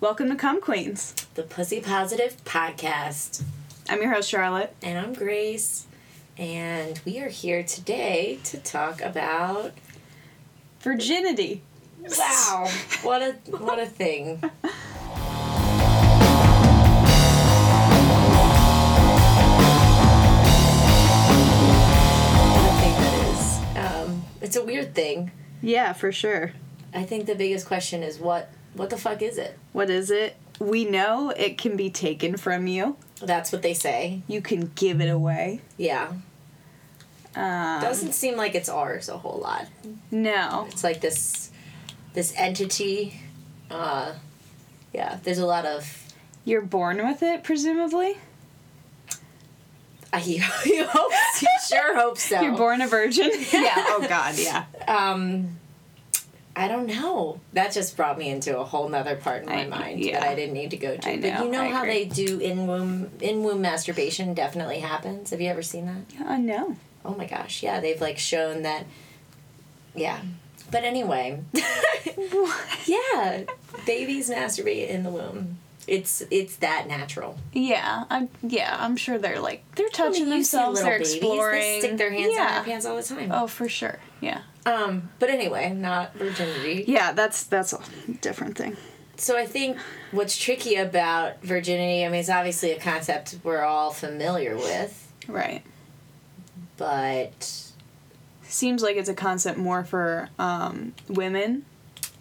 Welcome 0.00 0.28
to 0.28 0.36
Come 0.36 0.60
Queens. 0.60 1.14
the 1.34 1.42
Pussy 1.42 1.80
Positive 1.80 2.36
Podcast. 2.44 3.42
I'm 3.88 4.00
your 4.02 4.12
host, 4.12 4.28
Charlotte. 4.28 4.74
And 4.82 4.98
I'm 4.98 5.12
Grace. 5.14 5.86
And 6.36 7.00
we 7.04 7.20
are 7.20 7.28
here 7.28 7.62
today 7.62 8.38
to 8.44 8.58
talk 8.58 9.00
about 9.00 9.72
Virginity. 10.80 11.62
wow, 12.18 12.68
what 13.02 13.22
a 13.22 13.32
what 13.56 13.78
a 13.78 13.86
thing. 13.86 14.40
What 21.66 22.64
a 22.64 22.74
thing 22.80 22.94
that 22.94 23.14
is. 23.28 24.02
Um, 24.06 24.22
it's 24.40 24.56
a 24.56 24.64
weird 24.64 24.94
thing. 24.94 25.30
Yeah, 25.62 25.92
for 25.92 26.12
sure. 26.12 26.52
I 26.94 27.02
think 27.04 27.26
the 27.26 27.34
biggest 27.34 27.66
question 27.66 28.02
is 28.02 28.18
what 28.18 28.50
what 28.76 28.90
the 28.90 28.96
fuck 28.96 29.22
is 29.22 29.38
it? 29.38 29.58
What 29.72 29.90
is 29.90 30.10
it? 30.10 30.36
We 30.60 30.84
know 30.84 31.30
it 31.30 31.58
can 31.58 31.76
be 31.76 31.90
taken 31.90 32.36
from 32.36 32.66
you. 32.66 32.96
That's 33.22 33.52
what 33.52 33.62
they 33.62 33.74
say. 33.74 34.22
You 34.28 34.40
can 34.40 34.70
give 34.74 35.00
it 35.00 35.08
away. 35.08 35.60
Yeah. 35.76 36.12
Um, 37.34 37.80
Doesn't 37.82 38.12
seem 38.12 38.36
like 38.36 38.54
it's 38.54 38.68
ours 38.68 39.08
a 39.10 39.18
whole 39.18 39.38
lot. 39.42 39.66
no. 40.10 40.66
it's 40.70 40.82
like 40.82 41.00
this 41.02 41.50
this 42.14 42.32
entity 42.38 43.20
uh 43.70 44.14
yeah 44.94 45.18
there's 45.22 45.36
a 45.38 45.44
lot 45.44 45.66
of 45.66 46.02
You're 46.46 46.62
born 46.62 46.96
with 47.06 47.22
it, 47.22 47.44
presumably. 47.44 48.16
i 50.14 50.18
you, 50.20 50.42
you 50.64 50.86
hope 50.86 51.12
you 51.42 51.48
sure 51.68 51.94
hope 51.94 52.16
so 52.16 52.40
You're 52.40 52.56
born 52.56 52.80
a 52.80 52.86
virgin. 52.86 53.30
yeah. 53.52 53.74
Oh 53.88 54.06
God. 54.08 54.36
Yeah. 54.38 54.64
um 54.88 55.58
i 56.56 56.66
don't 56.68 56.86
know. 56.86 57.38
That 57.52 57.72
just 57.72 57.96
brought 57.96 58.16
me 58.18 58.30
into 58.30 58.58
a 58.58 58.64
whole 58.64 58.88
nother 58.88 59.14
part 59.16 59.42
in 59.42 59.48
my 59.48 59.64
I- 59.64 59.68
mind 59.68 60.00
yeah. 60.00 60.20
that 60.20 60.28
i 60.28 60.34
didn't 60.34 60.54
need 60.54 60.70
to 60.70 60.76
go 60.78 60.96
to. 60.96 61.08
I 61.08 61.16
but 61.18 61.34
know, 61.34 61.44
you 61.44 61.50
know. 61.50 61.60
I 61.60 61.68
how 61.68 61.82
agree. 61.82 62.04
they 62.04 62.24
do 62.24 62.38
in 62.40 62.66
womb 62.66 63.10
in 63.20 63.42
womb 63.44 63.60
masturbation 63.60 64.32
definitely 64.34 64.80
happens? 64.80 65.30
Have 65.30 65.40
you 65.40 65.48
ever 65.50 65.62
seen 65.62 65.86
that? 65.86 66.26
Uh, 66.26 66.36
no. 66.38 66.76
oh 67.04 67.14
my 67.14 67.26
gosh. 67.26 67.62
Yeah 67.62 67.80
they've 67.80 68.00
like 68.00 68.18
shown 68.18 68.62
that 68.62 68.84
yeah 69.94 70.20
but 70.70 70.84
anyway 70.84 71.40
yeah 72.86 73.44
babies 73.86 74.30
masturbate 74.30 74.88
in 74.88 75.02
the 75.02 75.10
womb 75.10 75.58
it's 75.86 76.22
it's 76.32 76.56
that 76.56 76.88
natural 76.88 77.38
Yeah. 77.52 78.04
I'm. 78.10 78.28
Yeah. 78.42 78.76
I'm 78.76 78.96
sure 78.96 79.18
they're 79.18 79.38
like 79.38 79.62
they're 79.76 79.88
touching 79.88 80.22
I 80.22 80.24
mean, 80.24 80.30
themselves. 80.30 80.82
They're 80.82 80.98
babies, 80.98 81.14
exploring. 81.14 81.60
They 81.60 81.78
stick 81.78 81.96
their 81.96 82.10
hands 82.10 82.32
yeah. 82.34 82.48
in 82.48 82.54
their 82.54 82.64
pants 82.64 82.86
all 82.86 82.96
the 82.96 83.04
time. 83.04 83.30
Oh, 83.30 83.46
for 83.46 83.68
sure. 83.68 84.00
Yeah. 84.20 84.40
Um, 84.64 85.10
but 85.20 85.30
anyway, 85.30 85.72
not 85.72 86.12
virginity. 86.14 86.84
Yeah. 86.88 87.12
That's 87.12 87.44
that's 87.44 87.72
a 87.72 87.78
different 88.20 88.58
thing. 88.58 88.76
So 89.16 89.38
I 89.38 89.46
think 89.46 89.78
what's 90.10 90.36
tricky 90.36 90.74
about 90.74 91.40
virginity, 91.42 92.04
I 92.04 92.08
mean, 92.08 92.18
it's 92.18 92.28
obviously 92.30 92.72
a 92.72 92.80
concept 92.80 93.36
we're 93.44 93.62
all 93.62 93.92
familiar 93.92 94.56
with, 94.56 95.12
Right. 95.28 95.62
but 96.76 97.65
Seems 98.48 98.82
like 98.82 98.96
it's 98.96 99.08
a 99.08 99.14
concept 99.14 99.58
more 99.58 99.84
for 99.84 100.28
um, 100.38 100.94
women 101.08 101.64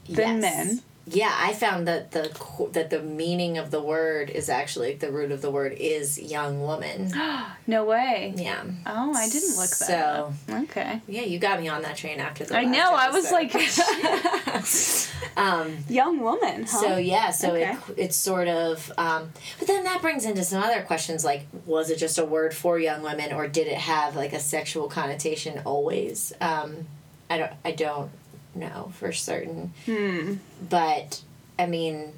than 0.07 0.41
yes. 0.41 0.41
men. 0.41 0.81
Yeah, 1.07 1.31
I 1.39 1.53
found 1.53 1.87
that 1.87 2.11
the 2.11 2.31
that 2.71 2.89
the 2.89 3.01
meaning 3.01 3.59
of 3.59 3.69
the 3.69 3.79
word 3.81 4.31
is 4.31 4.49
actually 4.49 4.95
the 4.95 5.11
root 5.11 5.31
of 5.31 5.41
the 5.43 5.51
word 5.51 5.73
is 5.73 6.17
young 6.19 6.61
woman. 6.61 7.11
No 7.67 7.83
way. 7.83 8.31
Yeah. 8.37 8.63
Oh, 8.85 9.11
I 9.15 9.27
didn't 9.27 9.55
look 9.57 9.69
that 9.69 9.87
So- 9.87 10.33
up. 10.49 10.63
Okay. 10.65 11.01
Yeah, 11.07 11.23
you 11.23 11.39
got 11.39 11.59
me 11.59 11.67
on 11.67 11.81
that 11.81 11.97
train 11.97 12.19
after 12.19 12.43
the. 12.43 12.55
I 12.55 12.63
know. 12.63 12.91
I 12.93 13.09
was 13.09 13.31
like, 13.31 13.51
um, 15.37 15.77
young 15.89 16.19
woman. 16.19 16.61
Huh? 16.69 16.81
So 16.81 16.97
yeah, 16.97 17.31
so 17.31 17.51
Okay. 17.55 17.71
it, 17.71 17.77
it's 17.97 18.15
sort 18.15 18.47
of, 18.47 18.91
um, 18.99 19.31
but 19.59 19.67
then 19.67 19.83
that 19.85 20.01
brings 20.01 20.25
into 20.25 20.43
some 20.43 20.61
other 20.63 20.81
questions 20.83 21.25
like, 21.25 21.47
was 21.65 21.89
it 21.89 21.97
just 21.97 22.17
a 22.19 22.25
word 22.25 22.53
for 22.53 22.77
young 22.79 23.01
women, 23.01 23.33
or 23.33 23.47
did 23.47 23.67
it 23.67 23.77
have 23.77 24.15
like 24.15 24.33
a 24.33 24.39
sexual 24.39 24.87
connotation 24.87 25.61
always? 25.65 26.33
Um, 26.41 26.87
I 27.29 27.37
don't, 27.39 27.51
I 27.63 27.71
don't 27.71 28.11
know 28.55 28.91
for 28.95 29.11
certain, 29.11 29.73
hmm. 29.85 30.35
but 30.69 31.21
I 31.57 31.65
mean, 31.65 32.13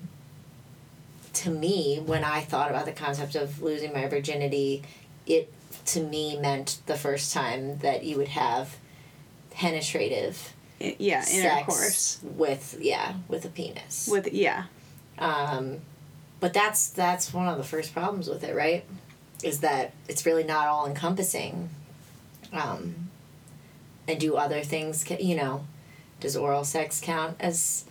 to 1.33 1.49
me, 1.49 2.01
when 2.05 2.23
I 2.23 2.41
thought 2.41 2.69
about 2.69 2.85
the 2.85 2.91
concept 2.91 3.35
of 3.35 3.61
losing 3.61 3.93
my 3.93 4.07
virginity, 4.07 4.83
it 5.25 5.51
to 5.87 6.01
me 6.01 6.37
meant 6.37 6.79
the 6.85 6.95
first 6.95 7.33
time 7.33 7.79
that 7.79 8.03
you 8.03 8.17
would 8.17 8.29
have 8.29 8.77
penetrative 9.51 10.53
I- 10.79 10.95
yeah, 10.99 11.25
intercourse 11.27 12.19
with 12.23 12.77
yeah 12.79 13.15
with 13.27 13.45
a 13.45 13.49
penis 13.49 14.07
with 14.11 14.31
yeah. 14.31 14.65
um, 15.17 15.79
but 16.39 16.53
that's 16.53 16.89
that's 16.89 17.33
one 17.33 17.47
of 17.47 17.57
the 17.57 17.63
first 17.63 17.93
problems 17.93 18.27
with 18.27 18.43
it, 18.43 18.55
right? 18.55 18.85
Is 19.43 19.59
that 19.61 19.93
it's 20.07 20.25
really 20.25 20.43
not 20.43 20.67
all 20.67 20.87
encompassing. 20.87 21.69
Um, 22.53 23.07
and 24.07 24.19
do 24.19 24.35
other 24.35 24.61
things, 24.61 25.09
you 25.19 25.35
know, 25.35 25.65
does 26.19 26.35
oral 26.35 26.63
sex 26.63 26.99
count 27.01 27.35
as 27.39 27.85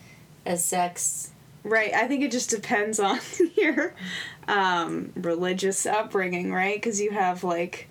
as 0.44 0.64
sex? 0.64 1.30
Right. 1.64 1.92
I 1.92 2.06
think 2.06 2.22
it 2.22 2.30
just 2.30 2.50
depends 2.50 3.00
on 3.00 3.18
your 3.56 3.92
um, 4.46 5.12
religious 5.16 5.84
upbringing, 5.86 6.52
right? 6.52 6.76
Because 6.76 7.00
you 7.00 7.10
have 7.10 7.42
like. 7.44 7.88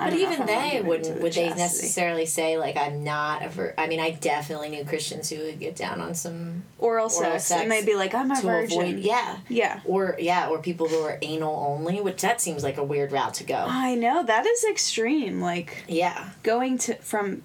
I 0.00 0.10
But 0.10 0.18
even 0.20 0.32
if 0.34 0.40
I 0.42 0.44
wanna 0.44 0.70
they 0.70 0.80
wouldn't 0.80 1.22
would 1.22 1.32
they 1.32 1.48
necessarily 1.48 2.24
say 2.24 2.56
like 2.56 2.76
I'm 2.76 3.02
not 3.02 3.44
a 3.44 3.48
vir- 3.48 3.74
I 3.76 3.88
mean 3.88 3.98
I 3.98 4.12
definitely 4.12 4.68
knew 4.68 4.84
Christians 4.84 5.28
who 5.28 5.38
would 5.42 5.58
get 5.58 5.74
down 5.74 6.00
on 6.00 6.14
some 6.14 6.62
oral, 6.78 7.06
oral 7.06 7.08
sex, 7.10 7.46
sex 7.46 7.62
and 7.62 7.68
they'd 7.72 7.84
be 7.84 7.96
like, 7.96 8.14
"I'm 8.14 8.30
a 8.30 8.40
virgin." 8.40 8.80
avoid 8.80 8.98
yeah 9.00 9.38
Yeah. 9.48 9.80
or 9.84 10.14
yeah 10.20 10.50
or 10.50 10.60
people 10.60 10.86
who 10.86 11.00
are 11.00 11.18
anal 11.20 11.52
only 11.68 12.00
which 12.00 12.22
that 12.22 12.40
seems 12.40 12.62
like 12.62 12.76
a 12.78 12.84
weird 12.84 13.10
route 13.10 13.34
to 13.34 13.44
go 13.44 13.66
I 13.68 13.96
know 13.96 14.22
that 14.22 14.46
is 14.46 14.64
extreme. 14.70 15.40
Like 15.40 15.82
yeah 15.88 16.30
going 16.44 16.78
to 16.78 16.94
from. 16.96 17.42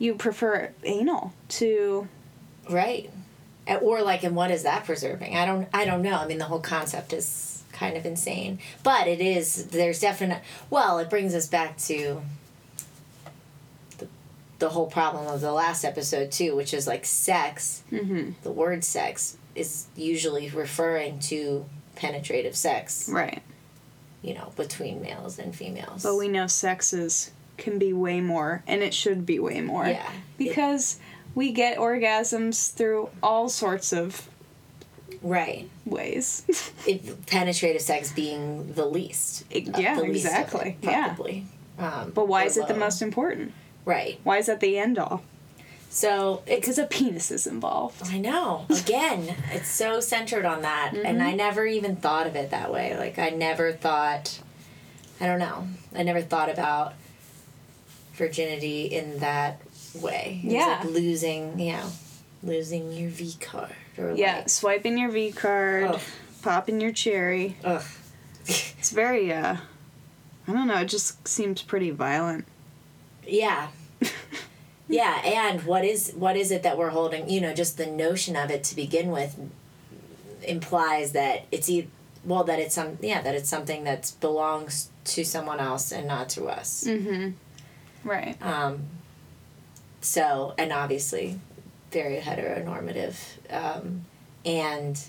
You 0.00 0.14
prefer 0.14 0.72
anal 0.82 1.32
to 1.60 2.08
Right. 2.68 3.10
Uh, 3.68 3.74
Or 3.76 4.02
like, 4.02 4.24
and 4.24 4.34
what 4.34 4.50
is 4.50 4.62
that 4.64 4.84
preserving? 4.84 5.36
I 5.36 5.44
don't. 5.46 5.68
I 5.72 5.84
don't 5.84 6.02
know. 6.02 6.16
I 6.16 6.26
mean, 6.26 6.38
the 6.38 6.46
whole 6.46 6.58
concept 6.60 7.12
is 7.12 7.62
kind 7.72 7.96
of 7.96 8.04
insane. 8.06 8.58
But 8.82 9.06
it 9.06 9.20
is. 9.20 9.66
There's 9.66 10.00
definite. 10.00 10.42
Well, 10.70 10.98
it 10.98 11.10
brings 11.10 11.34
us 11.34 11.46
back 11.46 11.76
to 11.88 12.22
the, 13.98 14.08
the 14.58 14.70
whole 14.70 14.86
problem 14.86 15.26
of 15.26 15.40
the 15.40 15.52
last 15.52 15.84
episode 15.84 16.32
too, 16.32 16.56
which 16.56 16.72
is 16.74 16.86
like 16.86 17.04
sex. 17.04 17.82
mm-hmm. 17.92 18.30
The 18.42 18.50
word 18.50 18.82
sex 18.84 19.36
is 19.54 19.86
usually 19.96 20.48
referring 20.48 21.18
to 21.20 21.66
penetrative 21.96 22.56
sex. 22.56 23.08
right, 23.08 23.42
You 24.22 24.32
know, 24.34 24.52
between 24.56 25.02
males 25.02 25.38
and 25.38 25.54
females. 25.54 26.02
but 26.02 26.16
we 26.16 26.28
know 26.28 26.46
sexes 26.46 27.30
can 27.60 27.78
be 27.78 27.92
way 27.92 28.20
more, 28.20 28.64
and 28.66 28.82
it 28.82 28.92
should 28.92 29.24
be 29.24 29.38
way 29.38 29.60
more. 29.60 29.86
Yeah. 29.86 30.10
because 30.36 30.98
we 31.34 31.52
get 31.52 31.78
orgasms 31.78 32.72
through 32.72 33.08
all 33.22 33.48
sorts 33.48 33.92
of 33.92 34.28
right. 35.22 35.68
ways. 35.84 36.44
It, 36.86 37.26
penetrative 37.26 37.82
sex 37.82 38.10
being 38.10 38.72
the 38.72 38.86
least. 38.86 39.44
It- 39.50 39.68
uh, 39.74 39.78
yeah, 39.78 39.94
the 39.94 40.02
least 40.02 40.26
of 40.26 40.32
it, 40.32 40.76
exactly. 40.82 41.46
Yeah. 41.78 41.86
Um, 42.02 42.10
but 42.10 42.26
why 42.26 42.44
is 42.44 42.56
it 42.56 42.66
the 42.68 42.74
most 42.74 43.00
important? 43.02 43.52
Right. 43.84 44.18
Why 44.24 44.38
is 44.38 44.46
that 44.46 44.60
the 44.60 44.78
end 44.78 44.98
all? 44.98 45.22
So 45.90 46.42
it's 46.46 46.60
Because 46.60 46.78
a 46.78 46.86
penis 46.86 47.30
is 47.30 47.46
involved. 47.46 48.02
I 48.06 48.18
know. 48.18 48.66
Again, 48.70 49.34
it's 49.52 49.68
so 49.68 50.00
centered 50.00 50.44
on 50.44 50.62
that, 50.62 50.94
and 50.94 51.22
I 51.22 51.32
never 51.32 51.66
even 51.66 51.96
thought 51.96 52.26
of 52.26 52.36
it 52.36 52.50
that 52.50 52.72
way. 52.72 52.96
Like 52.96 53.18
I 53.18 53.30
never 53.30 53.72
thought. 53.72 54.40
I 55.20 55.26
don't 55.26 55.38
know. 55.38 55.66
I 55.94 56.02
never 56.02 56.22
thought 56.22 56.48
about 56.48 56.94
virginity 58.20 58.84
in 58.84 59.18
that 59.18 59.60
way. 59.94 60.40
Yeah. 60.44 60.80
like 60.82 60.84
losing, 60.84 61.58
you 61.58 61.72
know, 61.72 61.86
losing 62.44 62.92
your 62.92 63.10
V 63.10 63.34
card 63.40 63.74
or 63.98 64.12
Yeah, 64.12 64.36
like, 64.36 64.48
swiping 64.48 64.96
your 64.98 65.10
V 65.10 65.32
card, 65.32 65.84
Ugh. 65.86 66.00
popping 66.42 66.80
your 66.80 66.92
cherry. 66.92 67.56
ugh. 67.64 67.82
It's 68.46 68.90
very, 68.90 69.32
uh, 69.32 69.56
I 70.46 70.52
don't 70.52 70.68
know, 70.68 70.80
it 70.80 70.86
just 70.88 71.26
seems 71.26 71.62
pretty 71.62 71.90
violent. 71.90 72.44
Yeah. 73.26 73.68
yeah, 74.88 75.20
and 75.24 75.62
what 75.64 75.84
is 75.84 76.12
what 76.16 76.36
is 76.36 76.50
it 76.50 76.62
that 76.62 76.76
we're 76.78 76.90
holding? 76.90 77.28
You 77.28 77.40
know, 77.40 77.52
just 77.54 77.76
the 77.76 77.86
notion 77.86 78.34
of 78.36 78.50
it 78.50 78.64
to 78.64 78.74
begin 78.76 79.10
with 79.10 79.36
implies 80.42 81.12
that 81.12 81.44
it's 81.52 81.68
e- 81.68 81.88
well 82.24 82.44
that 82.44 82.58
it's 82.58 82.74
some 82.74 82.96
yeah 83.02 83.20
that 83.22 83.34
it's 83.34 83.48
something 83.48 83.84
that 83.84 84.10
belongs 84.20 84.90
to 85.04 85.22
someone 85.24 85.60
else 85.60 85.92
and 85.92 86.06
not 86.08 86.28
to 86.30 86.46
us. 86.46 86.84
Mm-hmm. 86.86 87.30
Right. 88.04 88.40
Um, 88.42 88.84
so 90.00 90.54
and 90.58 90.72
obviously 90.72 91.38
very 91.90 92.18
heteronormative, 92.18 93.16
um, 93.50 94.04
and 94.44 95.02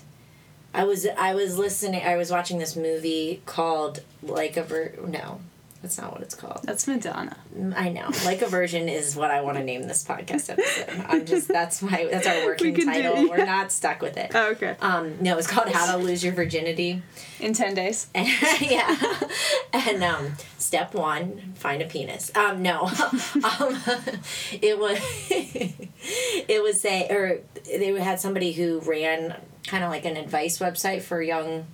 I 0.74 0.84
was 0.84 1.06
I 1.06 1.34
was 1.34 1.58
listening 1.58 2.02
I 2.04 2.16
was 2.16 2.30
watching 2.30 2.58
this 2.58 2.76
movie 2.76 3.42
called 3.46 4.02
like 4.22 4.56
a 4.56 4.62
ver 4.62 4.94
no 5.06 5.40
That's 5.82 5.98
not 5.98 6.12
what 6.12 6.22
it's 6.22 6.36
called. 6.36 6.60
That's 6.62 6.86
Madonna. 6.86 7.36
I 7.74 7.88
know. 7.88 8.08
Like 8.24 8.40
a 8.40 8.46
virgin 8.46 8.88
is 8.88 9.16
what 9.16 9.32
I 9.32 9.40
want 9.40 9.58
to 9.58 9.64
name 9.64 9.82
this 9.82 10.04
podcast 10.04 10.48
episode. 10.48 11.04
I'm 11.08 11.26
just 11.26 11.48
that's 11.48 11.82
my 11.82 12.06
that's 12.08 12.24
our 12.26 12.46
working 12.46 12.72
can 12.74 12.86
do- 12.86 12.92
title. 12.92 13.28
We're 13.28 13.44
not 13.44 13.72
stuck 13.72 14.00
with 14.00 14.16
it. 14.16 14.30
Oh, 14.32 14.50
okay. 14.52 14.76
Um, 14.80 15.16
no, 15.20 15.36
it's 15.38 15.48
called 15.48 15.68
How 15.70 15.90
to 15.96 15.98
Lose 16.02 16.22
Your 16.22 16.34
Virginity. 16.34 17.02
In 17.40 17.52
ten 17.52 17.74
days. 17.74 18.06
And, 18.14 18.28
yeah. 18.60 18.96
And 19.72 20.04
um, 20.04 20.32
step 20.58 20.94
one, 20.94 21.52
find 21.56 21.82
a 21.82 21.86
penis. 21.86 22.30
Um, 22.36 22.62
no. 22.62 22.82
um, 22.86 23.76
it 24.62 24.78
was 24.78 24.98
it 25.28 26.62
was 26.62 26.80
say 26.80 27.08
or 27.10 27.40
they 27.66 27.88
had 28.00 28.20
somebody 28.20 28.52
who 28.52 28.78
ran 28.80 29.36
kind 29.66 29.82
of 29.82 29.90
like 29.90 30.04
an 30.04 30.16
advice 30.16 30.58
website 30.60 31.02
for 31.02 31.20
young 31.20 31.66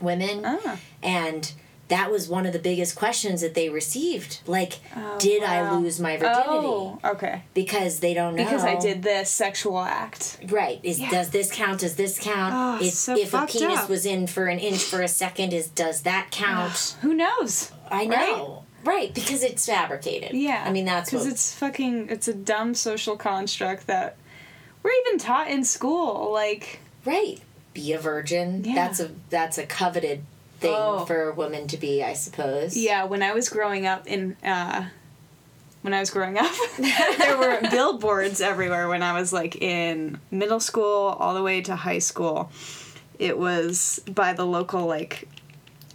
women 0.00 0.42
Ah. 0.44 0.78
and 1.02 1.52
that 1.88 2.10
was 2.10 2.28
one 2.28 2.46
of 2.46 2.52
the 2.52 2.58
biggest 2.58 2.96
questions 2.96 3.40
that 3.42 3.54
they 3.54 3.68
received 3.68 4.40
like 4.46 4.80
Oh, 4.96 5.18
did 5.20 5.42
i 5.44 5.70
lose 5.76 6.00
my 6.00 6.16
virginity 6.16 6.42
Oh, 6.48 6.98
okay. 7.04 7.42
because 7.54 8.00
they 8.00 8.12
don't 8.14 8.34
know 8.34 8.44
Because 8.44 8.64
I 8.64 8.76
did 8.76 9.02
this 9.02 9.30
sexual 9.30 9.78
act. 9.80 10.38
Right. 10.48 10.80
Is 10.82 10.98
Yeah. 10.98 11.10
does 11.10 11.30
this 11.30 11.50
count? 11.52 11.80
Does 11.80 11.94
this 11.96 12.18
count? 12.18 12.52
Oh, 12.54 12.84
if 12.84 12.94
so 12.94 13.16
if 13.16 13.32
a 13.34 13.46
penis 13.46 13.78
up. 13.80 13.88
was 13.88 14.04
in 14.04 14.26
for 14.26 14.46
an 14.46 14.58
inch 14.58 14.82
for 14.82 15.00
a 15.02 15.08
second, 15.08 15.52
is 15.52 15.68
does 15.68 16.02
that 16.02 16.28
count? 16.32 16.96
Who 17.02 17.14
knows? 17.14 17.70
I 17.90 18.06
know. 18.06 18.64
Right. 18.84 19.12
because 19.14 19.42
it's 19.42 19.66
fabricated. 19.66 20.32
Yeah. 20.32 20.64
I 20.66 20.72
mean 20.72 20.84
that's 20.84 21.10
because 21.10 21.26
it's 21.26 21.54
fucking. 21.54 22.08
It's 22.10 22.28
a 22.28 22.34
dumb 22.34 22.74
social 22.74 23.16
construct 23.16 23.86
that 23.86 24.16
we're 24.82 24.92
even 25.06 25.18
taught 25.18 25.48
in 25.48 25.64
school. 25.64 26.32
Like, 26.32 26.80
right. 27.04 27.40
Be 27.74 27.92
a 27.92 27.98
virgin. 27.98 28.62
Yeah. 28.64 28.74
That's 28.74 29.00
a 29.00 29.10
that's 29.30 29.58
a 29.58 29.66
coveted 29.66 30.24
thing 30.60 30.74
Oh. 30.74 31.04
for 31.04 31.28
a 31.30 31.34
woman 31.34 31.66
to 31.68 31.76
be, 31.76 32.02
I 32.02 32.12
suppose. 32.14 32.76
yeah, 32.76 33.04
when 33.04 33.22
I 33.22 33.32
was 33.34 33.48
growing 33.48 33.86
up 33.86 34.06
in. 34.06 34.36
uh 34.44 34.86
when 35.82 35.94
I 35.94 36.00
was 36.00 36.10
growing 36.10 36.36
up, 36.36 36.50
there 37.18 37.38
were 37.38 37.60
billboards 37.70 38.40
everywhere 38.40 38.88
when 38.88 39.04
I 39.04 39.12
was 39.12 39.32
like 39.32 39.54
in 39.62 40.18
middle 40.32 40.58
school 40.58 41.14
all 41.20 41.32
the 41.32 41.44
way 41.44 41.60
to 41.60 41.76
high 41.76 42.00
school. 42.00 42.50
It 43.20 43.38
was 43.38 44.00
by 44.12 44.32
the 44.32 44.44
local 44.44 44.84
like 44.86 45.28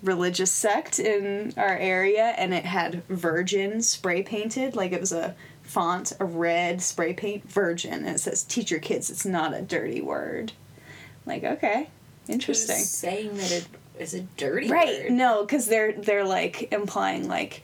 religious 0.01 0.49
sect 0.49 0.97
in 0.97 1.53
our 1.57 1.75
area 1.77 2.33
and 2.37 2.53
it 2.53 2.63
had 2.63 3.03
virgin 3.09 3.81
spray 3.81 4.23
painted 4.23 4.77
like 4.77 4.93
it 4.93 4.99
was 5.01 5.11
a 5.11 5.35
font 5.61 6.13
a 6.21 6.25
red 6.25 6.81
spray 6.81 7.11
paint 7.13 7.43
virgin 7.51 7.93
and 8.05 8.15
it 8.15 8.19
says 8.19 8.43
teach 8.43 8.71
your 8.71 8.79
kids 8.79 9.09
it's 9.11 9.25
not 9.25 9.53
a 9.53 9.61
dirty 9.61 10.01
word 10.01 10.53
like 11.25 11.43
okay 11.43 11.89
Who's 12.25 12.33
interesting 12.33 12.77
saying 12.77 13.35
that 13.37 13.51
it 13.51 13.67
is 14.01 14.13
a 14.13 14.21
dirty 14.37 14.69
right 14.69 15.03
word. 15.03 15.11
no 15.11 15.41
because 15.43 15.67
they're 15.67 15.93
they're 15.93 16.25
like 16.25 16.71
implying 16.73 17.27
like 17.27 17.61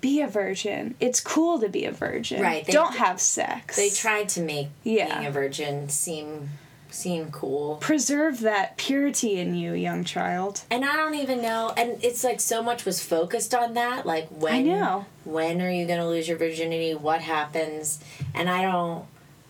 be 0.00 0.22
a 0.22 0.26
virgin 0.28 0.94
it's 1.00 1.20
cool 1.20 1.58
to 1.60 1.68
be 1.68 1.84
a 1.84 1.92
virgin 1.92 2.40
Right, 2.40 2.64
they- 2.64 2.72
don't 2.72 2.96
have 2.96 3.20
sex 3.20 3.76
They 3.76 3.90
tried 3.90 4.28
to 4.30 4.40
make 4.40 4.68
Yeah. 4.82 5.14
being 5.14 5.26
a 5.26 5.30
virgin 5.30 5.88
seem 5.90 6.48
seem 6.92 7.30
cool. 7.30 7.76
preserve 7.76 8.40
that 8.40 8.76
purity 8.76 9.38
in 9.38 9.54
you 9.54 9.74
young 9.74 10.02
child 10.02 10.62
And 10.72 10.84
I 10.84 10.96
don't 10.96 11.14
even 11.14 11.40
know. 11.40 11.72
And 11.76 12.02
it's 12.02 12.24
like 12.24 12.40
so 12.40 12.62
much 12.64 12.84
was 12.84 13.00
focused 13.00 13.54
on 13.54 13.74
that. 13.74 14.06
Like 14.06 14.26
when 14.28 14.66
know. 14.66 15.06
when 15.24 15.62
are 15.62 15.70
you 15.70 15.86
gonna 15.86 16.08
lose 16.08 16.26
your 16.28 16.36
virginity? 16.36 16.94
What 16.94 17.20
happens? 17.20 18.00
And 18.34 18.48
I 18.50 18.62
don't 18.62 19.04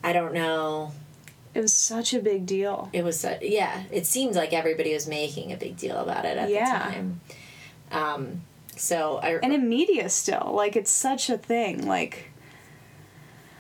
I 0.05 0.13
don't 0.13 0.35
know. 0.35 0.93
It 1.55 1.61
was 1.61 1.73
such 1.75 2.15
a 2.15 2.21
big 2.21 2.47
deal 2.47 2.89
It 2.93 3.03
was 3.05 3.19
su- 3.21 3.39
yeah. 3.43 3.83
It 3.91 4.07
seems 4.07 4.37
like 4.37 4.53
everybody 4.53 4.95
was 4.95 5.07
making 5.07 5.53
a 5.53 5.57
big 5.57 5.77
deal 5.77 5.97
about 5.97 6.25
it 6.25 6.37
at 6.37 6.49
Yeah. 6.51 6.89
the 6.89 6.95
time. 6.95 7.21
Um. 7.93 8.43
So 8.77 9.19
I 9.23 9.35
and 9.43 9.53
in 9.53 9.69
media 9.69 10.09
still 10.09 10.53
like 10.55 10.77
it's 10.77 10.91
such 10.91 11.29
a 11.29 11.37
thing 11.37 11.87
like 11.87 12.31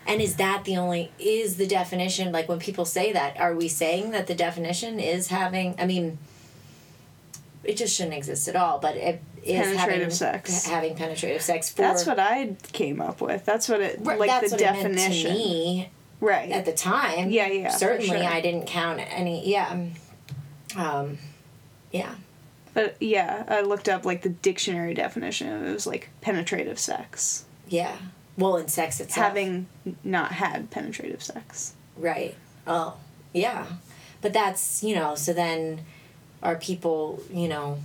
and 0.06 0.20
is 0.22 0.36
that 0.36 0.64
the 0.64 0.76
only 0.78 1.12
is 1.18 1.56
the 1.56 1.66
definition 1.66 2.32
like 2.32 2.48
when 2.48 2.58
people 2.58 2.84
say 2.86 3.12
that 3.12 3.38
are 3.38 3.54
we 3.54 3.68
saying 3.68 4.12
that 4.12 4.26
the 4.28 4.34
definition 4.34 4.98
is 4.98 5.28
having 5.28 5.74
I 5.78 5.84
mean 5.86 6.18
it 7.64 7.76
just 7.76 7.94
shouldn't 7.94 8.14
exist 8.16 8.48
at 8.48 8.56
all 8.56 8.78
but 8.78 8.96
it 8.96 9.20
is 9.44 9.58
having 9.76 9.76
Penetrative 9.76 10.12
sex. 10.14 10.64
having 10.66 10.94
penetrative 10.96 11.42
sex 11.42 11.70
for 11.70 11.82
that's 11.82 12.06
what 12.06 12.18
i 12.18 12.56
came 12.72 13.00
up 13.02 13.20
with 13.20 13.44
that's 13.44 13.68
what 13.68 13.80
it 13.82 13.98
Right, 14.00 14.18
like 14.18 14.30
that's 14.30 14.50
the 14.50 14.56
It 14.56 14.60
definition 14.60 15.32
to 15.32 15.38
me 15.38 15.90
right 16.20 16.50
at 16.50 16.64
the 16.64 16.72
time. 16.72 17.30
Yeah, 17.30 17.48
yeah, 17.48 17.68
Certainly, 17.70 18.18
sure. 18.20 18.24
I 18.28 18.40
didn't 18.40 18.66
count 18.66 19.00
any. 19.00 19.48
Yeah. 19.50 19.86
Um, 20.76 21.18
yeah. 21.90 22.14
but 22.74 22.96
yeah 23.00 23.42
i 23.48 23.60
looked 23.62 23.88
up 23.88 24.04
like 24.04 24.22
the 24.22 24.28
dictionary 24.28 24.94
definition 24.94 25.48
and 25.48 25.66
it 25.66 25.72
was 25.72 25.84
like 25.88 26.10
penetrative 26.20 26.78
sex 26.78 27.44
Yeah. 27.68 27.96
Well, 28.38 28.56
in 28.56 28.68
sex 28.68 29.00
itself. 29.00 29.26
having 29.26 29.66
not 30.04 30.30
had 30.32 30.70
penetrative 30.70 31.22
sex 31.22 31.74
Right. 31.96 32.34
Oh, 32.66 32.94
yeah. 33.34 33.66
But 34.22 34.32
that's 34.32 34.82
you 34.84 34.94
know. 34.94 35.14
So 35.16 35.32
then, 35.32 35.80
are 36.42 36.56
people 36.56 37.22
you 37.32 37.48
know, 37.48 37.78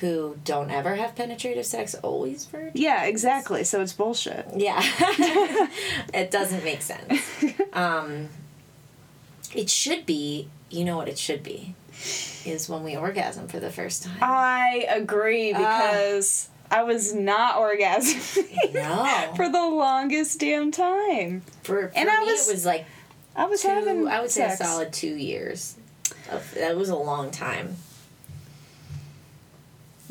who 0.00 0.36
don't 0.44 0.70
ever 0.70 0.94
have 0.96 1.14
penetrative 1.14 1.66
sex 1.66 1.94
always 1.96 2.44
virgin? 2.46 2.72
yeah 2.74 3.04
exactly 3.04 3.64
so 3.64 3.80
it's 3.80 3.92
bullshit 3.92 4.46
Yeah. 4.56 4.80
it 6.14 6.30
doesn't 6.30 6.64
make 6.64 6.82
sense. 6.82 7.20
Um, 7.72 8.28
it 9.54 9.68
should 9.70 10.06
be. 10.06 10.48
You 10.70 10.84
know 10.84 10.96
what 10.96 11.08
it 11.08 11.18
should 11.18 11.42
be, 11.42 11.74
is 12.46 12.66
when 12.68 12.82
we 12.82 12.96
orgasm 12.96 13.46
for 13.48 13.60
the 13.60 13.68
first 13.70 14.04
time. 14.04 14.16
i 14.22 14.86
agree 14.88 15.52
because 15.52 16.48
i 16.70 16.82
was 16.82 17.12
not 17.14 17.56
orgasming 17.56 18.72
No. 18.72 19.32
for 19.36 19.50
the 19.50 19.60
longest 19.68 20.40
damn 20.40 20.70
time 20.70 21.42
For, 21.62 21.88
for 21.88 21.92
And 21.94 22.06
me, 22.08 22.14
I 22.14 22.20
was- 22.20 22.48
it 22.48 22.52
was 22.52 22.64
like 22.64 22.86
i 23.36 23.44
was 23.44 23.60
two, 23.60 23.68
having 23.68 24.08
I 24.08 24.22
would 24.22 24.30
say 24.30 24.44
a 24.50 24.56
solid 24.56 24.94
two 24.94 25.14
years. 25.14 25.76
Of, 26.30 26.54
that 26.54 26.74
was 26.76 26.88
a 26.88 26.96
long 26.96 27.30
time. 27.30 27.76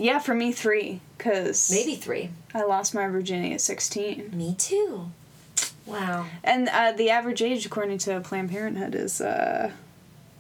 Yeah 0.01 0.19
for 0.19 0.33
me 0.33 0.51
three 0.51 0.99
because 1.17 1.69
Maybe 1.71 1.95
three. 1.95 2.29
i 2.53 2.63
lost 2.63 2.93
my 2.95 3.07
virginity 3.07 3.53
at 3.53 3.61
16 3.61 4.31
Me 4.33 4.55
too. 4.57 5.11
Wow. 5.85 6.25
And 6.43 6.69
uh, 6.69 6.91
the 6.93 7.09
average 7.09 7.41
age, 7.41 7.65
according 7.65 7.97
to 7.99 8.19
Planned 8.21 8.49
Parenthood, 8.51 8.95
is 8.95 9.19
uh, 9.19 9.71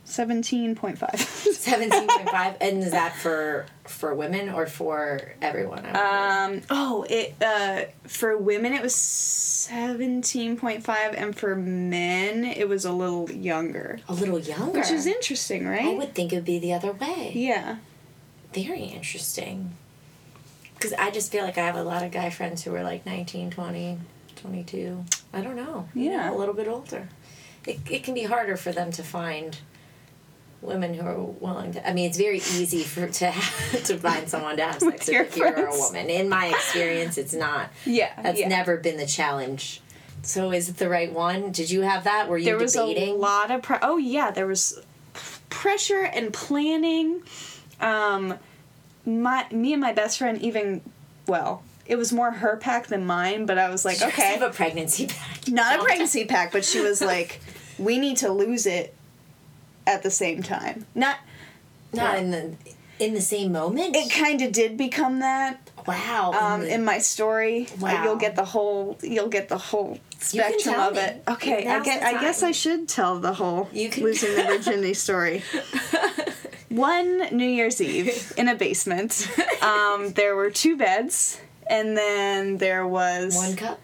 17.5. 0.05 0.97
17.5 0.97 2.57
and 2.61 2.83
is 2.83 2.91
that 2.91 3.15
for 3.15 3.65
for 3.85 4.13
women 4.13 4.49
or 4.49 4.67
for 4.67 5.33
everyone? 5.41 5.85
Um, 5.95 6.61
oh, 6.69 7.05
it 7.09 7.35
uh, 7.41 7.83
for 8.07 8.37
women 8.37 8.73
it 8.73 8.81
was 8.81 8.93
17.5, 8.93 11.13
and 11.17 11.35
for 11.35 11.55
men 11.55 12.43
it 12.43 12.67
was 12.69 12.85
a 12.85 12.91
little 12.91 13.29
younger. 13.31 13.99
a 14.07 14.13
little 14.13 14.39
younger. 14.39 14.79
Which 14.79 14.91
is 14.91 15.05
interesting, 15.07 15.67
right? 15.67 15.85
I 15.85 15.93
would 15.95 16.13
think 16.13 16.31
it 16.33 16.37
would 16.37 16.45
be 16.45 16.59
the 16.59 16.73
other 16.73 16.91
way. 16.93 17.31
yeah. 17.35 17.77
Very 18.53 18.83
interesting. 18.83 19.71
Because 20.75 20.93
I 20.93 21.11
just 21.11 21.31
feel 21.31 21.43
like 21.43 21.57
I 21.57 21.65
have 21.65 21.75
a 21.75 21.83
lot 21.83 22.03
of 22.03 22.11
guy 22.11 22.29
friends 22.29 22.63
who 22.63 22.73
are 22.75 22.83
like 22.83 23.05
19, 23.05 23.51
20, 23.51 23.99
22. 24.35 25.05
I 25.33 25.41
don't 25.41 25.55
know. 25.55 25.87
You 25.93 26.11
Yeah. 26.11 26.27
know, 26.29 26.35
a 26.35 26.37
little 26.37 26.53
bit 26.55 26.67
older. 26.67 27.07
It, 27.67 27.79
it 27.89 28.03
can 28.03 28.13
be 28.15 28.23
harder 28.23 28.57
for 28.57 28.71
them 28.71 28.91
to 28.93 29.03
find 29.03 29.57
women 30.61 30.93
who 30.95 31.05
are 31.05 31.15
willing 31.19 31.73
to. 31.73 31.87
I 31.87 31.93
mean, 31.93 32.07
it's 32.09 32.17
very 32.17 32.37
easy 32.37 32.83
for 32.83 33.07
to 33.07 33.31
to 33.85 33.97
find 33.97 34.27
someone 34.27 34.57
to 34.57 34.63
have 34.63 34.73
sex 34.79 35.07
With 35.07 35.09
if 35.09 35.37
you're 35.37 35.67
a 35.67 35.77
woman. 35.77 36.09
In 36.09 36.27
my 36.27 36.47
experience, 36.47 37.17
it's 37.19 37.33
not. 37.33 37.69
Yeah. 37.85 38.09
That's 38.21 38.39
yeah. 38.39 38.47
never 38.47 38.77
been 38.77 38.97
the 38.97 39.05
challenge. 39.05 39.81
So 40.23 40.51
is 40.51 40.69
it 40.69 40.77
the 40.77 40.89
right 40.89 41.11
one? 41.11 41.51
Did 41.51 41.69
you 41.71 41.81
have 41.81 42.03
that? 42.05 42.27
Were 42.27 42.37
you 42.37 42.45
there 42.45 42.57
was 42.57 42.73
debating? 42.73 43.09
a 43.09 43.17
lot 43.17 43.49
of 43.51 43.61
pre- 43.63 43.77
oh 43.81 43.97
yeah 43.97 44.29
there 44.31 44.45
was 44.47 44.79
pressure 45.49 46.03
and 46.03 46.31
planning 46.33 47.21
um 47.81 48.37
my 49.05 49.45
me 49.51 49.73
and 49.73 49.81
my 49.81 49.91
best 49.93 50.17
friend 50.19 50.41
even 50.41 50.81
well 51.27 51.63
it 51.85 51.95
was 51.95 52.13
more 52.13 52.31
her 52.31 52.55
pack 52.57 52.87
than 52.87 53.05
mine 53.05 53.45
but 53.45 53.57
i 53.57 53.69
was 53.69 53.83
like 53.83 53.97
Did 53.99 54.05
you 54.05 54.11
guys 54.11 54.19
okay 54.19 54.33
have 54.39 54.41
a 54.43 54.53
pregnancy 54.53 55.07
pack. 55.07 55.47
not 55.47 55.79
a 55.79 55.83
pregnancy 55.83 56.25
pack 56.25 56.51
but 56.51 56.63
she 56.63 56.79
was 56.79 57.01
like 57.13 57.39
we 57.79 57.97
need 57.97 58.17
to 58.17 58.29
lose 58.31 58.65
it 58.65 58.93
at 59.87 60.03
the 60.03 60.11
same 60.11 60.43
time 60.43 60.85
not 60.93 61.17
Not 61.93 62.17
in 62.19 62.31
the 62.31 62.55
in 62.99 63.15
the 63.15 63.21
same 63.21 63.51
moment. 63.53 63.95
it 63.95 64.11
kind 64.11 64.43
of 64.43 64.51
did 64.51 64.77
become 64.77 65.19
that 65.19 65.71
wow. 65.87 66.31
um, 66.39 66.61
in 66.61 66.85
my 66.85 66.99
story 66.99 67.65
uh, 67.65 67.77
Wow. 67.79 68.03
you'll 68.03 68.15
get 68.17 68.35
the 68.35 68.45
whole 68.45 68.99
you'll 69.01 69.27
get 69.29 69.49
the 69.49 69.57
whole 69.57 69.99
spectrum 70.19 70.75
of 70.79 70.93
me. 70.93 70.99
it 70.99 71.23
okay 71.27 71.67
i 71.67 71.79
get 71.79 72.03
i 72.03 72.21
guess 72.21 72.43
i 72.43 72.51
should 72.51 72.87
tell 72.87 73.17
the 73.19 73.33
whole 73.33 73.67
You 73.73 73.89
can- 73.89 74.03
losing 74.03 74.35
the 74.35 74.43
virginity 74.43 74.93
story 74.93 75.41
one 76.71 77.19
new 77.35 77.47
year's 77.47 77.81
eve 77.81 78.33
in 78.37 78.47
a 78.47 78.55
basement 78.55 79.29
um, 79.61 80.11
there 80.13 80.35
were 80.35 80.49
two 80.49 80.77
beds 80.77 81.39
and 81.67 81.95
then 81.95 82.57
there 82.57 82.87
was 82.87 83.35
one 83.35 83.55
cup. 83.55 83.79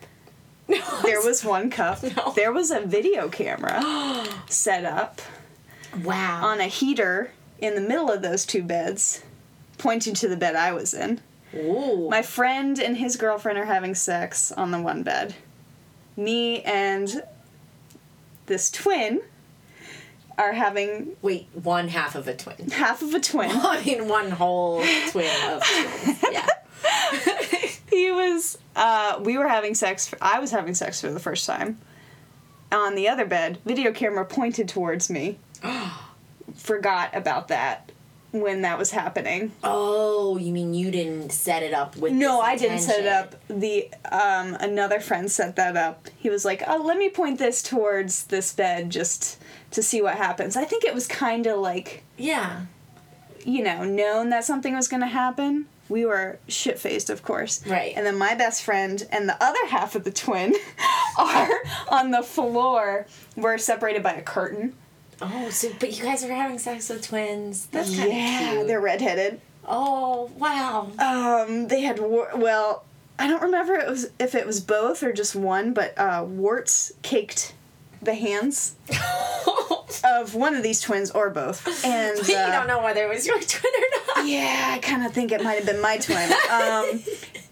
there 1.03 1.22
was 1.22 1.44
one 1.44 1.70
cup 1.70 2.01
No. 2.03 2.34
there 2.36 2.51
was 2.51 2.72
a 2.72 2.82
video 2.82 3.29
camera 3.29 3.82
set 4.50 4.86
up 4.86 5.22
wow. 6.03 6.46
on 6.46 6.60
a 6.60 6.67
heater 6.67 7.32
in 7.60 7.75
the 7.75 7.82
middle 7.82 8.12
of 8.12 8.22
those 8.22 8.46
two 8.46 8.63
beds 8.63 9.24
pointing 9.77 10.13
to 10.15 10.27
the 10.27 10.38
bed 10.38 10.56
i 10.56 10.72
was 10.74 10.94
in 10.94 11.22
Ooh. 11.56 12.10
My 12.10 12.22
friend 12.22 12.79
and 12.79 12.98
his 12.98 13.15
girlfriend 13.15 13.58
are 13.58 13.65
having 13.65 13.96
sex 13.96 14.51
on 14.51 14.72
the 14.72 14.82
one 14.82 15.03
bed. 15.03 15.36
Me 16.15 16.62
and 16.63 17.24
this 18.48 18.70
twin 18.70 19.22
are 20.38 20.53
having 20.53 21.15
Wait, 21.22 21.48
one 21.53 21.88
half 21.88 22.15
of 22.15 22.27
a 22.27 22.36
twin. 22.36 22.70
half 22.70 23.01
of 23.01 23.13
a 23.13 23.20
twin. 23.20 23.50
I 23.53 23.84
mean, 23.84 24.08
one 24.08 24.32
whole 24.32 24.84
twin 25.12 25.51
of 25.51 25.63
twins. 25.63 26.24
Yeah. 26.32 26.48
he 27.89 28.12
was 28.12 28.58
uh 28.75 29.20
we 29.24 29.38
were 29.38 29.48
having 29.48 29.74
sex 29.74 30.08
for, 30.08 30.17
i 30.22 30.39
was 30.39 30.51
having 30.51 30.74
sex 30.75 31.01
for 31.01 31.10
the 31.12 31.20
first 31.20 31.46
time 31.46 31.77
on 32.72 32.96
the 32.96 33.08
other 33.10 33.25
bed 33.25 33.58
video 33.65 33.91
camera 33.91 34.24
pointed 34.25 34.70
towards 34.70 35.10
me 35.10 35.39
forgot 36.56 37.15
about 37.15 37.48
that 37.48 37.91
when 38.31 38.62
that 38.63 38.77
was 38.77 38.91
happening 38.91 39.51
Oh, 39.63 40.38
you 40.38 40.51
mean 40.51 40.74
you 40.74 40.91
didn't 40.91 41.31
set 41.31 41.63
it 41.63 41.74
up 41.74 41.96
with? 41.96 42.12
no 42.13 42.39
i 42.41 42.55
didn't 42.57 42.79
set 42.79 43.00
it 43.00 43.07
up 43.07 43.36
the 43.48 43.89
um 44.12 44.55
another 44.60 45.00
friend 45.00 45.31
set 45.31 45.55
that 45.55 45.77
up 45.77 46.07
he 46.17 46.29
was 46.29 46.43
like 46.46 46.62
oh 46.67 46.81
let 46.86 46.98
me 46.98 47.10
point 47.10 47.39
this 47.39 47.63
towards 47.63 48.25
this 48.25 48.53
bed 48.53 48.89
just 48.89 49.41
to 49.72 49.81
see 49.81 50.01
what 50.01 50.15
happens 50.15 50.55
i 50.57 50.63
think 50.65 50.84
it 50.84 50.93
was 50.93 51.07
kind 51.07 51.48
of 51.48 51.60
like 51.60 52.03
Yeah. 52.17 52.62
you 53.46 53.63
know, 53.63 53.84
known 53.86 54.29
that 54.31 54.43
something 54.43 54.75
was 54.75 54.88
going 54.89 55.01
to 55.01 55.07
happen. 55.07 55.67
We 55.89 56.03
were 56.05 56.38
shit 56.50 56.77
faced, 56.79 57.10
of 57.10 57.24
course. 57.24 57.65
Right. 57.65 57.93
And 57.96 58.05
then 58.05 58.17
my 58.17 58.36
best 58.36 58.62
friend 58.62 59.07
and 59.10 59.29
the 59.29 59.41
other 59.41 59.65
half 59.69 59.96
of 59.96 60.03
the 60.03 60.12
twin 60.12 60.53
are 61.17 61.50
on 61.88 62.12
the 62.12 62.24
floor. 62.24 63.07
We're 63.38 63.57
separated 63.57 64.03
by 64.03 64.12
a 64.13 64.22
curtain. 64.22 64.75
Oh, 65.21 65.50
so 65.50 65.69
but 65.79 65.97
you 65.97 66.03
guys 66.03 66.24
are 66.24 66.33
having 66.33 66.59
sex 66.59 66.89
with 66.89 67.07
twins. 67.07 67.67
That's 67.67 67.95
kind 67.95 68.09
of 68.09 68.15
yeah, 68.15 68.51
cute. 68.53 68.67
they're 68.67 68.81
redheaded. 68.81 69.41
Oh 69.67 70.31
wow. 70.38 70.91
Um, 71.00 71.67
they 71.67 71.81
had 71.81 72.00
war- 72.00 72.31
well, 72.36 72.83
I 73.19 73.27
don't 73.27 73.41
remember 73.41 73.74
it 73.75 73.88
was 73.89 74.09
if 74.19 74.36
it 74.36 74.45
was 74.45 74.59
both 74.62 75.03
or 75.03 75.12
just 75.12 75.36
one, 75.36 75.74
but 75.74 75.97
uh, 75.97 76.24
warts 76.27 76.91
caked 77.01 77.53
the 78.01 78.13
hands 78.13 78.75
of 80.03 80.36
one 80.36 80.55
of 80.55 80.63
these 80.63 80.81
twins 80.81 81.12
or 81.12 81.29
both. 81.29 81.83
And 81.83 82.15
you 82.27 82.36
uh, 82.36 82.51
don't 82.51 82.67
know 82.67 82.81
whether 82.83 83.03
it 83.03 83.09
was 83.09 83.25
your 83.25 83.39
twin 83.41 83.74
or 83.74 84.21
not. 84.21 84.27
Yeah, 84.27 84.71
I 84.74 84.77
kind 84.79 85.05
of 85.05 85.13
think 85.13 85.31
it 85.31 85.43
might 85.43 85.55
have 85.55 85.65
been 85.65 85.81
my 85.81 85.97
twin. 85.97 86.29
Um, 86.51 87.01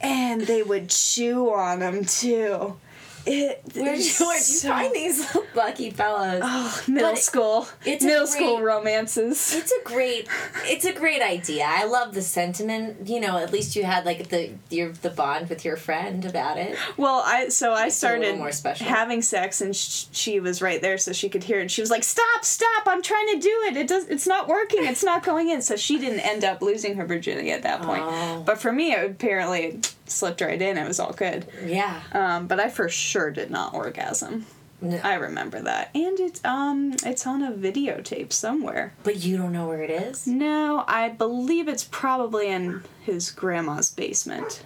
and 0.01 0.41
they 0.41 0.61
would 0.63 0.89
chew 0.89 1.51
on 1.53 1.79
them 1.79 2.05
too. 2.05 2.77
It, 3.25 3.61
Where'd 3.75 3.97
you, 3.97 4.05
it's 4.05 4.19
where'd 4.19 4.35
you 4.37 4.41
so- 4.43 4.67
find 4.69 4.93
these 4.93 5.37
lucky 5.55 5.89
fellows? 5.89 6.41
Oh, 6.43 6.83
middle 6.87 7.11
But 7.11 7.17
school. 7.19 7.67
it's 7.85 8.03
middle 8.03 8.27
school 8.27 8.61
romances. 8.61 9.53
It's 9.55 9.71
a 9.71 9.83
great, 9.83 10.27
it's 10.63 10.85
a 10.85 10.93
great 10.93 11.21
idea. 11.21 11.65
I 11.67 11.85
love 11.85 12.13
the 12.13 12.21
sentiment. 12.21 13.07
You 13.07 13.19
know, 13.19 13.37
at 13.37 13.51
least 13.51 13.75
you 13.75 13.83
had 13.83 14.05
like 14.05 14.29
the 14.29 14.51
your 14.69 14.91
the 14.91 15.09
bond 15.09 15.49
with 15.49 15.65
your 15.65 15.75
friend 15.77 16.23
about 16.25 16.57
it. 16.57 16.77
Well, 16.97 17.21
I 17.25 17.49
so 17.49 17.71
I 17.71 17.73
it 17.73 17.75
a 17.75 17.77
little 17.77 17.91
started 17.91 18.37
more 18.37 18.51
special. 18.51 18.87
having 18.87 19.21
sex, 19.21 19.61
and 19.61 19.75
sh- 19.75 20.05
she 20.11 20.39
was 20.39 20.61
right 20.61 20.81
there, 20.81 20.97
so 20.97 21.11
she 21.13 21.29
could 21.29 21.43
hear 21.43 21.59
it. 21.59 21.71
She 21.71 21.81
was 21.81 21.89
like, 21.89 22.03
"Stop! 22.03 22.45
Stop! 22.45 22.83
I'm 22.87 23.01
trying 23.01 23.27
to 23.33 23.39
do 23.39 23.63
it. 23.67 23.77
It 23.77 23.87
does. 23.87 24.05
It's 24.07 24.27
not 24.27 24.47
working. 24.47 24.83
It's 24.85 25.03
not 25.03 25.23
going 25.23 25.49
in." 25.49 25.61
So 25.61 25.75
she 25.75 25.97
didn't 25.97 26.19
end 26.19 26.43
up 26.43 26.61
losing 26.61 26.95
her 26.95 27.05
virginity 27.05 27.51
at 27.51 27.63
that 27.63 27.81
point. 27.81 28.03
Oh. 28.05 28.43
But 28.45 28.59
for 28.59 28.71
me, 28.71 28.91
it 28.93 29.11
apparently 29.11 29.79
slipped 30.05 30.41
right 30.41 30.61
in. 30.61 30.77
It 30.77 30.87
was 30.87 30.99
all 30.99 31.13
good. 31.13 31.45
Yeah. 31.63 32.01
Um, 32.11 32.47
but 32.47 32.59
I 32.59 32.69
for 32.69 32.89
sure 32.89 33.31
did 33.31 33.49
not 33.51 33.73
orgasm. 33.73 34.45
No. 34.81 34.99
I 35.03 35.15
remember 35.15 35.61
that, 35.61 35.89
and 35.95 36.19
it's 36.19 36.43
um, 36.43 36.93
it's 37.05 37.25
on 37.25 37.41
a 37.41 37.51
videotape 37.51 38.33
somewhere. 38.33 38.93
But 39.03 39.23
you 39.23 39.37
don't 39.37 39.53
know 39.53 39.67
where 39.67 39.81
it 39.81 39.89
is. 39.89 40.27
No, 40.27 40.83
I 40.87 41.09
believe 41.09 41.67
it's 41.67 41.85
probably 41.85 42.49
in 42.49 42.83
his 43.01 43.31
grandma's 43.31 43.89
basement. 43.89 44.63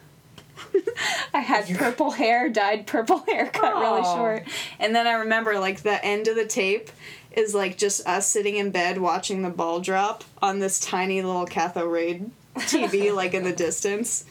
I 1.34 1.40
had 1.40 1.68
purple 1.78 2.12
hair, 2.12 2.50
dyed 2.50 2.88
purple 2.88 3.20
hair, 3.28 3.48
cut 3.48 3.76
really 3.76 4.04
short, 4.04 4.48
and 4.80 4.96
then 4.96 5.06
I 5.06 5.14
remember 5.14 5.60
like 5.60 5.84
the 5.84 6.04
end 6.04 6.28
of 6.28 6.36
the 6.36 6.46
tape 6.46 6.90
is 7.32 7.54
like 7.54 7.78
just 7.78 8.06
us 8.08 8.28
sitting 8.28 8.58
in 8.58 8.72
bed 8.72 8.98
watching 8.98 9.44
the 9.44 9.50
ball 9.50 9.80
drop 9.80 10.24
on 10.42 10.60
this 10.60 10.80
tiny 10.80 11.22
little 11.22 11.46
cathode 11.46 11.92
ray 11.92 12.24
TV, 12.56 13.14
like 13.14 13.34
in 13.34 13.44
the 13.44 13.54
distance, 13.56 14.26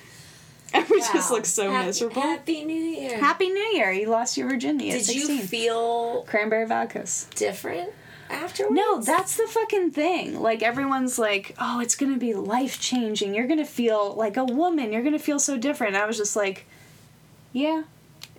and 0.74 0.88
we 0.88 0.98
just 1.00 1.30
Wow. 1.30 1.36
look 1.36 1.46
so 1.46 1.70
Happy- 1.70 1.86
miserable. 1.86 2.22
Happy 2.22 2.64
New 2.64 2.74
Year. 2.74 3.18
Happy 3.18 3.48
New 3.48 3.70
Year! 3.74 3.90
You 3.92 4.08
lost 4.08 4.36
your 4.36 4.48
virginity 4.48 4.90
at 4.90 5.04
Did 5.04 5.14
you 5.14 5.38
feel 5.40 6.22
Cranberry 6.28 6.66
vodkas. 6.66 7.28
different 7.34 7.90
afterwards? 8.30 8.74
No, 8.74 9.00
that's 9.00 9.36
the 9.36 9.46
fucking 9.46 9.92
thing. 9.92 10.40
Like 10.40 10.62
everyone's 10.62 11.18
like, 11.18 11.54
"Oh, 11.58 11.80
it's 11.80 11.94
going 11.94 12.12
to 12.12 12.18
be 12.18 12.34
life-changing. 12.34 13.34
You're 13.34 13.46
going 13.46 13.58
to 13.58 13.64
feel 13.64 14.12
like 14.14 14.36
a 14.36 14.44
woman. 14.44 14.92
You're 14.92 15.02
going 15.02 15.14
to 15.14 15.18
feel 15.18 15.38
so 15.38 15.56
different." 15.56 15.96
I 15.96 16.04
was 16.06 16.16
just 16.18 16.36
like, 16.36 16.66
"Yeah, 17.52 17.84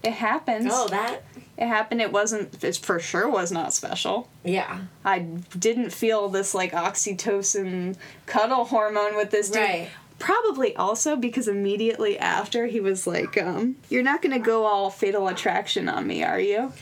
it 0.04 0.14
happens. 0.14 0.70
Oh, 0.72 0.88
that. 0.90 1.24
It 1.58 1.68
happened. 1.68 2.02
It 2.02 2.14
wasn't 2.14 2.64
it 2.64 2.78
for 2.78 3.00
sure 3.00 3.28
was 3.30 3.52
not 3.52 3.74
special. 3.74 4.30
Yeah. 4.46 4.82
I 5.04 5.20
didn't 5.20 5.90
feel 5.92 6.30
this 6.30 6.54
like 6.56 6.72
oxytocin 6.72 7.98
cuddle 8.26 8.64
hormone 8.66 9.18
with 9.18 9.32
this 9.32 9.50
dude. 9.50 9.62
Right. 9.62 9.90
Probably 10.20 10.76
also 10.76 11.16
because 11.16 11.48
immediately 11.48 12.20
after 12.20 12.68
he 12.68 12.80
was 12.80 13.08
like, 13.08 13.42
um, 13.42 13.78
"You're 13.90 14.04
not 14.04 14.22
to 14.34 14.40
go 14.40 14.66
all 14.66 14.90
fatal 14.90 15.28
attraction 15.28 15.88
on 15.88 16.06
me, 16.06 16.24
are 16.24 16.40
you?" 16.40 16.74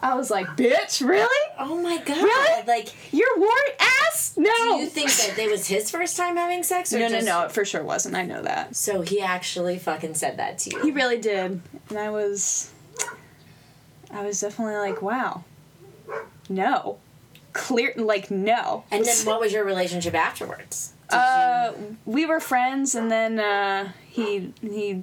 I 0.00 0.14
was 0.14 0.30
like, 0.30 0.46
"Bitch, 0.56 1.06
really? 1.06 1.52
Oh 1.58 1.80
my 1.82 1.98
god. 1.98 2.22
Really? 2.22 2.66
Like, 2.66 2.94
You're 3.12 3.26
ass? 3.80 4.34
No." 4.36 4.50
do 4.50 4.76
you 4.78 4.86
think 4.86 5.10
that 5.10 5.38
it 5.38 5.50
was 5.50 5.66
his 5.66 5.90
first 5.90 6.16
time 6.16 6.36
having 6.36 6.62
sex? 6.62 6.92
Or 6.92 7.00
No, 7.00 7.08
no, 7.08 7.20
no, 7.20 7.42
it 7.42 7.52
for 7.52 7.64
sure 7.64 7.82
wasn't. 7.82 8.14
I 8.14 8.24
know 8.24 8.42
that. 8.42 8.76
So 8.76 9.02
he 9.02 9.20
actually 9.20 9.78
fucking 9.78 10.14
said 10.14 10.38
that 10.38 10.58
to 10.60 10.70
you. 10.70 10.82
He 10.82 10.90
really 10.90 11.18
did. 11.18 11.60
And 11.90 11.98
I 11.98 12.10
was 12.10 12.70
I 14.10 14.24
was 14.24 14.40
definitely 14.40 14.76
like, 14.76 15.02
wow. 15.02 15.44
No. 16.48 16.98
Clear 17.52 17.92
like 17.96 18.30
no. 18.30 18.84
and 18.90 19.04
then 19.04 19.16
what 19.26 19.40
was 19.40 19.52
your 19.52 19.64
relationship 19.64 20.14
afterwards? 20.14 20.93
Did 21.10 21.16
uh 21.16 21.72
we 22.04 22.26
were 22.26 22.40
friends 22.40 22.94
and 22.94 23.10
then 23.10 23.38
uh 23.38 23.92
he 24.08 24.52
he 24.62 25.02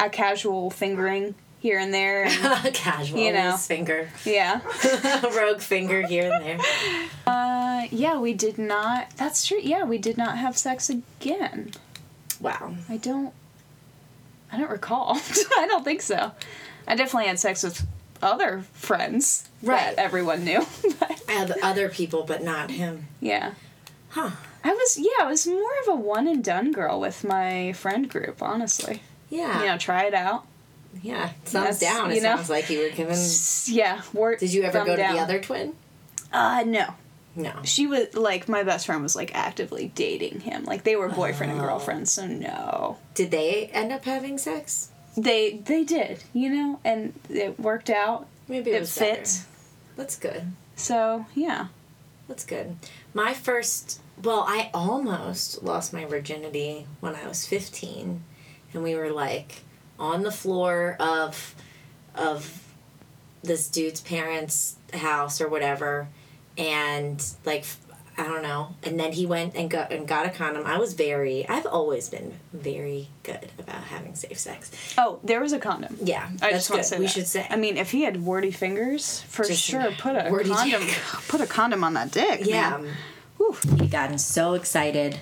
a 0.00 0.10
casual 0.10 0.70
fingering 0.70 1.34
here 1.60 1.78
and 1.78 1.92
there 1.92 2.24
and, 2.24 2.32
you... 2.64 2.70
Casual. 2.72 3.18
you 3.18 3.32
know. 3.32 3.56
finger. 3.56 4.08
yeah. 4.24 4.60
Rogue 5.36 5.60
finger 5.60 6.06
here 6.06 6.30
and 6.32 6.44
there. 6.44 6.58
Uh 7.26 7.86
yeah, 7.90 8.18
we 8.18 8.34
did 8.34 8.58
not 8.58 9.10
That's 9.16 9.46
true. 9.46 9.60
Yeah, 9.62 9.84
we 9.84 9.98
did 9.98 10.16
not 10.16 10.38
have 10.38 10.56
sex 10.58 10.90
again. 10.90 11.72
Wow. 12.40 12.74
I 12.88 12.96
don't. 12.96 13.32
I 14.52 14.58
don't 14.58 14.70
recall. 14.70 15.16
I 15.58 15.66
don't 15.66 15.84
think 15.84 16.02
so. 16.02 16.32
I 16.88 16.94
definitely 16.96 17.28
had 17.28 17.38
sex 17.38 17.62
with 17.62 17.86
other 18.22 18.62
friends 18.72 19.48
Right. 19.62 19.94
that 19.96 20.02
everyone 20.02 20.44
knew. 20.44 20.64
Have 21.28 21.52
other 21.62 21.88
people, 21.88 22.24
but 22.24 22.42
not 22.42 22.70
him. 22.70 23.06
yeah, 23.20 23.52
Huh. 24.10 24.30
I 24.64 24.72
was. 24.72 24.98
Yeah, 24.98 25.24
I 25.24 25.26
was 25.26 25.46
more 25.46 25.72
of 25.82 25.88
a 25.88 25.94
one 25.94 26.26
and 26.28 26.42
done 26.44 26.72
girl 26.72 27.00
with 27.00 27.24
my 27.24 27.72
friend 27.72 28.08
group. 28.08 28.42
Honestly, 28.42 29.02
Yeah. 29.28 29.60
you 29.60 29.66
know, 29.66 29.78
try 29.78 30.04
it 30.04 30.14
out. 30.14 30.44
Yeah. 31.02 31.28
Thumbs 31.44 31.78
That's- 31.78 31.80
down. 31.80 32.10
It 32.10 32.16
you 32.16 32.20
know. 32.22 32.36
sounds 32.36 32.50
like 32.50 32.68
you 32.68 32.80
were 32.80 32.88
given. 32.90 33.16
Yeah. 33.66 34.02
Wor- 34.12 34.36
Did 34.36 34.52
you 34.52 34.62
ever 34.64 34.84
go 34.84 34.96
to 34.96 34.96
down. 34.96 35.14
the 35.14 35.20
other 35.20 35.40
twin? 35.40 35.74
Uh, 36.32 36.64
no. 36.66 36.94
No. 37.36 37.52
She 37.62 37.86
was 37.86 38.12
like 38.14 38.48
my 38.48 38.64
best 38.64 38.86
friend 38.86 39.02
was 39.02 39.14
like 39.14 39.34
actively 39.34 39.92
dating 39.94 40.40
him. 40.40 40.64
Like 40.64 40.82
they 40.82 40.96
were 40.96 41.08
boyfriend 41.08 41.52
and 41.52 41.60
Oh. 41.60 41.64
girlfriend. 41.64 42.08
So 42.08 42.26
no. 42.26 42.98
Did 43.14 43.30
they 43.30 43.66
end 43.72 43.92
up 43.92 44.04
having 44.04 44.36
sex? 44.36 44.88
They 45.16 45.58
they 45.64 45.84
did, 45.84 46.24
you 46.32 46.50
know, 46.50 46.80
and 46.84 47.12
it 47.30 47.58
worked 47.58 47.88
out. 47.88 48.26
Maybe 48.48 48.72
it, 48.72 48.76
It 48.76 48.80
was 48.80 48.92
fit. 48.98 49.18
better. 49.20 49.30
That's 49.96 50.16
good. 50.16 50.52
So 50.76 51.26
yeah. 51.34 51.68
That's 52.26 52.44
good. 52.44 52.76
My 53.14 53.32
first, 53.32 54.00
well, 54.22 54.44
I 54.46 54.70
almost 54.74 55.62
lost 55.62 55.92
my 55.92 56.04
virginity 56.04 56.86
when 57.00 57.14
I 57.14 57.26
was 57.26 57.46
15 57.46 58.22
and 58.74 58.82
we 58.82 58.94
were 58.94 59.10
like 59.10 59.62
on 59.98 60.22
the 60.22 60.32
floor 60.32 60.96
of 61.00 61.54
of 62.14 62.64
this 63.42 63.68
dude's 63.68 64.00
parents' 64.00 64.76
house 64.92 65.40
or 65.40 65.48
whatever 65.48 66.08
and 66.58 67.24
like 67.44 67.64
I 68.18 68.24
don't 68.24 68.42
know. 68.42 68.74
And 68.82 69.00
then 69.00 69.12
he 69.12 69.24
went 69.24 69.54
and 69.56 69.70
got 69.70 69.92
and 69.92 70.06
got 70.06 70.26
a 70.26 70.30
condom. 70.30 70.66
I 70.66 70.76
was 70.78 70.92
very 70.92 71.48
I've 71.48 71.64
always 71.64 72.08
been 72.10 72.38
very 72.52 73.08
good 73.22 73.50
about 73.58 73.82
having 73.84 74.14
safe 74.14 74.38
sex. 74.38 74.70
Oh, 74.98 75.20
there 75.24 75.40
was 75.40 75.52
a 75.54 75.58
condom. 75.58 75.96
Yeah, 76.02 76.28
I 76.42 76.50
that's 76.50 76.68
just 76.68 76.70
want 76.70 76.82
to 76.82 76.88
say 76.88 76.98
we 76.98 77.06
that. 77.06 77.12
should 77.12 77.26
say. 77.26 77.46
I 77.48 77.56
mean, 77.56 77.78
if 77.78 77.90
he 77.92 78.02
had 78.02 78.22
warty 78.22 78.50
fingers, 78.50 79.22
for 79.22 79.44
Just 79.44 79.62
sure, 79.62 79.90
put 79.98 80.16
a 80.16 80.28
condom. 80.28 80.80
dick. 80.82 80.98
Put 81.28 81.40
a 81.40 81.46
condom 81.46 81.82
on 81.82 81.94
that 81.94 82.10
dick. 82.10 82.40
yeah. 82.44 82.70
man. 82.70 82.80
Um, 82.80 82.88
Whew. 83.40 83.56
He'd 83.78 83.90
gotten 83.90 84.18
so 84.18 84.52
excited 84.52 85.18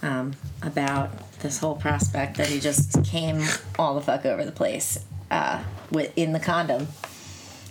um, 0.00 0.34
about 0.62 1.10
this 1.40 1.58
whole 1.58 1.74
prospect 1.74 2.36
that 2.36 2.46
he 2.46 2.60
just 2.60 3.04
came 3.04 3.42
all 3.78 3.96
the 3.96 4.00
fuck 4.00 4.24
over 4.24 4.44
the 4.44 4.52
place 4.52 5.04
uh, 5.30 5.62
with 5.90 6.12
in 6.16 6.32
the 6.32 6.38
condom, 6.40 6.86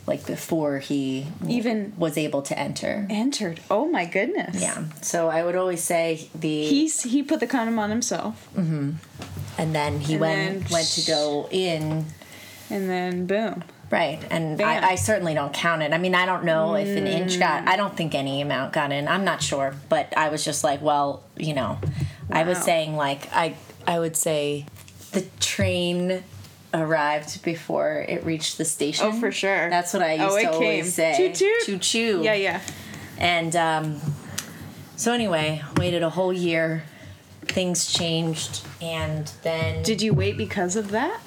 like 0.05 0.25
before 0.27 0.79
he 0.79 1.27
Even 1.47 1.93
was 1.97 2.17
able 2.17 2.41
to 2.43 2.59
enter. 2.59 3.07
entered. 3.09 3.61
Oh 3.71 3.87
my 3.87 4.03
goodness. 4.05 4.61
Yeah. 4.61 4.83
So 5.01 5.29
I 5.29 5.43
would 5.43 5.55
always 5.55 5.81
say 5.83 6.29
the 6.35 6.65
He's 6.65 7.03
he 7.03 7.23
put 7.23 7.39
the 7.39 7.47
condom 7.47 7.79
on 7.79 7.89
himself. 7.89 8.49
Mm-hmm. 8.57 8.91
And 9.57 9.73
then 9.73 9.99
he 10.01 10.13
And 10.15 10.21
went 10.21 10.63
then- 10.63 10.71
went 10.71 10.87
to 10.87 11.05
go 11.07 11.47
in. 11.49 12.05
And 12.69 12.89
then 12.89 13.25
boom. 13.25 13.63
Right, 13.89 14.19
and 14.29 14.61
I, 14.61 14.89
I 14.91 14.95
certainly 14.95 15.33
don't 15.33 15.53
count 15.53 15.81
it. 15.81 15.93
I 15.93 15.97
mean, 15.97 16.13
I 16.13 16.25
don't 16.25 16.43
know 16.43 16.75
if 16.75 16.89
an 16.89 17.07
inch 17.07 17.39
got. 17.39 17.67
I 17.69 17.77
don't 17.77 17.95
think 17.95 18.15
any 18.15 18.41
amount 18.41 18.73
got 18.73 18.91
in. 18.91 19.07
I'm 19.07 19.23
not 19.23 19.41
sure, 19.41 19.75
but 19.87 20.13
I 20.17 20.27
was 20.27 20.43
just 20.43 20.61
like, 20.63 20.81
well, 20.81 21.23
you 21.37 21.53
know, 21.53 21.79
I 22.29 22.43
was 22.43 22.57
saying 22.57 22.97
like 22.97 23.31
I 23.31 23.55
I 23.85 23.99
would 23.99 24.17
say 24.17 24.65
the 25.13 25.21
train 25.39 26.21
arrived 26.73 27.43
before 27.43 28.05
it 28.09 28.25
reached 28.25 28.57
the 28.57 28.65
station. 28.65 29.05
Oh, 29.07 29.11
for 29.13 29.31
sure. 29.31 29.69
That's 29.69 29.93
what 29.93 30.01
I 30.03 30.15
used 30.15 30.23
Oh, 30.35 30.41
to 30.41 30.51
always 30.51 30.83
came. 30.83 30.91
say. 30.91 31.15
Toot 31.29 31.35
toot. 31.35 31.65
Choo 31.65 31.77
choo. 31.77 32.21
Yeah, 32.23 32.33
yeah. 32.33 32.61
And 33.17 33.55
um, 33.55 34.01
so 34.97 35.13
anyway, 35.13 35.63
waited 35.77 36.03
a 36.03 36.09
whole 36.09 36.33
year. 36.33 36.83
Things 37.43 37.85
changed, 37.91 38.65
and 38.81 39.31
then 39.43 39.81
Did 39.81 40.01
you 40.01 40.13
wait 40.13 40.35
because 40.35 40.75
of 40.75 40.91
that? 40.91 41.21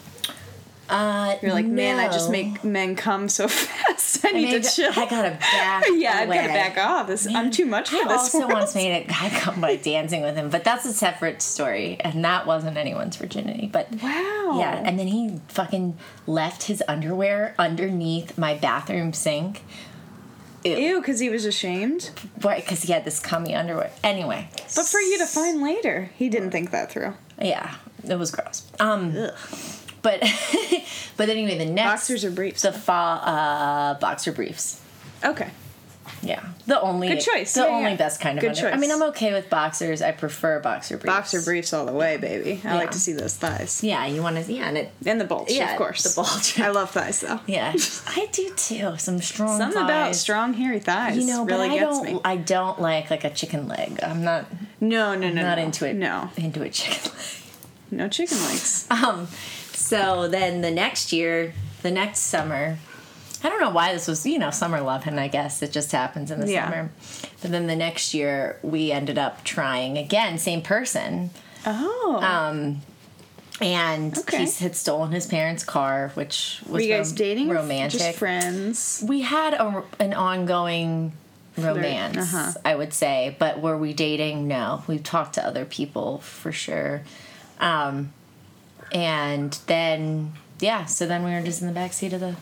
Uh, 0.91 1.37
You're 1.43 1.53
like, 1.53 1.67
man, 1.67 1.99
I 1.99 2.07
just 2.09 2.31
make 2.31 2.63
men 2.65 2.97
come 2.97 3.29
so 3.29 3.49
fast. 3.49 4.25
I 4.25 4.33
need 4.33 4.51
Maybe 4.51 4.63
to 4.63 4.71
chill. 4.71 4.91
I 4.97 5.07
gotta 5.09 5.31
back. 5.31 5.85
yeah, 5.95 6.19
I 6.19 6.27
gotta 6.27 6.49
back 6.49 6.77
off. 6.79 7.07
This, 7.07 7.27
I'm 7.33 7.51
too 7.51 7.65
much 7.67 7.89
for 7.91 7.97
He 7.97 8.03
this. 8.05 8.13
also 8.13 8.41
world. 8.41 8.53
once 8.53 8.75
made 8.75 9.05
a 9.05 9.07
guy 9.07 9.31
come 9.41 9.61
by 9.61 9.77
dancing 9.77 10.23
with 10.23 10.37
him, 10.37 10.51
but 10.51 10.65
that's 10.65 10.85
a 10.85 10.93
separate 10.93 11.41
story, 11.43 11.97
and 12.01 12.25
that 12.25 12.47
wasn't 12.47 12.77
anyone's 12.77 13.17
virginity. 13.17 13.69
But 13.73 13.89
Wow. 14.03 14.57
yeah, 14.59 14.83
and 14.85 14.99
then 14.99 15.07
he 15.07 15.41
fucking 15.49 15.97
left 16.27 16.65
his 16.65 16.83
underwear 16.89 17.55
underneath 17.59 18.37
my 18.37 18.55
bathroom 18.55 19.13
sink, 19.13 19.63
Ew, 20.63 21.01
because 21.01 21.21
he 21.21 21.31
was 21.31 21.47
ashamed. 21.47 22.11
right? 22.43 22.63
Because 22.63 22.83
he 22.83 22.93
had 22.93 23.05
this 23.07 23.19
cummy 23.19 23.55
underwear. 23.55 23.91
Anyway, 24.05 24.49
But 24.77 24.85
for 24.87 25.01
you 25.01 25.17
to 25.19 25.27
find 25.27 25.63
later, 25.63 26.11
he 26.17 26.29
didn't 26.29 26.51
think 26.51 26.71
that 26.73 26.93
through. 26.93 27.15
yeah, 27.41 27.77
it 28.07 28.19
was 28.19 28.31
gross. 28.31 28.71
Um, 28.79 29.15
but 30.03 30.21
but 31.17 31.29
anyway, 31.29 31.59
the 31.59 31.67
next 31.67 31.91
Boxers 31.91 32.25
or 32.25 32.31
briefs? 32.31 32.63
the 32.63 32.73
fa- 32.73 32.93
uh, 32.93 33.95
boxer 34.01 34.33
briefs. 34.33 34.81
Okay. 35.25 35.51
Yeah, 36.23 36.45
the 36.67 36.79
only 36.81 37.09
Good 37.09 37.21
choice. 37.21 37.55
The 37.55 37.61
Yeah, 37.63 37.67
only 37.69 37.91
yeah. 37.93 37.97
best 37.97 38.21
kind 38.21 38.37
of 38.37 38.43
Good 38.43 38.57
under. 38.57 38.71
I 38.73 38.77
mean. 38.77 38.91
I'm 38.91 39.03
okay 39.05 39.33
with 39.33 39.49
boxers. 39.49 40.03
I 40.03 40.11
prefer 40.13 40.59
boxer 40.61 40.97
briefs. 40.99 41.15
Boxer 41.15 41.41
briefs 41.41 41.73
all 41.73 41.87
the 41.87 41.93
way, 41.93 42.17
baby. 42.19 42.61
I 42.65 42.69
Yeah. 42.69 42.75
like 42.75 42.91
to 42.91 42.99
see 42.99 43.13
those 43.13 43.37
thighs. 43.37 43.83
Yeah, 43.83 44.05
you 44.07 44.21
want 44.21 44.45
to. 44.45 44.53
Yeah, 44.53 44.69
and 44.69 44.77
it. 44.77 44.93
And 45.07 45.21
the 45.21 45.25
bulge, 45.25 45.51
Yeah, 45.51 45.71
of 45.73 45.79
course. 45.79 46.03
the 46.03 46.21
bulge. 46.21 46.59
I 46.61 46.69
love 46.71 46.91
thighs, 46.91 47.21
though. 47.21 47.41
Yeah, 47.47 47.73
I 48.09 48.29
do 48.33 48.53
too. 48.55 48.97
Some 48.99 49.21
strong. 49.21 49.57
Something 49.59 49.83
about 49.83 50.15
strong, 50.17 50.53
hairy 50.55 50.81
thighs 50.81 51.17
You 51.17 51.27
know, 51.27 51.45
really 51.45 51.69
but 51.69 51.75
I 51.75 51.79
gets 51.79 51.99
don't. 52.01 52.13
me. 52.15 52.21
I 52.25 52.37
don't 52.37 52.81
like 52.81 53.11
like 53.11 53.25
a 53.25 53.31
chicken 53.31 53.69
leg. 53.69 54.01
I'm 54.03 54.23
not. 54.25 54.47
No, 54.81 55.15
no, 55.15 55.29
no, 55.31 55.43
not 55.43 55.59
no. 55.59 55.65
into 55.65 55.89
it. 55.89 55.95
No, 55.95 56.31
into 56.37 56.63
a 56.63 56.69
chicken 56.71 57.13
leg. 57.13 57.23
no 57.93 58.09
chicken 58.09 58.37
legs. 58.45 58.87
Um, 58.91 59.29
so 59.81 60.29
then 60.29 60.61
the 60.61 60.71
next 60.71 61.13
year, 61.13 61.53
the 61.83 61.91
next 61.91 62.21
summer, 62.21 62.79
I 63.43 63.49
don't 63.49 63.61
know 63.61 63.71
why 63.71 63.93
this 63.95 64.07
was, 64.07 64.27
you 64.27 64.39
know, 64.39 64.51
summer 64.51 64.81
loving, 64.81 65.19
I 65.19 65.29
guess. 65.29 65.63
It 65.63 65.73
just 65.73 65.93
happens 65.93 66.31
in 66.31 66.41
the 66.41 66.51
Yeah. 66.53 66.67
summer. 66.69 66.91
But 67.41 67.51
then 67.53 67.67
the 67.67 67.77
next 67.77 68.13
year, 68.13 68.59
we 68.63 68.93
ended 68.93 69.19
up 69.19 69.45
trying 69.45 69.97
again, 69.97 70.39
same 70.39 70.61
person. 70.63 71.31
Oh. 71.67 72.21
Um, 72.23 72.83
and 73.63 74.17
Okay. 74.17 74.45
he 74.45 74.51
had 74.63 74.77
stolen 74.77 75.13
his 75.13 75.27
parents' 75.27 75.65
car, 75.65 76.11
which 76.15 76.61
was 76.67 76.73
Were 76.73 76.81
you 76.81 76.95
guys 76.95 77.09
rom- 77.11 77.17
dating? 77.17 77.49
romantic. 77.49 78.01
Just 78.01 78.19
friends. 78.19 79.05
we 79.07 79.23
had 79.23 79.55
a, 79.55 79.83
an 79.99 80.13
ongoing 80.15 81.13
romance, 81.57 82.17
uh-huh. 82.35 82.53
I 82.65 82.75
would 82.75 82.93
say, 82.95 83.37
but 83.39 83.61
were 83.61 83.77
we 83.77 83.93
dating? 83.93 84.49
No, 84.49 84.83
we 84.87 84.99
talked 84.99 85.35
to 85.35 85.47
other 85.47 85.65
people 85.65 86.19
for 86.19 86.53
sure. 86.53 87.03
Um, 87.59 88.13
and 88.93 89.53
then 89.67 90.33
yeah, 90.59 90.85
so 90.85 91.07
then 91.07 91.25
we 91.25 91.31
were 91.31 91.43
just 91.43 91.61
in 91.61 91.67
the 91.67 91.73
back 91.73 91.93
seat 91.93 92.13
of 92.13 92.21
the, 92.21 92.37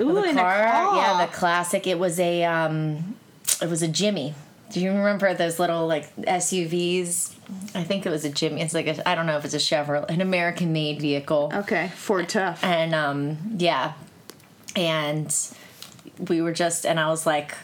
Ooh, 0.00 0.14
the 0.14 0.32
car. 0.32 0.64
car. 0.64 0.96
Yeah, 0.96 1.26
the 1.26 1.32
classic. 1.32 1.86
It 1.86 1.98
was 1.98 2.18
a 2.20 2.44
um, 2.44 3.16
it 3.62 3.68
was 3.68 3.82
a 3.82 3.88
Jimmy. 3.88 4.34
Do 4.70 4.80
you 4.80 4.90
remember 4.90 5.32
those 5.34 5.58
little 5.58 5.86
like 5.86 6.14
SUVs? 6.16 7.34
I 7.74 7.84
think 7.84 8.06
it 8.06 8.10
was 8.10 8.24
a 8.24 8.30
Jimmy. 8.30 8.60
It's 8.62 8.74
like 8.74 8.86
a 8.86 9.08
I 9.08 9.14
don't 9.14 9.26
know 9.26 9.36
if 9.36 9.44
it's 9.44 9.54
a 9.54 9.58
Chevrolet, 9.58 10.08
an 10.10 10.20
American 10.20 10.72
made 10.72 11.00
vehicle. 11.00 11.52
Okay, 11.54 11.88
Ford 11.94 12.28
Tough. 12.28 12.64
And 12.64 12.94
um, 12.94 13.38
yeah, 13.56 13.92
and 14.74 15.34
we 16.28 16.42
were 16.42 16.52
just, 16.52 16.86
and 16.86 16.98
I 17.00 17.08
was 17.08 17.26
like, 17.26 17.54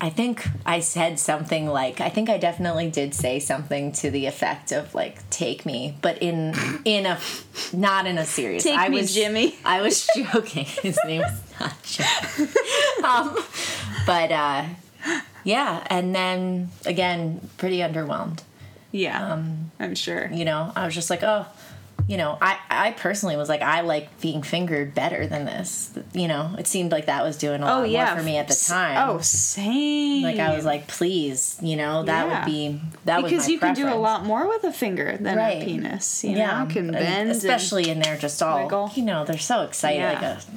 I 0.00 0.10
think 0.10 0.46
I 0.66 0.80
said 0.80 1.18
something 1.18 1.66
like, 1.66 2.00
I 2.00 2.08
think 2.10 2.28
I 2.28 2.36
definitely 2.36 2.90
did 2.90 3.14
say 3.14 3.38
something 3.38 3.92
to 3.92 4.10
the 4.10 4.26
effect 4.26 4.72
of 4.72 4.94
like, 4.94 5.28
"Take 5.30 5.64
me," 5.64 5.96
but 6.02 6.18
in 6.18 6.54
in 6.84 7.06
a 7.06 7.18
not 7.72 8.06
in 8.06 8.18
a 8.18 8.24
serious. 8.26 8.64
Take 8.64 8.78
I 8.78 8.88
me, 8.88 9.00
was, 9.00 9.14
Jimmy. 9.14 9.56
I 9.64 9.80
was 9.80 10.06
joking. 10.16 10.64
His 10.66 10.98
name 11.06 11.22
was 11.22 11.40
not 11.60 11.82
Jimmy. 11.84 12.50
um, 13.04 13.36
but 14.06 14.30
uh, 14.32 14.64
yeah, 15.44 15.86
and 15.88 16.14
then 16.14 16.70
again, 16.84 17.40
pretty 17.58 17.78
underwhelmed 17.78 18.40
Yeah, 18.92 19.32
um, 19.32 19.70
I'm 19.78 19.94
sure. 19.94 20.28
you 20.32 20.44
know 20.44 20.72
i 20.76 20.84
was 20.84 20.94
just 20.94 21.10
like 21.10 21.22
oh 21.22 21.46
you 22.06 22.16
know 22.18 22.36
i 22.42 22.58
i 22.68 22.90
personally 22.90 23.36
was 23.36 23.48
like 23.48 23.62
i 23.62 23.80
like 23.80 24.20
being 24.20 24.42
fingered 24.42 24.94
better 24.94 25.26
than 25.26 25.44
this 25.46 25.96
you 26.12 26.28
know 26.28 26.54
it 26.58 26.66
seemed 26.66 26.92
like 26.92 27.06
that 27.06 27.22
was 27.24 27.38
doing 27.38 27.62
a 27.62 27.64
Oh 27.66 27.78
lot 27.80 27.88
yeah, 27.88 28.06
more 28.06 28.16
for 28.18 28.22
me 28.22 28.36
at 28.36 28.46
the 28.48 28.54
time 28.68 29.08
Oh, 29.08 29.18
same. 29.20 30.22
like 30.22 30.38
i 30.38 30.54
was 30.54 30.64
like 30.64 30.86
please 30.86 31.56
you 31.62 31.76
know 31.76 32.02
that 32.04 32.26
Yeah. 32.26 32.38
would 32.40 32.46
be 32.52 32.80
that 33.06 33.22
because 33.24 33.48
you 33.48 33.58
can 33.58 33.74
do 33.74 33.88
a 33.88 33.94
lot 33.94 34.24
more 34.24 34.46
with 34.48 34.64
a 34.64 34.72
finger 34.72 35.16
than 35.18 35.36
Right. 35.38 35.62
a 35.62 35.64
penis. 35.64 36.24
You 36.24 36.36
yeah 36.36 36.64
know, 36.64 36.70
can 36.72 36.90
bend, 36.90 37.30
especially 37.30 37.88
in 37.88 38.00
there 38.00 38.16
just 38.18 38.42
all 38.42 38.64
wiggle. 38.64 38.90
you 38.94 39.02
know 39.02 39.24
they're 39.24 39.38
so 39.38 39.62
excited 39.62 39.98
Yeah. 40.00 40.12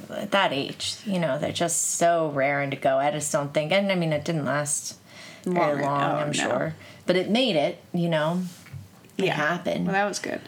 like 0.08 0.18
uh, 0.18 0.22
at 0.22 0.30
that 0.32 0.52
age 0.52 0.96
you 1.06 1.18
know 1.18 1.38
they're 1.38 1.52
just 1.52 1.92
so 1.96 2.28
raring 2.34 2.70
to 2.70 2.76
go 2.76 2.98
i 2.98 3.10
just 3.10 3.32
don't 3.32 3.54
think 3.54 3.72
and 3.72 3.90
i 3.90 3.94
mean 3.94 4.12
it 4.12 4.24
didn't 4.24 4.44
last 4.44 4.96
very 5.44 5.82
Long. 5.82 6.00
long 6.00 6.02
Oh, 6.02 6.16
i'm 6.18 6.26
no. 6.28 6.32
sure 6.32 6.74
but 7.06 7.16
it 7.16 7.30
made 7.30 7.56
it 7.56 7.82
you 7.94 8.08
know 8.08 8.42
it 9.16 9.24
yeah. 9.26 9.34
happened 9.34 9.86
Well, 9.86 9.94
that 9.94 10.06
was 10.06 10.18
good. 10.18 10.40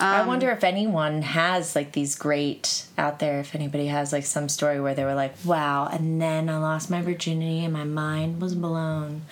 I 0.00 0.20
Um, 0.20 0.28
wonder 0.28 0.50
if 0.50 0.62
anyone 0.62 1.22
has 1.22 1.74
like 1.74 1.92
these 1.92 2.14
great 2.14 2.84
out 2.96 3.18
there. 3.18 3.40
If 3.40 3.54
anybody 3.54 3.86
has 3.88 4.12
like 4.12 4.24
some 4.24 4.48
story 4.48 4.80
where 4.80 4.94
they 4.94 5.04
were 5.04 5.14
like, 5.14 5.34
"Wow," 5.44 5.88
and 5.92 6.20
then 6.22 6.48
I 6.48 6.58
lost 6.58 6.88
my 6.88 7.02
virginity 7.02 7.64
and 7.64 7.72
my 7.72 7.84
mind 7.84 8.40
was 8.40 8.54
blown. 8.54 9.22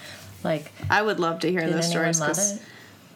Like, 0.42 0.72
I 0.90 1.02
would 1.02 1.20
love 1.20 1.40
to 1.40 1.50
hear 1.50 1.68
those 1.70 1.88
stories 1.88 2.18
because 2.20 2.56
it? 2.56 2.62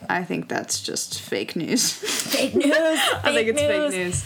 I 0.08 0.24
think 0.24 0.48
that's 0.48 0.80
just 0.80 1.20
fake 1.20 1.54
news. 1.56 1.92
Fake 2.32 2.54
news. 2.54 2.72
I 2.74 3.32
think 3.34 3.48
it's 3.48 3.60
fake 3.60 3.90
news. 3.92 4.24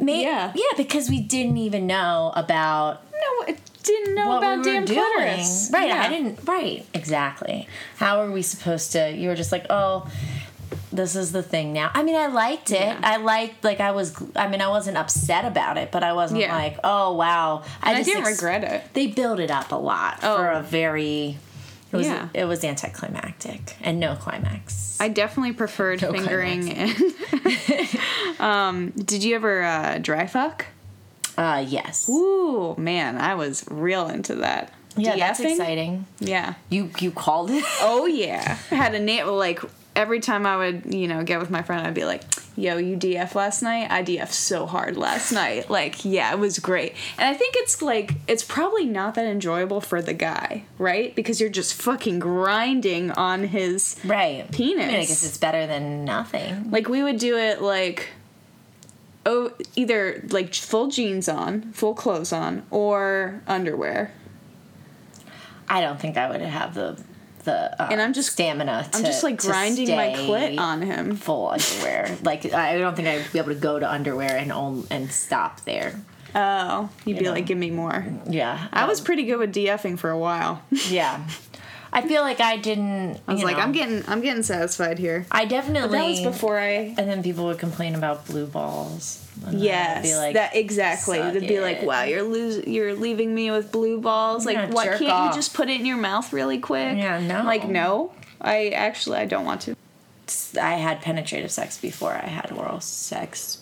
May- 0.00 0.22
Yeah. 0.22 0.52
yeah, 0.54 0.76
because 0.76 1.10
we 1.10 1.20
didn't 1.20 1.58
even 1.58 1.86
know 1.86 2.32
about 2.34 3.02
No, 3.12 3.44
I 3.52 3.56
didn't 3.82 4.14
know 4.14 4.38
about 4.38 4.58
we 4.58 4.64
damn 4.64 4.84
doing. 4.86 4.98
clitoris. 5.00 5.70
Right, 5.72 5.88
Yeah. 5.88 6.02
I 6.02 6.08
didn't. 6.08 6.38
Right, 6.48 6.86
exactly. 6.94 7.68
How 7.98 8.20
are 8.22 8.30
we 8.30 8.40
supposed 8.42 8.92
to? 8.92 9.10
You 9.10 9.28
were 9.28 9.36
just 9.36 9.52
like, 9.52 9.66
oh. 9.68 10.08
This 10.92 11.16
is 11.16 11.32
the 11.32 11.42
thing 11.42 11.72
now. 11.72 11.90
I 11.94 12.02
mean, 12.02 12.16
I 12.16 12.26
liked 12.26 12.70
it. 12.70 12.80
Yeah. 12.80 13.00
I 13.02 13.16
liked, 13.16 13.64
like, 13.64 13.80
I 13.80 13.92
was. 13.92 14.14
I 14.36 14.46
mean, 14.48 14.60
I 14.60 14.68
wasn't 14.68 14.98
upset 14.98 15.44
about 15.46 15.78
it, 15.78 15.90
but 15.90 16.04
I 16.04 16.12
wasn't 16.12 16.40
Yeah. 16.40 16.54
like, 16.54 16.78
oh 16.84 17.14
wow. 17.14 17.64
I, 17.82 17.94
just 17.94 18.08
didn't 18.10 18.26
ex- 18.26 18.32
regret 18.42 18.62
it. 18.64 18.92
they 18.94 19.06
build 19.06 19.40
it 19.40 19.50
up 19.50 19.72
a 19.72 19.76
lot 19.76 20.18
Oh. 20.22 20.36
for 20.36 20.50
a 20.50 20.62
very 20.62 21.38
it 21.90 21.96
was 21.96 22.06
Yeah. 22.06 22.28
it 22.34 22.44
was 22.44 22.62
anticlimactic 22.64 23.76
and 23.82 23.98
no 24.00 24.14
climax. 24.16 24.98
I 25.00 25.08
definitely 25.08 25.52
preferred 25.54 26.00
No 26.02 26.12
fingering. 26.12 26.70
And 26.72 26.94
um, 28.40 28.90
did 28.90 29.24
you 29.24 29.34
ever 29.34 29.62
uh, 29.62 29.98
dry 29.98 30.26
fuck? 30.26 30.66
uh 31.38 31.64
yes. 31.66 32.08
Ooh, 32.10 32.74
man, 32.76 33.16
I 33.18 33.34
was 33.34 33.64
real 33.70 34.08
into 34.08 34.34
that. 34.36 34.70
yeah, 34.96 35.16
that's 35.16 35.40
DFing? 35.40 35.50
exciting. 35.52 36.06
Yeah. 36.20 36.54
You 36.68 36.90
you 37.00 37.10
called 37.10 37.50
it? 37.50 37.64
Oh 37.80 38.04
yeah. 38.24 38.58
I 38.70 38.74
had 38.74 38.94
a 38.94 39.00
name 39.00 39.26
like 39.26 39.60
every 39.94 40.20
time 40.20 40.46
I 40.46 40.56
would, 40.56 40.94
you 40.94 41.08
know, 41.08 41.22
get 41.22 41.40
with 41.40 41.50
my 41.50 41.62
friend, 41.62 41.86
I'd 41.86 41.94
be 41.94 42.04
like, 42.04 42.22
"Yo, 42.56 42.76
you 42.76 42.96
DF 42.96 43.34
last 43.34 43.62
night? 43.62 43.90
I 43.90 44.02
DF 44.02 44.32
so 44.32 44.66
hard 44.66 44.96
last 44.96 45.32
night. 45.32 45.70
Like, 45.70 46.04
yeah, 46.04 46.32
it 46.32 46.38
was 46.38 46.58
great." 46.58 46.94
And 47.18 47.28
I 47.28 47.34
think 47.34 47.54
it's 47.58 47.82
like 47.82 48.14
it's 48.26 48.42
probably 48.44 48.84
not 48.86 49.14
that 49.14 49.26
enjoyable 49.26 49.80
for 49.80 50.00
the 50.02 50.14
guy, 50.14 50.64
right? 50.78 51.14
Because 51.14 51.40
you're 51.40 51.50
just 51.50 51.74
fucking 51.74 52.18
grinding 52.18 53.10
on 53.12 53.44
his 53.44 53.96
right. 54.04 54.50
Penis. 54.50 54.84
I 54.84 54.88
mean, 54.88 54.96
I 54.96 55.04
guess 55.04 55.24
it's 55.24 55.38
better 55.38 55.66
than 55.66 56.04
nothing. 56.04 56.70
like 56.70 56.88
we 56.88 57.02
would 57.02 57.18
do 57.18 57.36
it 57.36 57.60
like 57.62 58.08
oh 59.24 59.52
either 59.76 60.24
like 60.30 60.54
full 60.54 60.88
jeans 60.88 61.28
on, 61.28 61.72
full 61.72 61.94
clothes 61.94 62.32
on, 62.32 62.64
or 62.70 63.42
underwear. 63.46 64.12
I 65.68 65.80
don't 65.80 65.98
think 65.98 66.16
I 66.16 66.28
would 66.28 66.40
have 66.42 66.74
the 66.74 67.02
the 67.44 67.80
uh, 67.82 67.88
And 67.90 68.00
I'm 68.00 68.12
just- 68.12 68.32
stamina. 68.32 68.88
To, 68.90 68.98
I'm 68.98 69.04
just 69.04 69.22
like 69.22 69.38
grinding 69.38 69.88
my 69.94 70.08
clit 70.10 70.58
on 70.58 70.82
him. 70.82 71.16
full 71.16 71.48
underwear. 71.48 72.16
like 72.22 72.52
I 72.52 72.78
don't 72.78 72.94
think 72.96 73.08
I'd 73.08 73.32
be 73.32 73.38
able 73.38 73.48
to 73.54 73.60
go 73.60 73.78
to 73.78 73.90
underwear 73.90 74.36
and 74.36 74.52
on, 74.52 74.86
and 74.90 75.10
stop 75.10 75.62
there. 75.62 76.00
Oh, 76.34 76.88
you'd 77.04 77.18
be 77.18 77.24
know. 77.24 77.32
like, 77.32 77.44
"Give 77.46 77.58
me 77.58 77.70
more." 77.70 78.06
Yeah, 78.26 78.68
I 78.72 78.86
was 78.86 79.00
um, 79.00 79.04
pretty 79.04 79.24
good 79.24 79.36
with 79.36 79.54
DFing 79.54 79.98
for 79.98 80.08
a 80.10 80.18
while. 80.18 80.62
yeah. 80.88 81.26
I 81.94 82.00
feel 82.02 82.22
like 82.22 82.40
I 82.40 82.56
didn't. 82.56 83.20
I 83.28 83.32
was 83.32 83.40
you 83.40 83.46
like, 83.46 83.56
know, 83.58 83.62
I'm 83.62 83.72
getting, 83.72 84.02
I'm 84.08 84.22
getting 84.22 84.42
satisfied 84.42 84.98
here. 84.98 85.26
I 85.30 85.44
definitely. 85.44 85.88
But 85.88 85.92
that 85.92 86.08
was 86.08 86.20
before 86.20 86.58
I. 86.58 86.94
And 86.96 87.08
then 87.08 87.22
people 87.22 87.44
would 87.46 87.58
complain 87.58 87.94
about 87.94 88.26
blue 88.26 88.46
balls. 88.46 89.18
And 89.46 89.60
Yes, 89.60 90.04
be 90.04 90.16
like, 90.16 90.34
that 90.34 90.56
exactly. 90.56 91.18
"Suck 91.18 91.34
They'd 91.34 91.48
be 91.48 91.60
like, 91.60 91.82
"Wow, 91.82 92.04
you're 92.04 92.22
lose, 92.22 92.66
you're 92.66 92.94
leaving 92.94 93.34
me 93.34 93.50
with 93.50 93.72
blue 93.72 94.00
balls. 94.00 94.46
Like, 94.46 94.56
Yeah, 94.56 94.70
what? 94.70 94.98
Can't 94.98 95.10
off." 95.10 95.34
you 95.34 95.38
just 95.38 95.52
put 95.52 95.68
it 95.68 95.80
in 95.80 95.86
your 95.86 95.96
mouth 95.96 96.32
really 96.32 96.58
quick? 96.58 96.96
Yeah, 96.96 97.18
no. 97.20 97.42
Like, 97.42 97.68
no. 97.68 98.12
I 98.40 98.68
actually, 98.70 99.18
I 99.18 99.26
don't 99.26 99.44
want 99.44 99.62
to. 99.62 99.76
I 100.60 100.74
had 100.74 101.02
penetrative 101.02 101.50
sex 101.50 101.78
before 101.78 102.12
I 102.12 102.26
had 102.26 102.52
oral 102.52 102.80
sex, 102.80 103.58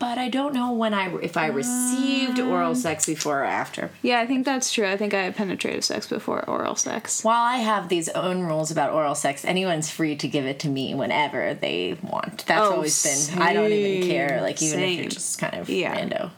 but 0.00 0.18
I 0.18 0.28
don't 0.28 0.52
know 0.54 0.72
when 0.72 0.92
I 0.94 1.14
if 1.18 1.36
I 1.36 1.46
received 1.46 2.40
oral 2.40 2.74
sex 2.74 3.06
before 3.06 3.42
or 3.42 3.44
after. 3.44 3.90
Yeah, 4.02 4.18
I 4.18 4.26
think 4.26 4.44
that's 4.44 4.72
true. 4.72 4.86
I 4.88 4.96
think 4.96 5.14
I 5.14 5.22
had 5.22 5.36
penetrative 5.36 5.84
sex 5.84 6.08
before 6.08 6.42
oral 6.48 6.74
sex. 6.74 7.22
While 7.22 7.42
I 7.44 7.58
have 7.58 7.88
these 7.88 8.08
own 8.08 8.40
rules 8.42 8.70
about 8.72 8.92
oral 8.92 9.14
sex, 9.14 9.44
anyone's 9.44 9.88
free 9.90 10.16
to 10.16 10.26
give 10.26 10.46
it 10.46 10.58
to 10.60 10.68
me 10.68 10.94
whenever 10.94 11.54
they 11.54 11.96
want. 12.02 12.44
That's 12.46 12.60
Oh, 12.66 12.72
always 12.74 13.30
been. 13.30 13.42
I 13.42 13.52
don't 13.52 13.70
even 13.70 14.08
care. 14.08 14.40
Like 14.42 14.60
even 14.62 14.80
if 14.80 14.98
you're 14.98 15.08
just 15.10 15.38
kind 15.38 15.54
of 15.54 15.68
Yeah. 15.68 15.94
rando, 15.94 16.30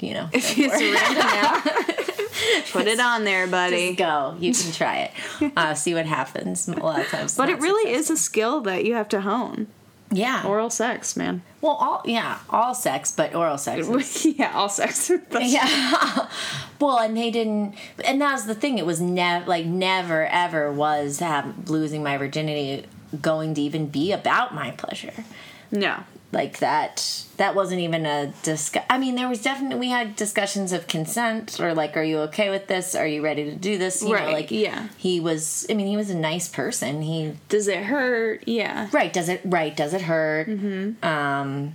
you 0.00 0.14
know. 0.14 0.28
If 0.32 0.56
it's 0.56 0.72
random 0.72 1.26
now, 1.26 1.60
put 2.72 2.86
it 2.86 3.00
on 3.00 3.24
there, 3.24 3.46
buddy. 3.46 3.88
Just 3.88 3.98
go. 3.98 4.36
You 4.38 4.52
can 4.54 4.72
try 4.80 5.10
it. 5.40 5.52
Uh, 5.56 5.74
see 5.74 5.92
what 5.94 6.06
happens. 6.06 6.68
A 6.68 6.72
lot 6.72 7.00
of 7.00 7.08
times. 7.08 7.36
But 7.36 7.48
it 7.48 7.58
really 7.60 7.90
successful. 7.92 8.14
is 8.14 8.20
a 8.20 8.22
skill 8.22 8.60
that 8.62 8.84
you 8.84 8.94
have 8.94 9.08
to 9.10 9.20
hone. 9.22 9.66
Yeah. 10.10 10.44
Oral 10.46 10.70
sex, 10.70 11.16
man. 11.16 11.42
well, 11.60 11.72
all 11.72 12.02
yeah, 12.04 12.38
all 12.48 12.74
sex, 12.74 13.10
but 13.10 13.34
oral 13.34 13.58
sex. 13.58 13.88
is- 13.88 14.26
yeah, 14.38 14.52
all 14.54 14.68
sex. 14.68 15.10
Yeah. 15.32 16.28
well, 16.80 16.98
and 16.98 17.16
they 17.16 17.30
didn't, 17.30 17.74
and 18.04 18.20
that 18.20 18.32
was 18.32 18.46
the 18.46 18.54
thing. 18.54 18.78
It 18.78 18.86
was 18.86 19.00
never 19.00 19.44
like 19.46 19.66
never 19.66 20.26
ever 20.26 20.70
was 20.72 21.18
have 21.18 21.68
losing 21.68 22.02
my 22.04 22.16
virginity 22.16 22.86
going 23.20 23.54
to 23.54 23.60
even 23.60 23.86
be 23.88 24.12
about 24.12 24.54
my 24.54 24.70
pleasure. 24.72 25.24
No. 25.72 26.04
Like 26.36 26.58
that. 26.58 27.24
That 27.38 27.54
wasn't 27.54 27.80
even 27.80 28.04
a 28.04 28.30
discuss. 28.42 28.84
I 28.90 28.98
mean, 28.98 29.14
there 29.14 29.26
was 29.26 29.40
definitely 29.42 29.78
we 29.78 29.88
had 29.88 30.16
discussions 30.16 30.70
of 30.70 30.86
consent 30.86 31.58
or 31.58 31.72
like, 31.72 31.96
are 31.96 32.02
you 32.02 32.18
okay 32.28 32.50
with 32.50 32.66
this? 32.66 32.94
Are 32.94 33.06
you 33.06 33.22
ready 33.22 33.44
to 33.44 33.56
do 33.56 33.78
this? 33.78 34.02
You 34.02 34.12
Right, 34.12 34.26
Know, 34.26 34.32
like 34.32 34.50
yeah. 34.50 34.88
He 34.98 35.18
was. 35.18 35.66
I 35.70 35.72
mean, 35.74 35.86
he 35.86 35.96
was 35.96 36.10
a 36.10 36.14
nice 36.14 36.46
person. 36.46 37.00
He 37.00 37.32
Does 37.48 37.68
it 37.68 37.84
hurt? 37.84 38.46
Yeah. 38.46 38.88
Right. 38.92 39.10
Does 39.10 39.30
it 39.30 39.40
right? 39.46 39.74
Does 39.74 39.94
it 39.94 40.02
hurt? 40.02 40.46
Mm-hmm. 40.46 41.02
Um, 41.02 41.72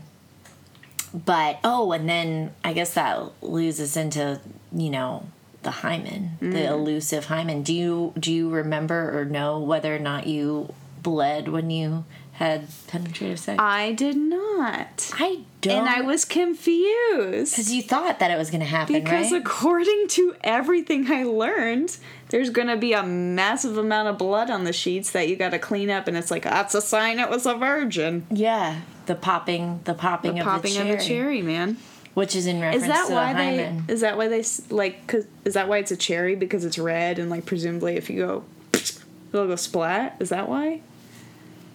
but 1.11 1.59
oh, 1.63 1.91
and 1.91 2.07
then 2.07 2.53
I 2.63 2.73
guess 2.73 2.93
that 2.93 3.31
loses 3.41 3.97
into 3.97 4.39
you 4.71 4.91
know 4.91 5.25
the 5.63 5.71
hymen, 5.71 6.37
the 6.39 6.65
elusive 6.67 7.25
hymen. 7.25 7.63
Do 7.63 7.73
you 7.73 8.13
do 8.19 8.31
you 8.31 8.51
remember 8.51 9.19
or 9.19 9.25
know 9.25 9.59
whether 9.59 9.95
or 9.95 9.99
not 9.99 10.27
you 10.27 10.71
bled 11.01 11.47
when 11.47 11.71
you 11.71 12.05
had 12.41 12.67
penetrative 12.87 13.39
sex? 13.39 13.57
I 13.59 13.91
did 13.93 14.17
not. 14.17 15.11
I 15.13 15.41
don't. 15.61 15.77
And 15.79 15.89
I 15.89 16.01
was 16.01 16.25
confused. 16.25 17.51
because 17.53 17.71
you 17.71 17.81
thought 17.81 18.19
that 18.19 18.31
it 18.31 18.37
was 18.37 18.49
going 18.49 18.61
to 18.61 18.65
happen, 18.65 18.93
Because 18.95 19.31
right? 19.31 19.41
according 19.41 20.07
to 20.09 20.35
everything 20.43 21.11
I 21.11 21.23
learned, 21.23 21.97
there's 22.29 22.49
gonna 22.49 22.77
be 22.77 22.93
a 22.93 23.03
massive 23.03 23.77
amount 23.77 24.07
of 24.07 24.17
blood 24.17 24.49
on 24.49 24.63
the 24.63 24.71
sheets 24.73 25.11
that 25.11 25.27
you 25.27 25.35
gotta 25.35 25.59
clean 25.59 25.89
up, 25.89 26.07
and 26.07 26.15
it's 26.15 26.31
like 26.31 26.43
that's 26.43 26.73
a 26.73 26.81
sign 26.81 27.19
it 27.19 27.29
was 27.29 27.45
a 27.45 27.53
virgin. 27.55 28.25
yeah, 28.29 28.81
the 29.05 29.15
popping, 29.15 29.81
the 29.83 29.93
popping, 29.93 30.39
of, 30.39 30.45
Popping 30.45 30.73
the 30.73 30.79
of 30.79 30.85
cherry, 30.85 30.97
the 30.97 31.03
cherry, 31.03 31.41
man. 31.41 31.77
which 32.13 32.33
is 32.35 32.47
in 32.47 32.61
reference 32.61 32.83
Is 32.83 32.89
that 32.89 33.07
to 33.07 33.13
why 33.13 33.33
the 33.33 33.37
they? 33.37 33.57
hymen. 33.65 33.83
Is 33.89 33.99
that 34.01 34.17
why 34.17 34.27
they 34.29 34.43
like? 34.69 35.05
Cause 35.07 35.25
is 35.45 35.53
that 35.55 35.67
why 35.67 35.77
it's 35.79 35.91
a 35.91 35.97
cherry 35.97 36.35
because 36.35 36.63
it's 36.63 36.79
red 36.79 37.19
and 37.19 37.29
like 37.29 37.45
presumably 37.45 37.97
if 37.97 38.09
you 38.09 38.25
go, 38.25 38.43
it'll 39.33 39.47
go 39.47 39.55
splat. 39.57 40.15
Is 40.21 40.29
that 40.29 40.47
why? 40.47 40.81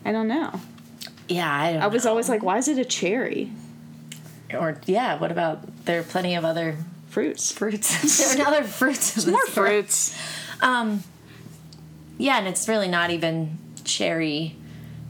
I 0.06 0.12
don't 0.12 0.28
know. 0.28 0.60
Yeah, 1.28 1.52
I 1.52 1.72
don't. 1.72 1.82
I 1.82 1.86
was 1.88 2.04
know. 2.04 2.10
always 2.10 2.28
like, 2.28 2.42
why 2.42 2.58
is 2.58 2.68
it 2.68 2.78
a 2.78 2.84
cherry? 2.84 3.50
or 4.54 4.80
yeah. 4.86 5.18
What 5.18 5.32
about 5.32 5.84
there 5.86 5.98
are 6.00 6.04
plenty 6.04 6.34
of 6.36 6.44
other 6.44 6.76
Fruits. 7.08 7.50
fruits. 7.50 8.34
there 8.36 8.44
are 8.46 8.48
other 8.48 8.64
fruits. 8.64 9.24
in 9.26 9.32
More 9.32 9.46
store. 9.46 9.66
fruits. 9.66 10.16
Um, 10.60 11.02
yeah, 12.18 12.38
and 12.38 12.46
it's 12.46 12.68
really 12.68 12.88
not 12.88 13.10
even 13.10 13.58
cherry 13.84 14.54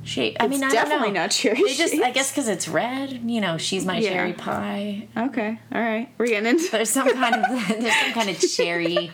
shape. 0.05 0.37
I 0.41 0.47
mean, 0.47 0.63
I 0.65 0.71
definitely 0.71 1.07
don't 1.09 1.15
know. 1.15 1.21
not 1.23 1.31
cherry 1.33 1.61
They 1.63 1.75
just, 1.75 1.95
I 1.95 2.13
guess, 2.13 2.31
because 2.31 2.49
it's 2.49 2.69
red. 2.69 3.11
You 3.29 3.41
know, 3.41 3.59
she's 3.59 3.85
my 3.85 3.99
Yeah. 3.99 4.09
cherry 4.11 4.33
pie. 4.35 5.09
Okay. 5.17 5.59
All 5.75 5.81
right. 5.81 6.09
We're 6.17 6.27
getting 6.29 6.49
into. 6.49 6.71
There's 6.71 6.91
some 6.91 7.13
kind 7.13 7.35
of 7.35 7.69
there's 7.69 7.95
some 7.97 8.13
kind 8.13 8.31
of 8.31 8.39
cherry. 8.41 9.11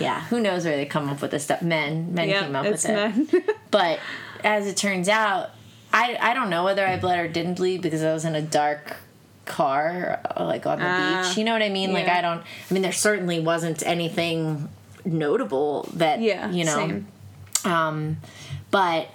Yeah, 0.00 0.20
who 0.26 0.40
knows 0.40 0.64
where 0.64 0.76
they 0.76 0.86
come 0.86 1.08
up 1.08 1.22
with 1.22 1.30
this 1.32 1.44
stuff? 1.44 1.62
Men, 1.62 2.14
men 2.14 2.28
came 2.28 2.54
up 2.54 2.66
with 2.66 2.84
it. 2.84 2.92
men. 2.92 3.28
But 3.70 3.98
as 4.44 4.66
it 4.66 4.76
turns 4.76 5.08
out, 5.08 5.50
I 5.92 6.16
I 6.20 6.34
don't 6.34 6.50
know 6.50 6.64
whether 6.64 6.86
I 6.86 6.98
bled 6.98 7.18
or 7.18 7.28
didn't 7.28 7.54
bleed 7.54 7.82
because 7.82 8.02
I 8.02 8.12
was 8.12 8.24
in 8.24 8.34
a 8.34 8.42
dark 8.42 8.96
car, 9.44 10.20
uh, 10.36 10.44
like 10.44 10.66
on 10.66 10.78
the 10.78 10.84
Ah, 10.86 11.24
beach. 11.26 11.38
You 11.38 11.44
know 11.44 11.52
what 11.52 11.62
I 11.62 11.70
mean? 11.70 11.92
Like. 11.92 12.08
I 12.08 12.20
don't. 12.20 12.40
I 12.40 12.74
mean, 12.74 12.82
there 12.82 12.92
certainly 12.92 13.40
wasn't 13.40 13.84
anything 13.86 14.68
notable 15.04 15.88
that 15.94 16.20
yeah. 16.20 16.50
you 16.50 16.64
know. 16.64 16.76
Same. 16.76 17.06
Um, 17.64 18.18
but 18.70 19.08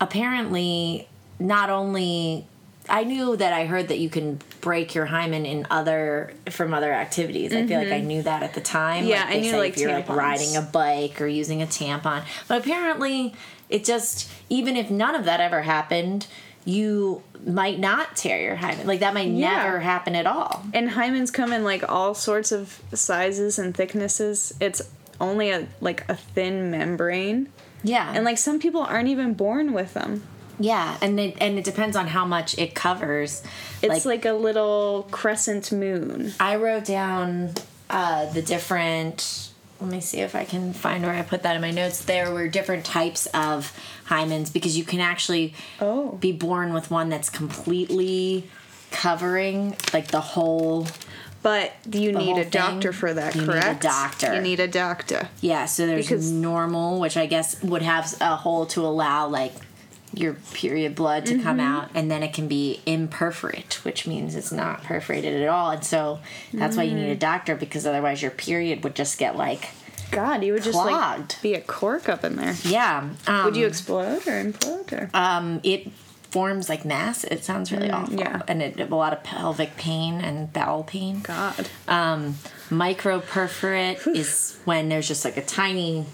apparently, 0.00 1.08
not 1.38 1.70
only 1.70 2.46
I 2.88 3.04
knew 3.04 3.36
that 3.36 3.52
I 3.52 3.66
heard 3.66 3.88
that 3.88 3.98
you 3.98 4.10
can 4.10 4.40
break 4.60 4.94
your 4.94 5.06
hymen 5.06 5.46
in 5.46 5.66
other 5.70 6.32
from 6.50 6.74
other 6.74 6.92
activities. 6.92 7.52
I 7.52 7.66
feel 7.66 7.78
like 7.78 7.92
I 7.92 8.00
knew 8.00 8.22
that 8.22 8.42
at 8.42 8.54
the 8.54 8.60
time. 8.60 9.02
Mm-hmm. 9.02 9.10
Yeah, 9.10 9.24
like 9.24 9.36
I 9.36 9.40
knew, 9.40 9.56
like, 9.56 9.72
if 9.74 9.80
you're 9.80 9.92
like 9.92 10.08
riding 10.08 10.56
a 10.56 10.62
bike 10.62 11.20
or 11.20 11.26
using 11.26 11.62
a 11.62 11.66
tampon. 11.66 12.24
But 12.48 12.62
apparently, 12.62 13.34
it 13.70 13.84
just 13.84 14.28
even 14.48 14.76
if 14.76 14.90
none 14.90 15.14
of 15.14 15.24
that 15.24 15.40
ever 15.40 15.62
happened, 15.62 16.26
you 16.64 17.22
might 17.46 17.78
not 17.78 18.16
tear 18.16 18.40
your 18.42 18.56
hymen. 18.56 18.86
Like 18.86 19.00
that 19.00 19.14
might 19.14 19.28
Yeah. 19.28 19.62
never 19.64 19.80
happen 19.80 20.14
at 20.14 20.26
all. 20.26 20.62
And 20.74 20.90
hymens 20.90 21.32
come 21.32 21.52
in 21.52 21.64
like 21.64 21.88
all 21.90 22.14
sorts 22.14 22.52
of 22.52 22.80
sizes 22.92 23.58
and 23.58 23.74
thicknesses. 23.74 24.52
It's 24.60 24.82
only 25.20 25.50
a 25.50 25.66
like 25.80 26.04
a 26.08 26.14
thin 26.16 26.70
membrane, 26.70 27.48
Yeah, 27.82 28.10
and 28.14 28.24
like 28.24 28.38
some 28.38 28.58
people 28.58 28.80
aren't 28.82 29.08
even 29.08 29.34
born 29.34 29.72
with 29.72 29.94
them. 29.94 30.22
yeah, 30.58 30.96
and 31.00 31.18
it 31.20 31.36
and 31.40 31.58
it 31.58 31.64
depends 31.64 31.94
on 31.96 32.08
how 32.08 32.24
much 32.26 32.56
it 32.58 32.74
covers. 32.74 33.42
It's 33.82 34.04
like, 34.04 34.24
a 34.26 34.32
little 34.32 35.06
crescent 35.10 35.72
moon. 35.72 36.32
I 36.40 36.56
wrote 36.56 36.84
down 36.84 37.54
uh, 37.88 38.26
the 38.32 38.42
different. 38.42 39.49
Let 39.80 39.90
me 39.90 40.00
see 40.00 40.20
if 40.20 40.34
I 40.34 40.44
can 40.44 40.72
find 40.74 41.04
where 41.04 41.14
I 41.14 41.22
put 41.22 41.42
that 41.44 41.54
in 41.56 41.62
my 41.62 41.70
notes. 41.70 42.04
There 42.04 42.30
were 42.32 42.48
different 42.48 42.84
types 42.84 43.26
of 43.32 43.72
hymens 44.08 44.52
because 44.52 44.76
you 44.76 44.84
can 44.84 45.00
actually 45.00 45.54
Oh. 45.80 46.12
be 46.20 46.32
born 46.32 46.74
with 46.74 46.90
one 46.90 47.08
that's 47.08 47.30
completely 47.30 48.48
covering 48.90 49.76
like 49.94 50.08
the 50.08 50.20
whole. 50.20 50.86
But 51.42 51.72
you 51.90 52.12
need 52.12 52.36
a 52.36 52.44
doctor 52.44 52.92
for 52.92 53.14
that, 53.14 53.34
You 53.34 53.40
need 53.42 53.48
a 53.48 53.52
correct? 53.52 53.82
doctor. 53.82 54.34
You 54.34 54.42
need 54.42 54.60
a 54.60 54.68
doctor. 54.68 55.30
Yeah, 55.40 55.64
so 55.64 55.86
there's 55.86 56.06
Because- 56.06 56.30
normal, 56.30 57.00
which 57.00 57.16
I 57.16 57.24
guess 57.24 57.56
would 57.62 57.80
have 57.80 58.14
a 58.20 58.36
hole 58.36 58.66
to 58.66 58.84
allow 58.84 59.26
like 59.28 59.54
your 60.12 60.34
period 60.54 60.94
blood 60.94 61.24
to 61.26 61.38
come 61.38 61.58
Mm-hmm. 61.58 61.60
out, 61.74 61.90
and 61.94 62.10
then 62.10 62.22
it 62.22 62.32
can 62.32 62.48
be 62.48 62.80
imperforate, 62.86 63.74
which 63.84 64.06
means 64.06 64.34
it's 64.34 64.50
not 64.52 64.82
perforated 64.82 65.40
at 65.42 65.48
all. 65.48 65.70
And 65.70 65.84
so 65.84 66.18
that's 66.52 66.76
why 66.76 66.82
you 66.82 66.92
Mm. 66.96 67.02
need 67.02 67.10
a 67.10 67.16
doctor 67.16 67.54
because 67.54 67.86
otherwise 67.86 68.20
your 68.22 68.30
period 68.32 68.82
would 68.84 68.94
just 68.96 69.18
get 69.18 69.36
like 69.36 69.70
God, 70.10 70.42
you 70.42 70.52
would 70.54 70.64
just 70.64 70.76
Clogged. 70.76 71.34
like 71.34 71.42
be 71.42 71.54
a 71.54 71.60
cork 71.60 72.08
up 72.08 72.24
in 72.24 72.34
there. 72.34 72.56
yeah. 72.64 73.08
Um, 73.28 73.44
Would 73.44 73.54
you 73.56 73.66
explode 73.66 74.26
or 74.26 74.42
implode 74.44 74.92
or? 74.92 75.10
Um, 75.14 75.60
it 75.62 75.88
forms 76.32 76.68
like 76.68 76.84
mass. 76.84 77.22
It 77.22 77.44
sounds 77.44 77.70
really 77.70 77.90
awful, 77.92 78.16
Mm, 78.16 78.20
yeah. 78.20 78.42
and 78.48 78.60
it 78.60 78.80
a 78.80 78.94
lot 78.96 79.12
of 79.12 79.22
pelvic 79.22 79.76
pain 79.76 80.14
and 80.20 80.52
bowel 80.52 80.82
pain. 80.82 81.20
God. 81.20 81.68
Um, 81.86 82.36
microperforate 82.70 84.06
is 84.16 84.58
when 84.64 84.88
there's 84.88 85.08
just 85.08 85.24
like 85.24 85.36
a 85.36 85.42
tiny, 85.44 86.06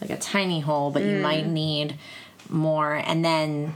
like 0.00 0.10
a 0.10 0.16
tiny 0.18 0.60
hole, 0.60 0.90
but 0.90 1.02
you 1.02 1.12
Mm. 1.16 1.22
might 1.22 1.46
need 1.46 1.96
more. 2.50 2.94
And 2.94 3.24
then 3.24 3.74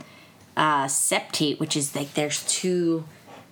uh, 0.57 0.85
septate, 0.87 1.59
which 1.61 1.77
is 1.77 1.95
like 1.97 2.15
there's 2.15 2.45
two 2.45 3.05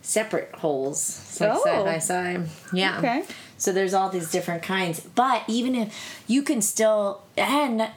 separate 0.03 0.51
holes, 0.57 1.19
it's 1.29 1.41
like 1.41 1.59
side 1.63 1.79
Oh. 1.79 1.85
by 1.85 1.99
side. 1.99 2.49
Yeah. 2.73 2.99
Okay. 2.99 3.25
So 3.59 3.73
there's 3.73 3.93
all 3.95 4.09
these 4.09 4.31
different 4.31 4.63
kinds, 4.63 5.01
but 5.01 5.43
even 5.47 5.75
if 5.75 6.23
you 6.27 6.43
can 6.43 6.63
still 6.63 7.23
and. 7.37 7.91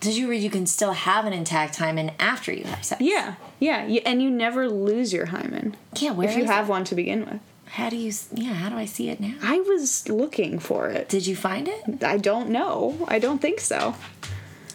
Did 0.00 0.18
you 0.18 0.28
read 0.28 0.42
you 0.42 0.50
can 0.50 0.66
still 0.66 0.92
have 0.92 1.24
an 1.24 1.32
intact 1.32 1.76
hymen 1.76 2.10
after 2.18 2.52
you 2.52 2.64
have 2.64 2.84
sex? 2.84 3.00
Yeah, 3.00 3.36
yeah, 3.58 3.86
you, 3.86 4.02
and 4.04 4.20
you 4.20 4.28
never 4.28 4.68
lose 4.68 5.14
your 5.14 5.24
hymen 5.26 5.76
Yeah, 5.98 6.10
where 6.10 6.28
if 6.28 6.36
you 6.36 6.44
have 6.44 6.66
it? 6.68 6.70
one 6.70 6.84
to 6.84 6.94
begin 6.94 7.20
with. 7.24 7.40
How 7.66 7.88
do 7.88 7.96
you? 7.96 8.12
Yeah, 8.34 8.52
how 8.52 8.68
do 8.68 8.76
I 8.76 8.84
see 8.84 9.08
it 9.08 9.18
now? 9.18 9.32
I 9.42 9.60
was 9.60 10.06
looking 10.10 10.58
for 10.58 10.88
it. 10.90 11.08
Did 11.08 11.26
you 11.26 11.34
find 11.34 11.68
it? 11.68 12.04
I 12.04 12.18
don't 12.18 12.50
know. 12.50 13.06
I 13.08 13.18
don't 13.18 13.40
think 13.40 13.60
so. 13.60 13.94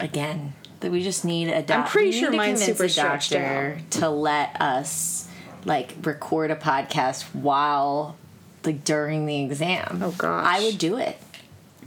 again 0.00 0.54
that 0.80 0.90
we 0.90 1.02
just 1.02 1.24
need 1.24 1.48
a 1.48 1.62
doctor. 1.62 1.74
I'm 1.74 1.86
pretty 1.86 2.12
sure 2.12 2.30
mine's 2.32 2.64
super 2.64 2.88
doctor 2.88 3.78
to 3.90 4.08
let 4.08 4.60
us 4.60 5.28
like 5.64 5.94
record 6.02 6.50
a 6.50 6.56
podcast 6.56 7.22
while 7.34 8.16
like 8.64 8.84
during 8.84 9.26
the 9.26 9.42
exam. 9.42 10.00
Oh, 10.02 10.10
gosh. 10.16 10.46
I 10.46 10.64
would 10.64 10.78
do 10.78 10.96
it. 10.96 11.18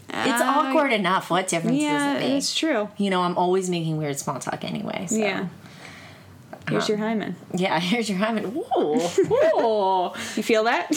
it's 0.09 0.41
awkward 0.41 0.93
enough. 0.93 1.29
What 1.29 1.47
difference 1.47 1.77
Yeah, 1.81 2.13
does 2.13 2.23
it 2.23 2.27
make? 2.27 2.37
it's 2.37 2.55
true. 2.55 2.89
You 2.97 3.09
know, 3.09 3.21
I'm 3.21 3.37
always 3.37 3.69
making 3.69 3.97
weird 3.97 4.17
small 4.19 4.39
talk 4.39 4.63
anyway. 4.63 5.07
So. 5.09 5.17
Yeah. 5.17 5.47
Here's 6.69 6.87
your 6.87 6.97
hymen. 6.97 7.35
Yeah, 7.53 7.77
here's 7.81 8.09
your 8.09 8.17
hymen. 8.19 8.45
Ooh, 8.45 8.95
ooh. 8.97 10.11
You 10.35 10.43
feel 10.43 10.63
that? 10.63 10.89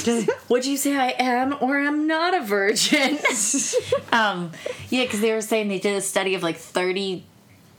Would 0.48 0.64
you 0.64 0.76
say 0.76 0.96
I 0.96 1.14
am 1.18 1.56
or 1.60 1.78
I'm 1.80 2.06
not 2.06 2.34
a 2.34 2.40
virgin? 2.40 3.18
um, 4.12 4.52
yeah, 4.90 5.02
because 5.02 5.20
they 5.20 5.32
were 5.32 5.40
saying 5.40 5.68
they 5.68 5.80
did 5.80 5.96
a 5.96 6.00
study 6.00 6.34
of 6.34 6.42
like 6.42 6.56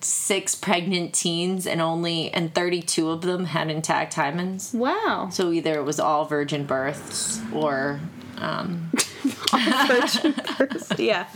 36 0.01 0.55
pregnant 0.55 1.13
teens 1.13 1.65
and 1.65 1.81
only, 1.81 2.31
and 2.31 2.53
32 2.53 3.09
of 3.09 3.21
them 3.21 3.45
had 3.45 3.69
intact 3.69 4.15
hymens. 4.15 4.73
wow. 4.73 5.29
So 5.31 5.51
either 5.51 5.75
it 5.75 5.83
was 5.83 5.99
all 5.99 6.25
virgin 6.25 6.65
births 6.65 7.41
or, 7.53 7.99
um, 8.37 8.91
Virgin 9.87 10.35
birth. 10.57 10.99
Yeah. 10.99 11.27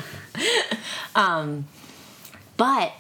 but 2.58 2.94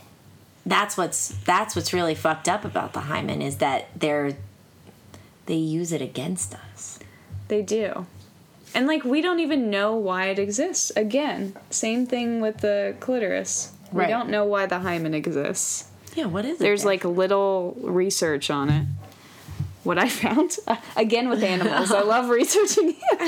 that's 0.66 0.98
what's 0.98 1.30
that's 1.44 1.76
what's 1.76 1.94
really 1.94 2.16
fucked 2.16 2.48
up 2.50 2.66
about 2.66 2.94
the 2.94 3.02
hymen 3.02 3.42
is 3.42 3.58
that 3.58 3.88
they're 3.96 4.36
they 5.46 5.56
use 5.56 5.92
it 5.92 6.02
against 6.02 6.56
us. 6.56 7.00
They 7.48 7.62
do. 7.62 8.06
And 8.74 8.88
like 8.88 9.04
we 9.04 9.22
don't 9.22 9.40
even 9.40 9.70
know 9.70 9.96
why 9.96 10.26
it 10.26 10.40
exists. 10.40 10.92
Again, 10.96 11.56
same 11.70 12.08
thing 12.08 12.42
with 12.42 12.58
the 12.58 12.96
clitoris. 13.00 13.72
Right. 13.92 14.08
We 14.08 14.14
don't 14.14 14.30
know 14.30 14.46
why 14.46 14.66
the 14.66 14.80
hymen 14.80 15.14
exists. 15.14 15.90
Yeah, 16.16 16.26
what 16.26 16.46
is 16.46 16.56
it? 16.56 16.60
There's 16.60 16.86
like 16.86 17.04
little 17.04 17.78
research 17.82 18.50
on 18.50 18.70
it. 18.70 18.86
What 19.84 19.98
I 19.98 20.10
found 20.10 20.58
again 20.96 21.30
with 21.30 21.44
animals, 21.44 21.92
I 21.92 22.02
love 22.02 22.30
researching. 22.30 22.94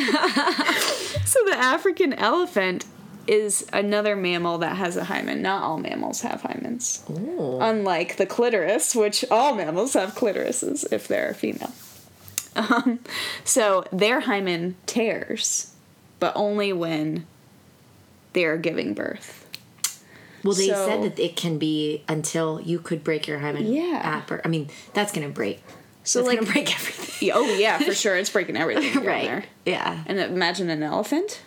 so 1.26 1.44
the 1.46 1.56
African 1.56 2.14
elephant 2.14 2.86
is 3.26 3.68
another 3.72 4.16
mammal 4.16 4.58
that 4.60 4.76
has 4.76 4.98
a 4.98 5.06
hymen. 5.06 5.42
Not 5.42 5.64
all 5.64 5.78
mammals 5.78 6.22
have 6.22 6.42
hymens. 6.42 7.10
Ooh. 7.10 7.60
Unlike 7.62 8.18
the 8.18 8.26
clitoris, 8.26 8.96
which 8.96 9.24
all 9.32 9.56
mammals 9.56 9.94
have 9.94 10.14
clitorises 10.14 10.86
if 10.92 11.08
they're 11.08 11.34
female. 11.34 11.72
Um, 12.56 13.00
so 13.44 13.86
their 13.92 14.22
hymen 14.22 14.76
tears, 14.86 15.74
but 16.20 16.34
only 16.36 16.74
when 16.74 17.26
they're 18.34 18.58
giving 18.58 18.94
birth. 18.94 19.43
Well, 20.44 20.54
they 20.54 20.68
So- 20.68 20.86
said 20.88 21.04
that 21.04 21.20
it 21.20 21.36
can 21.36 21.58
be 21.58 22.04
until 22.08 22.60
you 22.62 22.80
could 22.80 23.04
break 23.04 23.28
your 23.28 23.40
hymen. 23.40 23.72
Yeah. 23.72 24.22
I 24.44 24.48
mean, 24.48 24.70
that's 24.94 25.12
gonna 25.12 25.30
break. 25.30 25.64
So 26.06 26.20
That's 26.20 26.28
like, 26.28 26.40
gonna 26.42 26.52
break 26.52 26.74
everything. 26.76 27.32
oh 27.34 27.46
yeah, 27.56 27.78
for 27.80 27.94
sure, 28.04 28.18
it's 28.18 28.30
breaking 28.30 28.58
everything 28.58 29.06
right. 29.06 29.24
there. 29.24 29.44
Yeah. 29.66 30.04
And 30.06 30.20
imagine 30.20 30.70
an 30.70 30.84
elephant. 30.84 31.42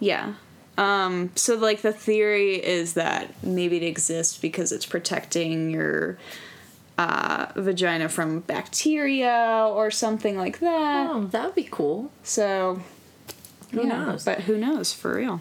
Yeah. 0.00 0.34
Um, 0.78 1.30
so 1.34 1.56
like 1.56 1.82
the 1.82 1.92
theory 1.92 2.54
is 2.54 2.94
that 2.94 3.42
maybe 3.42 3.78
it 3.78 3.82
exists 3.82 4.36
because 4.36 4.72
it's 4.72 4.84
protecting 4.86 5.70
your 5.70 6.18
uh, 6.98 7.46
vagina 7.56 8.08
from 8.08 8.40
bacteria 8.40 9.66
or 9.70 9.90
something 9.90 10.36
like 10.36 10.60
that. 10.60 11.10
Oh, 11.10 11.24
that 11.26 11.46
would 11.46 11.54
be 11.54 11.68
cool. 11.70 12.10
So 12.22 12.80
Who 13.72 13.82
yeah, 13.82 13.88
knows? 14.04 14.24
But 14.24 14.40
who 14.42 14.56
knows 14.58 14.92
for 14.92 15.14
real? 15.16 15.40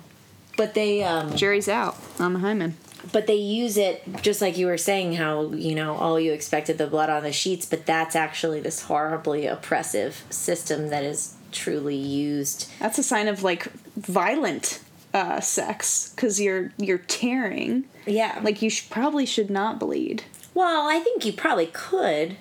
But 0.58 0.74
they 0.74 1.04
um 1.04 1.36
Jury's 1.36 1.68
out 1.70 1.98
on 2.20 2.34
the 2.34 2.39
hymen. 2.39 2.78
but 3.12 3.28
they 3.28 3.36
use 3.36 3.78
it 3.78 4.04
just 4.22 4.41
like 4.41 4.58
you 4.58 4.65
were 4.68 4.78
saying 4.78 5.13
how 5.13 5.52
you 5.52 5.76
know 5.76 5.96
all 5.96 6.20
you 6.20 6.32
expected 6.34 6.78
the 6.78 6.88
blood 6.88 7.10
on 7.10 7.24
the 7.24 7.32
sheets 7.32 7.65
but 7.65 7.86
that's 7.86 8.15
actually 8.15 8.60
this 8.62 8.84
horribly 8.84 9.46
oppressive 9.46 10.24
system 10.30 10.89
that 10.89 11.04
is 11.04 11.36
truly 11.52 11.96
used 11.96 12.70
That's 12.80 12.98
a 12.98 13.04
sign 13.04 13.28
of 13.28 13.44
like 13.44 13.72
violent 13.96 14.80
uh, 15.13 15.39
sex 15.39 16.12
because 16.15 16.41
you're 16.41 16.72
you're 16.78 16.98
tearing. 16.98 17.86
yeah 18.06 18.39
Like 18.44 18.62
you 18.62 18.70
sh- 18.70 18.89
probably 18.89 19.26
should 19.26 19.50
not 19.50 19.80
bleed 19.80 20.24
well 20.54 20.88
i 20.89 21.00
think 21.00 21.26
you 21.26 21.32
probably 21.34 21.68
could 21.68 22.36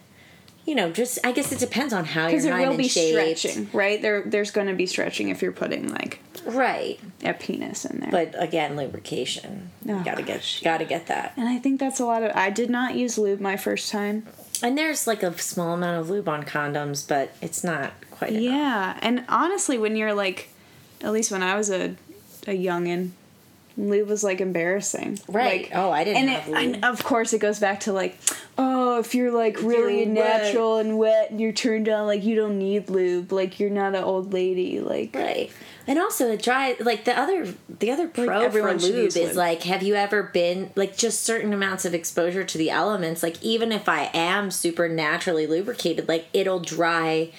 you 0.64 0.74
know 0.74 0.90
just 0.90 1.18
i 1.24 1.31
guess 1.31 1.53
it 1.53 1.59
depends 1.59 1.92
on 1.92 2.05
how 2.05 2.27
because 2.27 2.44
it 2.44 2.53
will 2.55 2.77
be 2.77 2.88
shaped. 2.88 3.38
stretching, 3.38 3.68
right? 3.72 4.00
There, 4.03 4.22
there's 4.22 4.50
going 4.50 4.66
to 4.68 4.74
be 4.74 4.87
stretching 4.87 5.29
if 5.29 5.42
you're 5.42 5.53
putting 5.53 5.88
like 5.92 6.20
right 6.46 7.00
a 7.24 7.33
penis 7.35 7.85
in 7.85 8.00
there. 8.00 8.11
but 8.11 8.35
again 8.42 8.76
lubrication 8.76 9.70
Oh, 9.88 10.02
gotta 10.04 10.22
get 10.22 10.61
gotta 10.62 10.85
get 10.85 11.07
that 11.09 11.33
and 11.37 11.48
I 11.48 11.59
think 11.59 11.80
that's 11.80 12.00
a 12.00 12.04
lot 12.04 12.22
of. 12.22 12.33
I 12.35 12.50
did 12.50 12.70
not 12.70 12.94
use 12.94 13.16
lube 13.18 13.40
my 13.40 13.57
first 13.57 13.90
time. 13.90 14.26
and 14.62 14.76
there's 14.78 15.07
like 15.07 15.22
a 15.22 15.37
small 15.38 15.74
amount 15.74 16.00
of 16.00 16.11
lube 16.11 16.28
on 16.28 16.42
condoms 16.44 17.07
but 17.07 17.33
it's 17.42 17.62
not 17.64 17.92
quite 18.11 18.30
enough. 18.33 18.42
Yeah, 18.42 18.98
and 19.02 19.24
honestly, 19.28 19.76
when 19.76 19.96
you're 19.96 20.14
like, 20.14 20.48
at 21.00 21.12
least 21.12 21.30
when 21.33 21.42
I 21.42 21.57
was 21.57 21.68
a 21.70 21.96
a 22.46 22.57
youngin, 22.57 23.11
lube 23.76 24.08
was 24.08 24.22
like 24.24 24.40
embarrassing. 24.40 25.18
Right. 25.28 25.62
Like, 25.62 25.70
Oh, 25.74 25.90
I 25.90 26.04
didn't 26.04 26.22
and 26.22 26.30
have 26.30 26.48
it, 26.48 26.50
lube. 26.52 26.74
and 26.74 26.84
of 26.84 27.02
course 27.04 27.32
it 27.32 27.38
goes 27.38 27.58
back 27.58 27.80
to 27.80 27.92
like, 27.92 28.16
oh, 28.56 29.00
if 29.00 29.14
you're 29.14 29.32
like 29.32 29.60
really 29.62 30.04
you're 30.04 30.14
wet. 30.14 30.42
natural 30.42 30.76
and 30.78 30.96
wet 30.98 31.30
and 31.30 31.40
you're 31.40 31.52
turned 31.52 31.88
on, 31.88 32.06
like 32.06 32.22
you 32.24 32.34
don't 32.37 32.58
need 32.58 32.88
lube. 32.90 33.32
Like 33.32 33.58
you're 33.58 33.70
not 33.70 33.94
an 33.94 34.04
old 34.04 34.32
lady. 34.32 34.80
Like 34.80 35.14
Right. 35.14 35.50
And 35.87 35.98
also 35.98 36.30
it 36.32 36.42
dry 36.42 36.76
like 36.80 37.04
the 37.04 37.18
other 37.18 37.52
the 37.80 37.90
other 37.90 38.08
pro 38.08 38.24
for 38.26 38.32
everyone 38.32 38.78
should 38.78 38.94
lube 38.94 39.06
is 39.08 39.16
lube. 39.16 39.34
like 39.37 39.64
have 39.64 39.82
you 39.82 39.94
ever 39.96 40.22
been 40.22 40.70
like 40.76 40.96
just 40.96 41.22
certain 41.24 41.52
amounts 41.52 41.84
of 41.84 41.92
exposure 41.92 42.42
to 42.42 42.56
the 42.56 42.70
elements 42.70 43.22
like 43.22 43.42
even 43.42 43.70
if 43.70 43.87
I 43.87 44.08
am 44.14 44.50
super 44.50 44.88
naturally 44.88 45.46
lubricated 45.46 46.08
like 46.08 46.26
it'll 46.32 46.60
dry 46.60 47.32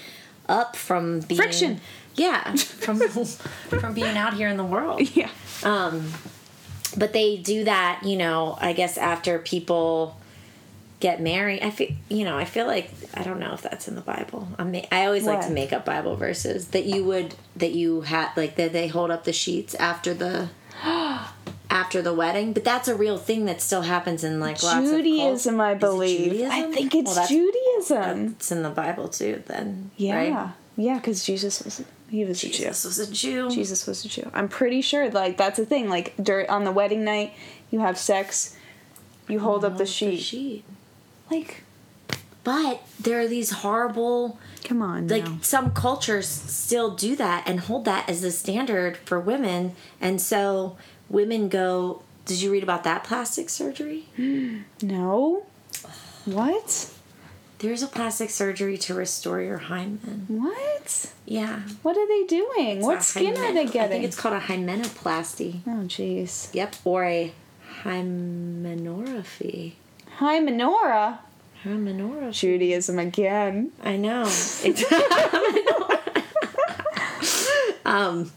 up 0.47 0.75
from 0.75 1.21
being 1.21 1.41
Friction. 1.41 1.81
Yeah, 2.15 2.55
from 2.55 2.99
from 2.99 3.93
being 3.93 4.17
out 4.17 4.33
here 4.33 4.47
in 4.47 4.57
the 4.57 4.63
world. 4.63 5.01
yeah, 5.15 5.29
um, 5.63 6.11
But 6.97 7.13
they 7.13 7.37
do 7.37 7.63
that, 7.65 8.01
you 8.03 8.15
know, 8.17 8.57
I 8.59 8.73
guess 8.73 8.97
after 8.97 9.37
people 9.39 10.17
get 11.01 11.19
married. 11.21 11.61
I 11.61 11.71
feel, 11.71 11.89
you 12.09 12.23
know, 12.23 12.37
I 12.37 12.45
feel 12.45 12.65
like 12.67 12.89
I 13.13 13.23
don't 13.23 13.39
know 13.39 13.53
if 13.53 13.61
that's 13.61 13.87
in 13.87 13.95
the 13.95 14.01
Bible. 14.01 14.47
I 14.57 14.63
mean, 14.63 14.87
I 14.91 15.05
always 15.05 15.25
like 15.25 15.41
to 15.41 15.49
make 15.51 15.73
up 15.73 15.83
Bible 15.85 16.15
verses 16.15 16.69
that 16.69 16.85
you 16.85 17.03
would 17.03 17.35
that 17.57 17.73
you 17.73 18.01
had 18.01 18.29
like 18.37 18.55
that 18.55 18.71
they 18.73 18.87
hold 18.87 19.11
up 19.11 19.25
the 19.25 19.33
sheets 19.33 19.75
after 19.75 20.13
the 20.13 20.49
after 21.69 22.01
the 22.01 22.13
wedding. 22.13 22.53
But 22.53 22.63
that's 22.63 22.87
a 22.87 22.95
real 22.95 23.17
thing 23.17 23.45
that 23.45 23.61
still 23.61 23.81
happens 23.81 24.23
in 24.23 24.39
like 24.39 24.63
lots 24.63 24.89
Judaism, 24.89 25.55
of 25.55 25.59
I 25.61 25.75
cult- 25.77 26.01
Is 26.05 26.11
it 26.11 26.29
believe. 26.29 26.49
I 26.51 26.71
think 26.71 26.95
it's 26.95 27.05
Well, 27.07 27.15
that's- 27.15 27.29
Judaism. 27.29 28.27
It's 28.39 28.51
in 28.51 28.63
the 28.63 28.69
Bible 28.69 29.09
too. 29.09 29.43
Then 29.47 29.91
yeah, 29.97 30.15
right? 30.15 30.49
yeah, 30.77 30.95
because 30.95 31.25
Jesus 31.25 31.61
was 31.63 31.83
he 32.09 32.23
was 32.25 32.43
a 32.43 32.47
Jew. 32.47 32.53
Jesus 32.53 32.83
was 32.85 32.99
a 32.99 33.11
Jew. 33.11 33.49
Jesus 33.49 33.87
was 33.87 34.05
a 34.05 34.07
Jew. 34.07 34.29
I'm 34.33 34.47
pretty 34.47 34.81
sure, 34.81 35.09
like 35.09 35.37
that's 35.37 35.57
the 35.57 35.65
thing. 35.65 35.89
Like 35.89 36.13
dur- 36.21 36.45
on 36.49 36.63
the 36.63 36.71
wedding 36.71 37.03
night, 37.03 37.33
you 37.71 37.79
have 37.79 37.97
sex, 37.97 38.55
you 39.27 39.39
hold 39.39 39.65
up 39.65 39.73
the 39.73 39.79
The 39.79 39.85
sheet. 39.85 40.19
sheet. 40.21 40.63
Like, 41.31 41.63
But 42.43 42.81
there 42.99 43.19
are 43.21 43.27
these 43.27 43.49
horrible 43.51 44.39
come 44.63 44.81
on, 44.81 45.07
like 45.07 45.25
now. 45.25 45.37
some 45.41 45.71
cultures 45.71 46.27
still 46.27 46.91
do 46.95 47.15
that 47.15 47.47
and 47.47 47.61
hold 47.61 47.85
that 47.85 48.07
as 48.09 48.21
the 48.21 48.31
standard 48.31 48.97
for 48.97 49.19
women 49.19 49.73
and 49.99 50.21
so 50.21 50.77
women 51.09 51.49
go 51.49 52.01
did 52.25 52.41
you 52.41 52.51
read 52.51 52.63
about 52.63 52.83
that 52.83 53.03
plastic 53.03 53.49
surgery 53.49 54.05
no. 54.81 55.45
What? 56.25 56.91
There's 57.59 57.81
a 57.81 57.87
plastic 57.87 58.29
surgery 58.29 58.77
to 58.77 58.93
restore 58.93 59.41
your 59.41 59.57
hymen 59.57 60.25
What? 60.27 61.11
yeah 61.25 61.61
What 61.81 61.97
are 61.97 62.07
they 62.07 62.23
doing? 62.27 62.81
What 62.81 62.99
A 62.99 63.03
skin 63.03 63.33
are 63.37 63.39
hymen- 63.39 63.55
they 63.55 63.61
i 63.61 63.65
getting? 63.65 63.89
think 63.91 64.03
it's 64.05 64.19
called 64.19 64.35
a 64.35 64.39
hymenoplasty 64.41 65.61
oh, 65.67 65.85
jeez. 65.87 66.53
yep 66.53 66.75
or 66.83 67.05
a 67.05 67.31
hymenorrhaphy 67.83 69.73
Hi, 70.17 70.39
Menorah. 70.39 71.17
hymenorrhaphy 71.65 72.31
Judaism 72.33 72.99
again. 72.99 73.71
I 73.83 73.97
know. 73.97 74.23
It's 74.63 74.83
um 77.85 78.31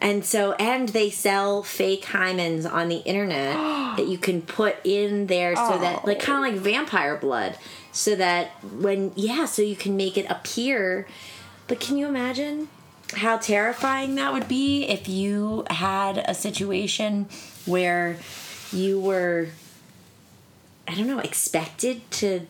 and 0.00 0.24
so 0.24 0.52
and 0.52 0.90
they 0.90 1.10
sell 1.10 1.62
fake 1.62 2.04
hymens 2.04 2.70
on 2.70 2.88
the 2.88 2.98
internet 2.98 3.54
that 3.96 4.06
you 4.06 4.18
can 4.18 4.42
put 4.42 4.76
in 4.84 5.26
there 5.26 5.56
so 5.56 5.78
that 5.78 6.04
like 6.04 6.18
oh. 6.18 6.20
kind 6.20 6.46
of 6.46 6.54
like 6.54 6.62
vampire 6.62 7.16
blood 7.16 7.56
so 7.92 8.14
that 8.14 8.48
when 8.64 9.12
yeah 9.16 9.44
so 9.44 9.62
you 9.62 9.76
can 9.76 9.96
make 9.96 10.16
it 10.16 10.26
appear 10.28 11.06
but 11.68 11.80
can 11.80 11.96
you 11.96 12.06
imagine 12.06 12.68
how 13.14 13.36
terrifying 13.36 14.16
that 14.16 14.32
would 14.32 14.48
be 14.48 14.84
if 14.84 15.08
you 15.08 15.64
had 15.70 16.18
a 16.18 16.34
situation 16.34 17.26
where 17.64 18.16
you 18.72 19.00
were 19.00 19.48
I 20.88 20.94
don't 20.94 21.06
know 21.06 21.18
expected 21.18 22.08
to 22.12 22.46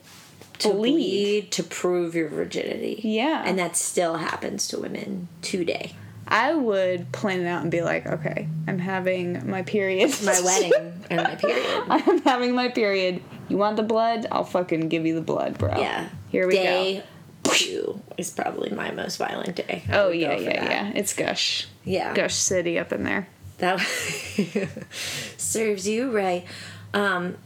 to 0.59 0.73
Bleed. 0.73 0.93
bleed 0.93 1.53
to 1.53 1.63
prove 1.63 2.15
your 2.15 2.29
virginity. 2.29 3.01
Yeah. 3.03 3.43
And 3.45 3.59
that 3.59 3.77
still 3.77 4.17
happens 4.17 4.67
to 4.69 4.79
women 4.79 5.29
today. 5.43 5.95
I 6.29 6.55
would 6.55 7.13
plan 7.13 7.41
it 7.43 7.47
out 7.47 7.63
and 7.63 7.71
be 7.71 7.83
like, 7.83 8.07
okay, 8.07 8.49
I'm 8.67 8.79
having 8.79 9.49
my 9.49 9.63
period. 9.63 10.15
My 10.25 10.41
wedding 10.45 11.05
and 11.11 11.23
my 11.23 11.35
period. 11.37 11.85
I'm 11.89 12.23
having 12.23 12.55
my 12.55 12.69
period. 12.69 13.23
You 13.49 13.57
want 13.59 13.77
the 13.77 13.83
blood? 13.85 14.27
I'll 14.33 14.45
fucking 14.45 14.89
give 14.89 15.07
you 15.07 15.15
the 15.15 15.21
blood, 15.21 15.57
bro. 15.59 15.79
Yeah. 15.79 16.09
Here 16.31 16.47
we 16.49 16.55
go. 16.55 16.63
day 16.63 17.05
two 17.45 18.03
is 18.19 18.31
probably 18.31 18.71
my 18.71 18.91
most 18.91 19.19
violent 19.19 19.55
day. 19.55 19.85
I. 19.89 19.97
Oh 19.99 20.11
yeah, 20.11 20.35
yeah, 20.37 20.61
that. 20.65 20.71
yeah. 20.71 20.93
It's 20.97 21.13
Gush. 21.15 21.69
Yeah. 21.85 22.13
Gush 22.13 22.35
City 22.35 22.77
up 22.79 22.93
in 22.93 23.05
there. 23.05 23.29
that 23.59 23.79
serves 25.37 25.87
you 25.89 26.11
right. 26.11 26.45
Um, 26.93 27.37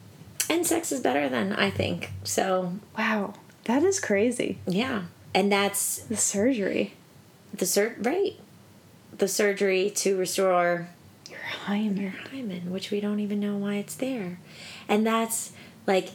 and 0.49 0.67
sex 0.67 0.91
is 0.93 1.01
better 1.01 1.29
than 1.29 1.53
I 1.53 1.71
think. 1.71 2.11
So 2.25 2.75
Wow. 2.97 3.35
That 3.65 3.83
is 3.83 4.01
crazy. 4.01 4.59
yeah, 4.67 5.03
and 5.35 5.53
that's 5.53 5.99
The 5.99 6.17
surgery. 6.17 6.95
the 7.55 7.67
sur 7.67 7.95
right, 8.01 8.35
the 9.21 9.29
surgery 9.29 9.91
to 9.97 10.17
restore 10.17 10.89
Your 11.31 11.39
hymen. 11.41 11.97
your 11.97 12.11
hymen, 12.11 12.73
which 12.73 12.91
we 12.91 13.01
don't 13.01 13.21
even 13.21 13.39
know 13.39 13.57
why 13.57 13.77
it's 13.77 13.95
there, 13.95 14.41
and 14.89 15.07
that's 15.07 15.53
like. 15.87 16.09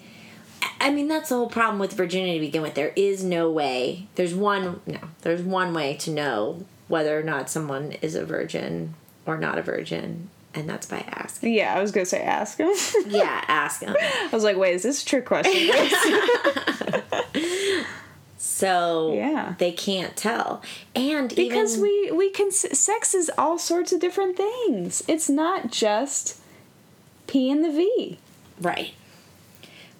I 0.81 0.89
mean 0.89 1.07
that's 1.07 1.29
the 1.29 1.35
whole 1.35 1.49
problem 1.49 1.79
with 1.79 1.93
virginity 1.93 2.33
to 2.33 2.39
begin 2.39 2.61
with. 2.63 2.73
There 2.73 2.91
is 2.95 3.23
no 3.23 3.51
way. 3.51 4.07
There's 4.15 4.33
one 4.33 4.81
no. 4.85 4.99
There's 5.21 5.41
one 5.41 5.73
way 5.73 5.95
to 5.97 6.09
know 6.11 6.65
whether 6.87 7.17
or 7.19 7.23
not 7.23 7.49
someone 7.49 7.93
is 8.01 8.15
a 8.15 8.25
virgin 8.25 8.95
or 9.27 9.37
not 9.37 9.59
a 9.59 9.61
virgin, 9.61 10.29
and 10.55 10.67
that's 10.67 10.87
by 10.87 10.99
asking. 11.07 11.53
Yeah, 11.53 11.75
I 11.75 11.81
was 11.81 11.91
gonna 11.91 12.05
say 12.05 12.21
ask 12.21 12.57
him. 12.57 12.71
Yeah, 13.07 13.43
ask 13.47 13.81
them. 13.81 13.95
I 13.99 14.29
was 14.31 14.43
like, 14.43 14.57
wait, 14.57 14.73
is 14.75 14.83
this 14.83 15.03
a 15.03 15.05
trick 15.05 15.25
question? 15.25 15.53
So 18.57 19.11
Yeah. 19.13 19.55
they 19.57 19.73
can't 19.73 20.15
tell, 20.15 20.61
and 20.95 21.27
because 21.35 21.77
even, 21.77 21.81
we 21.81 22.11
we 22.11 22.29
can 22.29 22.51
sex 22.51 23.13
is 23.13 23.29
all 23.37 23.57
sorts 23.59 23.91
of 23.91 23.99
different 23.99 24.37
things. 24.37 25.03
It's 25.09 25.27
not 25.29 25.71
just 25.71 26.37
P 27.27 27.51
and 27.51 27.65
the 27.65 27.69
V. 27.69 28.17
right, 28.61 28.93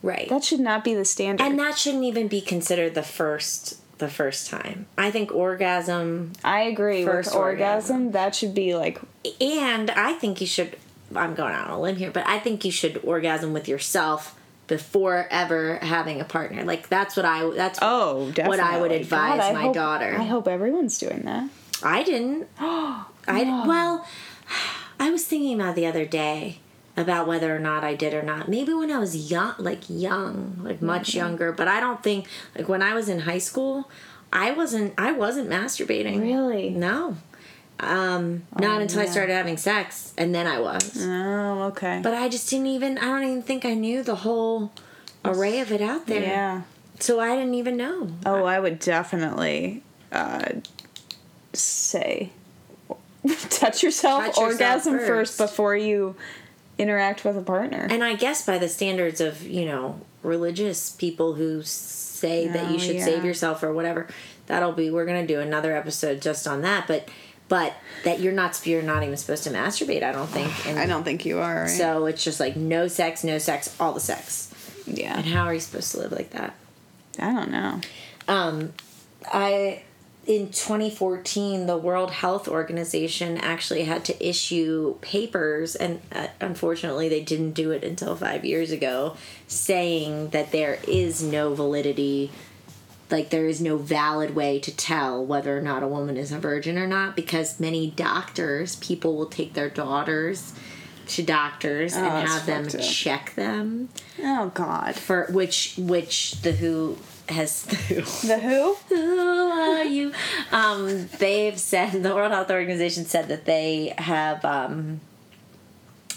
right, 0.02 0.30
That 0.30 0.46
should 0.46 0.62
not 0.62 0.86
be 0.86 0.94
the 0.96 1.04
standard. 1.04 1.44
and 1.46 1.60
that 1.60 1.78
shouldn't 1.78 2.06
even 2.06 2.30
be 2.30 2.40
considered 2.40 2.96
the 2.96 3.04
first 3.04 3.76
the 3.98 4.08
first 4.08 4.50
time. 4.50 4.86
I 4.98 5.12
think 5.12 5.34
orgasm, 5.36 6.32
I 6.44 6.62
agree 6.62 7.04
First 7.04 7.32
with 7.32 7.36
orgasm. 7.36 7.96
orgasm. 7.98 8.12
That 8.14 8.36
should 8.36 8.54
be 8.56 8.74
like 8.74 9.02
and 9.42 9.92
I 9.92 10.14
think 10.14 10.40
you 10.40 10.48
should. 10.48 10.78
I'm 11.14 11.36
going 11.36 11.54
out 11.54 11.68
on 11.68 11.74
a 11.74 11.82
limb 11.82 11.98
here, 11.98 12.10
but 12.12 12.26
I 12.26 12.40
think 12.40 12.64
you 12.64 12.72
should 12.72 13.02
orgasm 13.04 13.52
with 13.52 13.68
yourself 13.68 14.34
before 14.68 15.28
ever 15.30 15.78
having 15.78 16.22
a 16.22 16.26
partner. 16.26 16.64
Like 16.64 16.90
that's 16.90 17.16
what 17.16 17.26
I. 17.26 17.50
That's 17.52 17.80
oh, 17.82 18.32
definitely. 18.32 18.58
what 18.58 18.60
I 18.60 18.82
would 18.82 18.92
advise 18.92 19.40
God, 19.40 19.50
I 19.50 19.54
my 19.54 19.62
hope- 19.64 19.76
daughter. 19.76 20.16
I 20.18 20.24
hope 20.24 20.48
everyone's 20.48 20.98
doing 20.98 21.22
that. 21.24 21.50
I 21.84 22.04
didn't. 22.04 22.48
I 22.60 23.04
well, 23.68 24.06
I 25.00 25.10
was 25.10 25.26
thinking 25.26 25.60
about 25.60 25.76
the 25.76 25.86
other 25.86 26.06
day 26.06 26.60
about 26.98 27.28
whether 27.28 27.54
or 27.56 27.60
not 27.60 27.84
I 27.84 27.94
did 27.94 28.14
or 28.14 28.22
not. 28.22 28.48
Maybe 28.48 28.74
when 28.74 28.90
I 28.92 29.00
was 29.00 29.30
young, 29.30 29.56
like 29.58 29.90
young, 29.90 30.60
like 30.62 30.78
mm-hmm. 30.78 30.86
much 30.86 31.14
younger. 31.14 31.52
But 31.52 31.68
I 31.68 31.80
don't 31.80 32.02
think 32.02 32.28
like 32.58 32.70
when 32.70 32.82
I 32.82 32.94
was 32.94 33.10
in 33.10 33.20
high 33.20 33.40
school, 33.40 33.90
I 34.32 34.52
wasn't. 34.52 34.94
I 34.98 35.12
wasn't 35.12 35.50
masturbating. 35.50 36.22
Really? 36.22 36.70
No. 36.70 37.18
Um, 37.80 38.44
not 38.60 38.82
until 38.82 39.02
I 39.02 39.06
started 39.06 39.34
having 39.34 39.58
sex, 39.58 40.14
and 40.18 40.34
then 40.34 40.48
I 40.48 40.60
was. 40.60 40.98
Oh, 41.06 41.64
okay. 41.74 42.00
But 42.02 42.14
I 42.14 42.30
just 42.30 42.50
didn't 42.50 42.68
even. 42.68 42.98
I 42.98 43.06
don't 43.06 43.24
even 43.24 43.42
think 43.42 43.66
I 43.66 43.74
knew 43.74 44.02
the 44.04 44.16
whole 44.16 44.72
array 45.26 45.60
of 45.60 45.72
it 45.72 45.82
out 45.82 46.08
there. 46.08 46.22
yeah. 46.22 46.62
So 47.00 47.20
I 47.20 47.36
didn't 47.36 47.56
even 47.56 47.76
know. 47.76 48.12
Oh, 48.26 48.46
I 48.46 48.60
would 48.60 48.80
definitely 48.80 49.84
uh, 50.14 50.46
say 51.54 52.30
touch 53.50 53.84
yourself, 53.84 54.24
Touch 54.26 54.38
yourself 54.38 54.38
orgasm 54.38 54.94
first. 55.00 55.08
first. 55.08 55.38
before 55.38 55.76
you 55.76 56.16
interact 56.78 57.26
with 57.26 57.38
a 57.38 57.42
partner. 57.42 57.88
And 57.90 58.04
I 58.04 58.16
guess 58.16 58.46
by 58.46 58.58
the 58.58 58.70
standards 58.70 59.20
of, 59.22 59.42
you 59.44 59.66
know, 59.66 60.00
religious 60.24 60.90
people 60.92 61.34
who 61.36 61.62
say 61.64 62.48
that 62.48 62.70
you 62.70 62.76
Oh, 62.76 62.80
should 62.80 62.96
yeah. 62.96 63.06
save 63.06 63.26
yourself 63.26 63.64
or 63.64 63.74
whatever, 63.74 64.08
that'll 64.48 64.72
be 64.74 64.90
we're 64.90 65.06
going 65.06 65.26
to 65.26 65.34
do 65.34 65.40
another 65.42 65.76
episode 65.76 66.22
just 66.22 66.48
on 66.48 66.62
that, 66.62 66.88
but 66.88 67.08
but 67.48 67.74
that 68.04 68.20
you're 68.20 68.34
not 68.34 68.66
you're 68.66 68.82
not 68.82 69.04
even 69.04 69.18
supposed 69.18 69.44
to 69.44 69.50
masturbate, 69.50 70.04
I 70.04 70.12
don't 70.12 70.30
think. 70.30 70.68
And 70.68 70.80
I 70.80 70.86
don't 70.86 71.04
think 71.04 71.26
you 71.26 71.40
are. 71.40 71.64
Right? 71.64 71.70
so 71.70 72.06
it's 72.06 72.24
just 72.24 72.40
like 72.40 72.56
no 72.56 72.88
sex, 72.88 73.24
no 73.24 73.38
sex, 73.38 73.76
all 73.80 73.94
the 73.94 74.00
sex. 74.00 74.54
yeah, 74.86 75.18
And 75.18 75.26
how 75.26 75.46
are 75.46 75.54
you 75.54 75.60
supposed 75.60 75.92
to 75.92 76.00
live 76.00 76.12
like 76.12 76.32
that? 76.32 76.56
I 77.20 77.32
don't 77.32 77.52
know. 77.52 77.82
Um, 78.28 78.74
I 79.32 79.84
in 80.26 80.48
2014, 80.48 81.68
the 81.68 81.78
World 81.78 82.10
Health 82.10 82.48
Organization 82.48 83.38
actually 83.38 83.84
had 83.84 84.04
to 84.06 84.28
issue 84.28 84.96
papers, 85.02 85.76
and 85.76 86.02
uh, 86.12 86.28
unfortunately, 86.42 87.08
they 87.10 87.22
didn't 87.22 87.52
do 87.52 87.70
it 87.72 87.84
until 87.84 88.16
five 88.16 88.44
years 88.44 88.72
ago, 88.72 89.16
saying 89.48 90.30
that 90.30 90.52
there 90.52 90.80
is 90.88 91.22
no 91.22 91.54
validity. 91.54 92.32
Like, 93.12 93.30
there 93.30 93.46
is 93.46 93.62
no 93.62 93.78
valid 93.78 94.36
way 94.36 94.60
to 94.60 94.76
tell 94.76 95.24
whether 95.24 95.56
or 95.58 95.62
not 95.62 95.84
a 95.84 95.88
woman 95.88 96.18
is 96.18 96.32
a 96.32 96.40
virgin 96.40 96.78
or 96.78 96.88
not 96.88 97.16
because 97.16 97.60
many 97.60 97.92
doctors, 97.92 98.76
people 98.78 99.16
will 99.16 99.28
take 99.28 99.54
their 99.54 99.70
daughters 99.70 100.54
to 101.10 101.22
doctors 101.22 101.94
and 101.96 102.04
have 102.28 102.48
them 102.48 102.68
check 102.68 103.36
them 103.36 103.90
Oh 104.24 104.50
God. 104.56 104.96
for 104.96 105.28
which 105.30 105.76
which 105.78 106.42
the 106.42 106.52
WHO 106.52 106.98
has 107.30 107.62
the 107.66 107.76
WHO 107.76 108.28
The 108.28 108.40
who? 108.40 108.74
who 108.90 109.50
are 109.52 109.84
you? 109.84 110.12
Um, 110.52 111.08
they've 111.20 111.60
said 111.60 112.02
the 112.02 112.16
World 112.16 112.32
Health 112.32 112.50
Organization 112.50 113.06
said 113.06 113.28
that 113.28 113.46
they 113.46 113.94
have 114.00 114.44
um, 114.44 115.00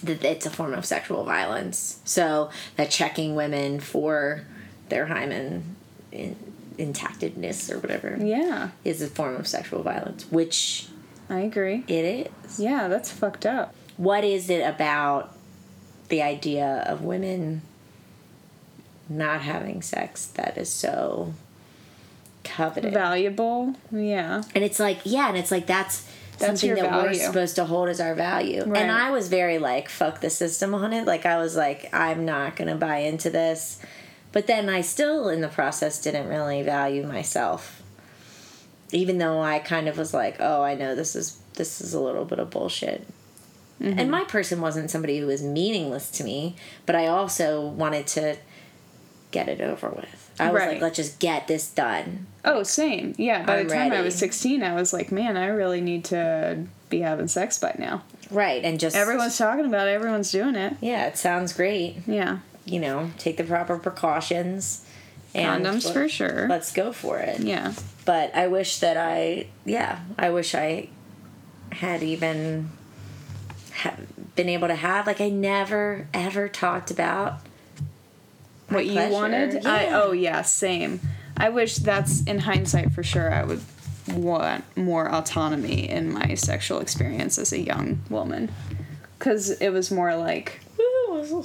that 0.02 0.24
it's 0.24 0.46
a 0.46 0.50
form 0.50 0.72
of 0.72 0.86
sexual 0.86 1.22
violence. 1.24 2.00
So 2.06 2.48
that 2.76 2.90
checking 2.90 3.34
women 3.34 3.80
for 3.80 4.44
their 4.88 5.04
hymen 5.04 5.76
in, 6.12 6.34
intactedness 6.78 7.70
or 7.72 7.78
whatever 7.78 8.16
Yeah, 8.20 8.70
is 8.84 9.02
a 9.02 9.08
form 9.08 9.36
of 9.36 9.46
sexual 9.46 9.82
violence, 9.82 10.24
which 10.30 10.86
I 11.28 11.40
agree. 11.40 11.84
it 11.88 12.28
is. 12.46 12.58
Yeah, 12.60 12.88
that's 12.88 13.10
fucked 13.10 13.44
up. 13.46 13.74
What 13.96 14.24
is 14.24 14.48
it 14.48 14.60
about 14.62 15.34
the 16.08 16.22
idea 16.22 16.84
of 16.86 17.02
women 17.02 17.62
not 19.08 19.40
having 19.42 19.82
sex 19.82 20.26
that 20.26 20.56
is 20.56 20.70
so 20.70 21.34
coveted? 22.44 22.92
Valuable. 22.94 23.74
Yeah. 23.90 24.42
And 24.54 24.64
it's 24.64 24.78
like, 24.78 25.00
yeah, 25.04 25.28
and 25.28 25.36
it's 25.36 25.50
like 25.50 25.66
that's, 25.66 26.06
That's 26.38 26.60
something 26.60 26.76
that 26.82 26.92
we're 27.02 27.14
supposed 27.14 27.56
to 27.56 27.64
hold 27.64 27.88
as 27.88 28.00
our 28.00 28.14
value. 28.14 28.62
Right. 28.64 28.82
And 28.82 28.90
I 28.92 29.10
was 29.10 29.28
very 29.28 29.58
like, 29.58 29.88
fuck 29.88 30.20
the 30.20 30.30
system 30.30 30.74
on 30.74 30.92
it. 30.92 31.04
Like 31.06 31.26
I 31.26 31.38
was 31.38 31.56
like, 31.56 31.92
I'm 31.92 32.24
not 32.24 32.54
gonna 32.56 32.76
buy 32.76 32.98
into 32.98 33.28
this. 33.30 33.80
But 34.38 34.46
then 34.46 34.68
I 34.68 34.82
still 34.82 35.28
in 35.28 35.40
the 35.40 35.48
process 35.48 36.00
didn't 36.00 36.28
really 36.28 36.62
value 36.62 37.04
myself. 37.04 37.82
Even 38.92 39.18
though 39.18 39.40
I 39.42 39.58
kind 39.58 39.88
of 39.88 39.98
was 39.98 40.14
like, 40.14 40.36
oh, 40.38 40.62
I 40.62 40.76
know 40.76 40.94
this 40.94 41.16
is 41.16 41.40
this 41.54 41.80
is 41.80 41.92
a 41.92 41.98
little 41.98 42.24
bit 42.24 42.38
of 42.38 42.48
bullshit. 42.48 43.04
Mm-hmm. 43.82 43.98
And 43.98 44.12
my 44.12 44.22
person 44.22 44.60
wasn't 44.60 44.92
somebody 44.92 45.18
who 45.18 45.26
was 45.26 45.42
meaningless 45.42 46.08
to 46.12 46.22
me, 46.22 46.54
but 46.86 46.94
I 46.94 47.08
also 47.08 47.66
wanted 47.66 48.06
to 48.06 48.36
get 49.32 49.48
it 49.48 49.60
over 49.60 49.88
with. 49.88 50.30
I 50.38 50.52
was 50.52 50.60
Right. 50.60 50.68
like, 50.74 50.82
let's 50.82 50.94
just 50.94 51.18
get 51.18 51.48
this 51.48 51.68
done. 51.68 52.28
Oh, 52.44 52.62
same. 52.62 53.16
Yeah. 53.18 53.44
By 53.44 53.58
I'm 53.58 53.66
the 53.66 53.74
time 53.74 53.90
I 53.90 54.02
was 54.02 54.14
sixteen, 54.14 54.62
I 54.62 54.74
was 54.74 54.92
like, 54.92 55.10
man, 55.10 55.36
I 55.36 55.46
really 55.46 55.80
need 55.80 56.04
to 56.04 56.64
be 56.90 57.00
having 57.00 57.26
sex 57.26 57.58
by 57.58 57.74
now. 57.76 58.04
Right. 58.30 58.64
And 58.64 58.78
just 58.78 58.94
Everyone's 58.94 59.36
talking 59.36 59.64
about 59.64 59.88
it. 59.88 59.94
Everyone's 59.94 60.30
doing 60.30 60.54
it. 60.54 60.76
Yeah, 60.80 61.06
it 61.08 61.18
sounds 61.18 61.52
great. 61.52 61.96
Yeah. 62.06 62.38
You 62.68 62.80
know, 62.80 63.10
take 63.18 63.36
the 63.36 63.44
proper 63.44 63.78
precautions. 63.78 64.84
And 65.34 65.64
Condoms 65.64 65.84
let- 65.84 65.94
for 65.94 66.08
sure. 66.08 66.46
Let's 66.48 66.72
go 66.72 66.92
for 66.92 67.18
it. 67.18 67.40
Yeah. 67.40 67.72
But 68.04 68.34
I 68.34 68.46
wish 68.48 68.78
that 68.78 68.96
I, 68.96 69.46
yeah, 69.64 70.00
I 70.18 70.30
wish 70.30 70.54
I 70.54 70.88
had 71.72 72.02
even 72.02 72.70
ha- 73.74 73.96
been 74.34 74.48
able 74.48 74.68
to 74.68 74.74
have, 74.74 75.06
like, 75.06 75.20
I 75.20 75.28
never 75.28 76.08
ever 76.14 76.48
talked 76.48 76.90
about 76.90 77.40
What 78.70 78.86
you 78.86 78.92
pleasure. 78.92 79.12
wanted? 79.12 79.66
I, 79.66 79.88
oh 79.92 80.12
yeah, 80.12 80.40
same. 80.42 81.00
I 81.36 81.50
wish 81.50 81.76
that's 81.76 82.22
in 82.24 82.38
hindsight 82.40 82.92
for 82.92 83.02
sure. 83.02 83.32
I 83.32 83.44
would 83.44 83.60
want 84.14 84.64
more 84.76 85.12
autonomy 85.14 85.88
in 85.90 86.10
my 86.10 86.34
sexual 86.34 86.80
experience 86.80 87.36
as 87.38 87.52
a 87.52 87.60
young 87.60 88.00
woman, 88.08 88.50
because 89.18 89.50
it 89.50 89.68
was 89.68 89.90
more 89.90 90.16
like, 90.16 90.60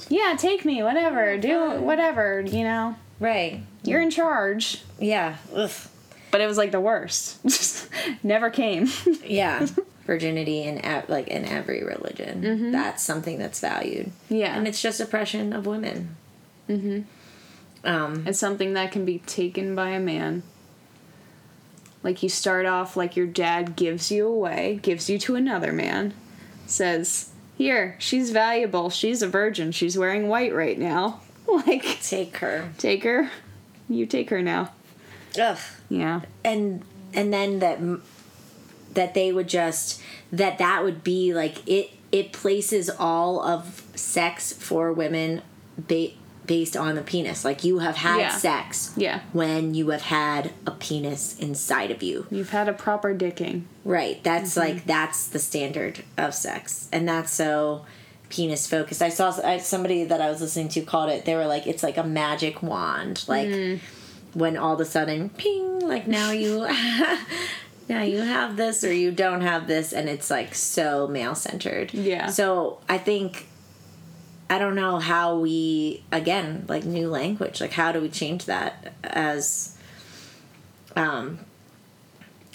yeah, 0.08 0.34
take 0.36 0.64
me, 0.64 0.82
whatever, 0.82 1.36
do 1.38 1.72
whatever, 1.80 2.40
you 2.40 2.64
know. 2.64 2.96
Right. 3.20 3.62
You're 3.82 4.00
in 4.00 4.10
charge. 4.10 4.82
Yeah. 4.98 5.36
Ugh. 5.54 5.70
But 6.30 6.40
it 6.40 6.46
was 6.46 6.56
like 6.58 6.72
the 6.72 6.80
worst. 6.80 7.38
Never 8.24 8.50
came. 8.50 8.88
Yeah. 9.24 9.66
Virginity 10.04 10.62
in 10.64 10.84
ev- 10.84 11.08
like 11.08 11.28
in 11.28 11.44
every 11.46 11.82
religion. 11.82 12.72
That's 12.72 13.02
something 13.02 13.38
that's 13.38 13.60
valued. 13.60 14.10
Yeah. 14.28 14.54
And 14.56 14.68
it's 14.68 14.82
just 14.82 15.00
oppression 15.00 15.52
of 15.54 15.64
women. 15.64 16.16
Mm-hmm. 16.68 17.02
Um, 17.88 18.26
It's 18.26 18.38
something 18.38 18.74
that 18.74 18.92
can 18.92 19.04
be 19.04 19.18
taken 19.20 19.74
by 19.74 19.90
a 19.90 20.00
man. 20.00 20.42
Like 22.02 22.22
you 22.22 22.28
start 22.28 22.66
off 22.66 22.96
like 22.98 23.16
your 23.16 23.26
dad 23.26 23.76
gives 23.76 24.10
you 24.10 24.26
away, 24.26 24.78
gives 24.82 25.08
you 25.08 25.18
to 25.20 25.36
another 25.36 25.72
man, 25.72 26.12
says, 26.66 27.30
Here, 27.56 27.96
she's 27.98 28.30
valuable, 28.30 28.90
she's 28.90 29.22
a 29.22 29.28
virgin, 29.28 29.70
she's 29.72 29.96
wearing 29.96 30.28
white 30.28 30.54
right 30.54 30.78
now. 30.78 31.20
Like, 31.46 32.00
take 32.02 32.38
her. 32.38 32.70
take 32.78 33.04
her. 33.04 33.30
You 33.88 34.06
take 34.06 34.30
her 34.30 34.40
now. 34.40 34.72
Ugh. 35.38 35.58
Yeah. 35.90 36.22
and 36.42 36.82
and 37.12 37.32
then 37.32 37.58
that 37.58 37.78
that 38.94 39.12
they 39.12 39.30
would 39.30 39.46
just 39.48 40.00
that 40.32 40.56
that 40.58 40.82
would 40.82 41.04
be 41.04 41.34
like 41.34 41.58
it 41.68 41.90
it 42.10 42.32
places 42.32 42.88
all 42.98 43.42
of 43.42 43.82
sex 43.94 44.52
for 44.54 44.90
women 44.92 45.42
ba- 45.76 46.12
based 46.46 46.76
on 46.76 46.94
the 46.94 47.02
penis. 47.02 47.44
Like 47.44 47.64
you 47.64 47.78
have 47.78 47.96
had 47.96 48.18
Yeah. 48.18 48.36
sex 48.36 48.92
Yeah. 48.96 49.20
when 49.32 49.74
you 49.74 49.88
have 49.90 50.02
had 50.02 50.52
a 50.66 50.70
penis 50.72 51.36
inside 51.38 51.90
of 51.90 52.02
you. 52.02 52.26
You've 52.30 52.50
had 52.50 52.68
a 52.68 52.72
proper 52.72 53.14
dicking. 53.14 53.62
Right. 53.84 54.22
That's 54.22 54.50
Mm-hmm. 54.50 54.60
like 54.60 54.86
that's 54.86 55.26
the 55.26 55.38
standard 55.38 56.04
of 56.18 56.34
sex, 56.34 56.88
and 56.92 57.08
that's 57.08 57.32
so 57.32 57.84
penis 58.30 58.66
focused. 58.66 59.00
I 59.02 59.10
saw 59.10 59.30
somebody 59.58 60.04
that 60.04 60.20
I 60.20 60.28
was 60.30 60.40
listening 60.40 60.68
to 60.70 60.80
called 60.82 61.10
it. 61.10 61.24
They 61.24 61.34
were 61.36 61.46
like, 61.46 61.66
it's 61.66 61.82
like 61.82 61.96
a 61.96 62.02
magic 62.04 62.62
wand, 62.62 63.24
like 63.28 63.48
Mm. 63.48 63.80
when 64.32 64.56
all 64.56 64.74
of 64.74 64.80
a 64.80 64.84
sudden, 64.84 65.28
ping, 65.30 65.80
like 65.80 66.06
now 66.08 66.30
you. 66.30 66.66
Now 67.86 68.00
you 68.02 68.20
have 68.22 68.56
this 68.56 68.82
or 68.82 68.90
you 68.94 69.10
don't 69.12 69.42
have 69.42 69.66
this, 69.66 69.92
and 69.92 70.08
it's 70.08 70.30
like 70.30 70.54
so 70.54 71.06
male 71.06 71.34
centered. 71.34 71.92
Yeah. 71.92 72.28
So 72.28 72.78
I 72.88 72.96
think 72.96 73.46
I 74.50 74.58
don't 74.58 74.74
know 74.74 74.98
how 74.98 75.38
we 75.38 76.04
again 76.12 76.64
like 76.68 76.84
new 76.84 77.08
language. 77.08 77.60
Like 77.60 77.72
how 77.72 77.92
do 77.92 78.00
we 78.00 78.08
change 78.08 78.44
that 78.46 78.94
as 79.02 79.76
um 80.96 81.40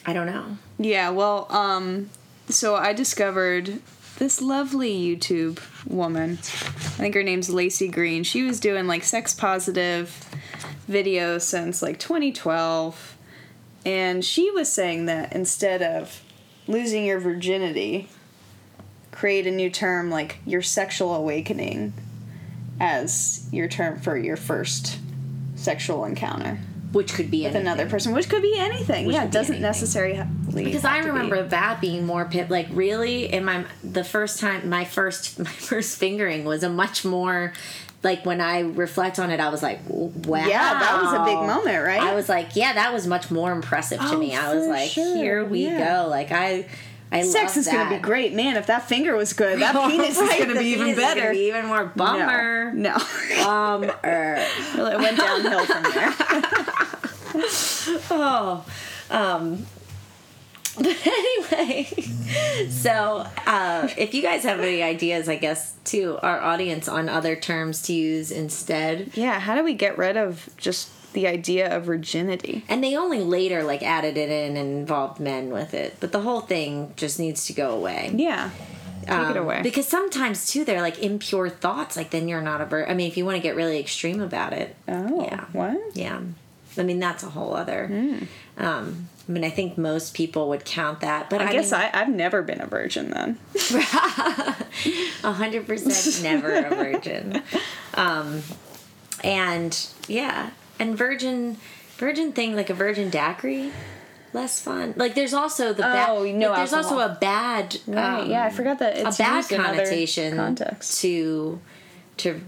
I 0.06 0.14
don't 0.14 0.28
know. 0.28 0.58
Yeah, 0.78 1.10
well, 1.10 1.46
um, 1.52 2.10
so 2.48 2.76
I 2.76 2.94
discovered 2.94 3.80
this 4.18 4.42
lovely 4.42 4.92
YouTube 4.92 5.60
woman. 5.86 6.40
I 6.42 7.02
think 7.02 7.16
her 7.16 7.24
name's 7.24 7.50
Laci 7.50 7.92
Green. 7.92 8.24
She 8.24 8.44
was 8.44 8.60
doing 8.60 8.88
like 8.88 9.04
sex 9.04 9.34
positive 9.34 10.20
videos 10.90 11.42
since 11.42 11.82
like 11.82 12.00
2012. 12.00 13.18
And 13.86 14.26
she 14.26 14.50
was 14.52 14.72
saying 14.72 15.06
that 15.06 15.34
instead 15.34 15.82
of 15.82 16.24
losing 16.68 17.06
your 17.06 17.20
virginity, 17.20 18.10
create 19.20 19.46
a 19.46 19.52
new 19.52 19.70
term 19.70 20.10
like 20.10 20.38
your 20.46 20.62
sexual 20.62 21.14
awakening 21.14 21.92
as 22.80 23.48
your 23.52 23.68
term 23.68 24.00
for 24.00 24.18
your 24.18 24.38
first 24.38 24.98
sexual 25.56 26.06
encounter 26.06 26.58
Which 26.94 27.14
could 27.14 27.30
be 27.30 27.44
with 27.44 27.56
another 27.56 27.86
person, 27.90 28.14
which 28.14 28.30
could 28.30 28.42
be 28.42 28.56
anything. 28.58 29.06
Which 29.06 29.16
yeah, 29.16 29.26
it 29.26 29.32
doesn't 29.32 29.56
anything. 29.56 29.62
necessarily 29.62 30.24
because 30.64 30.86
I 30.86 31.00
remember 31.00 31.44
that 31.44 31.82
being 31.82 32.06
more 32.06 32.26
pit 32.26 32.50
like 32.50 32.68
really 32.72 33.32
in 33.32 33.44
my 33.46 33.66
the 33.84 34.04
first 34.06 34.40
time 34.40 34.70
my 34.70 34.86
first 34.86 35.38
my 35.50 35.52
first 35.52 35.98
fingering 36.00 36.46
was 36.46 36.64
a 36.64 36.70
much 36.70 37.04
more 37.04 37.52
like 38.02 38.26
when 38.26 38.40
I 38.40 38.62
reflect 38.62 39.20
on 39.20 39.30
it 39.32 39.42
I 39.42 39.50
was 39.50 39.62
like 39.62 39.80
wow 39.90 40.46
Yeah, 40.48 40.80
that 40.80 41.02
was 41.04 41.12
a 41.14 41.26
big 41.26 41.46
moment, 41.46 41.84
right? 41.86 42.02
I 42.02 42.16
was 42.16 42.30
like 42.30 42.56
yeah 42.56 42.72
that 42.74 42.94
was 42.94 43.06
much 43.06 43.30
more 43.30 43.52
impressive 43.52 44.00
to 44.00 44.16
Oh, 44.16 44.18
me 44.18 44.34
I 44.36 44.56
was 44.56 44.66
like 44.66 44.90
sure, 44.90 45.16
here 45.18 45.44
we 45.44 45.66
yeah. 45.66 46.04
go 46.04 46.08
like 46.08 46.32
I 46.32 46.66
I 47.12 47.22
Sex 47.24 47.56
love 47.56 47.58
is 47.58 47.68
gonna 47.68 47.90
be 47.96 48.02
great, 48.02 48.34
man. 48.34 48.56
If 48.56 48.68
that 48.68 48.88
finger 48.88 49.16
was 49.16 49.34
good, 49.34 49.60
that 49.62 49.74
penis 49.90 50.20
is 50.20 50.30
gonna 50.30 50.54
the 50.54 50.60
be 50.60 50.66
even 50.68 50.86
penis 50.88 50.98
is 51.00 51.04
better. 51.04 51.32
be 51.32 51.48
even 51.48 51.66
more 51.66 51.86
bummer 51.86 52.72
No, 52.74 52.98
no. 52.98 53.44
bummer 53.44 54.00
Well, 54.78 54.88
it 54.88 54.98
went 55.00 55.18
downhill 55.18 55.66
from 55.66 55.84
there. 55.92 56.14
oh 58.12 58.66
um 59.10 59.66
but 60.78 60.98
anyway 61.08 61.84
so 62.70 63.26
uh, 63.48 63.88
if 63.98 64.14
you 64.14 64.22
guys 64.22 64.44
have 64.44 64.60
any 64.60 64.82
ideas 64.84 65.28
i 65.30 65.36
guess 65.36 65.74
to 65.86 66.18
our 66.22 66.40
audience 66.42 66.88
on 66.88 67.08
other 67.10 67.36
terms 67.36 67.82
to 67.84 67.94
use 67.94 68.32
instead 68.32 69.10
yeah, 69.16 69.40
how 69.40 69.56
do 69.56 69.64
we 69.64 69.74
get 69.74 69.98
rid 69.98 70.18
of 70.18 70.50
just 70.58 70.90
the 71.14 71.28
idea 71.28 71.76
of 71.76 71.84
virginity? 71.86 72.64
and 72.70 72.84
they 72.84 72.96
only 72.96 73.20
later 73.20 73.64
like 73.64 73.82
added 73.84 74.18
it 74.18 74.30
in 74.30 74.58
and 74.58 74.80
involved 74.80 75.20
men 75.20 75.50
with 75.50 75.74
it 75.74 75.96
but 76.00 76.12
the 76.12 76.22
whole 76.22 76.42
thing 76.42 76.94
just 76.96 77.20
needs 77.20 77.46
to 77.46 77.54
go 77.54 77.72
away 77.72 78.12
Yeah, 78.16 78.50
take 79.02 79.12
Um, 79.12 79.32
it 79.32 79.38
away. 79.38 79.62
because 79.64 79.88
sometimes 79.88 80.48
too 80.48 80.64
they're 80.66 80.82
like 80.82 81.00
impure 81.00 81.50
thoughts 81.50 81.96
like 81.98 82.12
then 82.12 82.28
you're 82.28 82.42
not 82.42 82.62
a 82.62 82.66
vir- 82.66 82.88
i 82.88 82.94
mean 82.94 83.08
if 83.08 83.18
you 83.18 83.26
want 83.26 83.36
to 83.38 83.42
get 83.42 83.56
really 83.56 83.80
extreme 83.80 84.22
about 84.22 84.54
it 84.54 84.76
oh, 84.88 85.24
yeah. 85.24 85.46
what? 85.54 85.78
Yeah. 85.96 86.22
I 86.78 86.84
mean, 86.84 87.00
that's 87.00 87.24
a 87.24 87.30
whole 87.30 87.56
other. 87.56 87.88
Hmm. 87.88 88.64
Um, 88.64 89.10
I 89.28 89.32
mean, 89.34 89.44
I 89.44 89.50
think 89.50 89.78
most 89.78 90.14
people 90.14 90.48
would 90.50 90.64
count 90.64 91.02
that, 91.02 91.30
but 91.30 91.42
I, 91.42 91.48
I, 91.48 91.52
guess 91.52 91.74
mean, 91.74 91.82
I, 91.82 91.90
I've 92.02 92.10
never 92.10 92.42
been 92.42 92.62
a 92.62 92.68
virgin 92.68 93.10
then. 93.10 93.38
a 95.24 95.32
hundred 95.34 95.68
percent 95.68 96.24
never 96.24 96.54
a 96.54 96.70
virgin. 96.70 97.42
Um, 97.96 98.44
and 99.24 99.78
yeah, 100.08 100.52
and 100.80 100.98
virgin, 100.98 101.58
virgin 101.98 102.32
thing 102.32 102.56
like 102.56 102.70
a 102.70 102.74
virgin 102.74 103.10
daiquiri, 103.10 103.72
less 104.34 104.62
fun. 104.62 104.94
Like 104.96 105.16
there's 105.16 105.34
also 105.34 105.74
the 105.74 105.84
bad. 105.84 106.10
Oh, 106.10 106.24
no 106.24 106.50
like, 106.50 106.58
there's 106.58 106.74
also 106.74 107.00
a 107.00 107.18
bad. 107.20 107.78
Right, 107.88 108.22
um, 108.22 108.30
yeah, 108.30 108.46
I 108.46 108.50
forgot 108.50 108.80
that 108.80 108.98
it's 108.98 109.20
a 109.20 109.24
bad 109.24 109.36
used 109.38 109.52
in 109.52 109.60
other 109.60 109.78
connotation 109.78 110.36
context. 110.36 111.02
to 111.02 111.60
to 112.18 112.42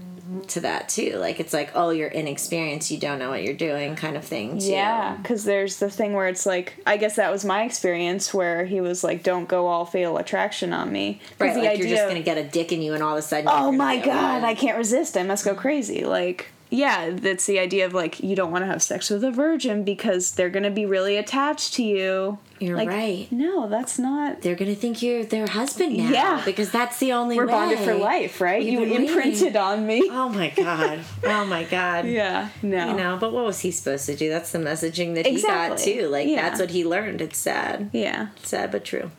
to 0.48 0.60
that 0.60 0.88
too. 0.88 1.16
Like 1.18 1.40
it's 1.40 1.52
like 1.52 1.72
oh 1.74 1.90
you're 1.90 2.08
inexperienced, 2.08 2.90
you 2.90 2.98
don't 2.98 3.18
know 3.18 3.28
what 3.28 3.42
you're 3.42 3.54
doing, 3.54 3.96
kind 3.96 4.16
of 4.16 4.24
thing. 4.24 4.58
Too. 4.58 4.66
Yeah, 4.70 5.16
because 5.16 5.44
there's 5.44 5.78
the 5.78 5.90
thing 5.90 6.14
where 6.14 6.28
it's 6.28 6.46
like, 6.46 6.74
I 6.86 6.96
guess 6.96 7.16
that 7.16 7.30
was 7.30 7.44
my 7.44 7.64
experience 7.64 8.32
where 8.32 8.64
he 8.64 8.80
was 8.80 9.04
like, 9.04 9.22
"Don't 9.22 9.48
go 9.48 9.66
all 9.66 9.84
fatal 9.84 10.16
attraction 10.18 10.72
on 10.72 10.90
me." 10.92 11.20
Right, 11.38 11.54
the 11.54 11.62
like 11.62 11.78
you're 11.78 11.88
just 11.88 12.08
gonna 12.08 12.22
get 12.22 12.38
a 12.38 12.44
dick 12.44 12.72
in 12.72 12.80
you, 12.80 12.94
and 12.94 13.02
all 13.02 13.12
of 13.12 13.18
a 13.18 13.22
sudden. 13.22 13.48
oh 13.50 13.72
my 13.72 13.98
god. 13.98 14.44
I 14.44 14.54
can't 14.54 14.78
resist. 14.78 15.16
I 15.16 15.22
must 15.22 15.44
go 15.44 15.54
crazy. 15.54 16.04
Like, 16.04 16.48
yeah, 16.72 17.10
that's 17.10 17.44
the 17.46 17.58
idea 17.58 17.84
of 17.86 17.92
like 17.92 18.20
you 18.20 18.34
don't 18.34 18.50
want 18.50 18.62
to 18.62 18.66
have 18.66 18.82
sex 18.82 19.10
with 19.10 19.22
a 19.22 19.30
virgin 19.30 19.84
because 19.84 20.32
they're 20.32 20.48
gonna 20.50 20.70
be 20.70 20.86
really 20.86 21.16
attached 21.18 21.74
to 21.74 21.82
you. 21.82 22.38
You're 22.58 22.76
Like, 22.76 22.88
right. 22.88 23.28
No, 23.30 23.68
that's 23.68 23.98
not. 23.98 24.40
They're 24.42 24.54
gonna 24.54 24.74
think 24.74 25.02
you're 25.02 25.24
their 25.24 25.46
husband 25.46 25.96
now. 25.98 26.08
Yeah. 26.10 26.42
because 26.44 26.70
that's 26.70 26.98
the 26.98 27.12
only 27.12 27.36
way. 27.36 27.44
We're 27.44 27.46
way. 27.48 27.52
bonded 27.52 27.78
for 27.80 27.94
life, 27.94 28.40
right? 28.40 28.62
We've 28.64 28.72
you 28.88 28.94
imprinted 28.96 29.42
waiting. 29.42 29.56
on 29.56 29.86
me. 29.86 30.08
Oh 30.10 30.28
my 30.28 30.50
god. 30.50 31.00
Oh 31.24 31.44
my 31.44 31.64
god. 31.64 32.04
Yeah. 32.12 32.48
No. 32.62 32.90
You 32.90 32.96
know, 32.96 33.16
but 33.20 33.32
what 33.32 33.44
was 33.44 33.60
he 33.60 33.70
supposed 33.70 34.06
to 34.06 34.16
do? 34.16 34.28
That's 34.30 34.50
the 34.52 34.58
messaging 34.58 35.14
that 35.16 35.26
he 35.26 35.42
got 35.42 35.76
too. 35.78 36.08
Like 36.08 36.26
Yeah. 36.28 36.42
that's 36.48 36.60
what 36.60 36.70
he 36.70 36.84
learned. 36.84 37.20
It's 37.20 37.38
sad. 37.38 37.90
Yeah. 37.92 38.28
Sad 38.42 38.70
but 38.72 38.84
true. 38.84 39.10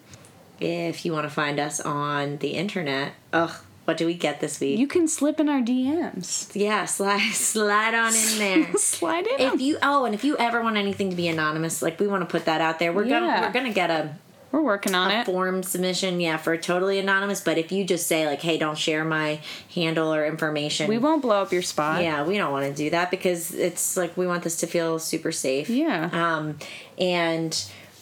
If 0.60 1.06
you 1.06 1.12
want 1.12 1.26
to 1.26 1.30
find 1.30 1.60
us 1.60 1.80
on 1.82 2.38
the 2.38 2.49
internet, 2.51 3.14
ugh, 3.34 3.51
what 3.86 3.98
do 3.98 4.06
we 4.06 4.14
get 4.14 4.40
this 4.40 4.60
week? 4.60 4.80
You 4.80 4.88
can 4.88 5.08
slip 5.08 5.40
in 5.40 5.50
our 5.50 5.60
DMs. 5.62 6.50
yeah, 6.56 6.86
slide 6.86 7.32
slide 7.34 7.94
on 7.94 8.14
in 8.16 8.38
there. 8.38 8.74
Slide 8.78 9.28
in. 9.28 9.40
if 9.40 9.62
you 9.62 9.78
oh, 9.84 10.06
and 10.06 10.16
if 10.16 10.24
you 10.24 10.38
ever 10.38 10.62
want 10.62 10.78
anything 10.78 11.10
to 11.10 11.16
be 11.16 11.28
anonymous, 11.28 11.82
like 11.82 12.00
we 12.00 12.08
want 12.08 12.22
to 12.22 12.32
put 12.32 12.46
that 12.46 12.62
out 12.62 12.80
there. 12.80 12.94
We're 12.94 13.06
gonna 13.10 13.42
we're 13.42 13.52
gonna 13.52 13.74
get 13.74 13.90
a 13.90 14.16
We're 14.52 14.62
working 14.62 14.94
on 14.96 15.12
it. 15.12 15.26
form 15.26 15.64
submission, 15.64 16.20
yeah, 16.22 16.38
for 16.38 16.56
totally 16.58 17.00
anonymous. 17.00 17.42
But 17.42 17.58
if 17.58 17.72
you 17.72 17.84
just 17.84 18.08
say 18.08 18.26
like, 18.28 18.42
"Hey, 18.42 18.58
don't 18.58 18.78
share 18.78 19.04
my 19.04 19.40
handle 19.74 20.14
or 20.14 20.26
information," 20.26 20.88
We 20.88 20.98
won't 21.00 21.22
blow 21.22 21.42
up 21.42 21.52
your 21.52 21.62
spot. 21.64 22.04
Yeah, 22.04 22.24
we 22.24 22.38
don't 22.38 22.52
want 22.52 22.66
to 22.68 22.74
do 22.74 22.90
that 22.92 23.12
because 23.12 23.54
it's 23.54 23.98
like 23.98 24.16
we 24.16 24.28
want 24.28 24.44
this 24.44 24.56
to 24.58 24.68
feel 24.68 24.98
super 25.00 25.32
safe. 25.34 25.70
Yeah. 25.70 26.10
Um, 26.14 26.58
and 26.98 27.52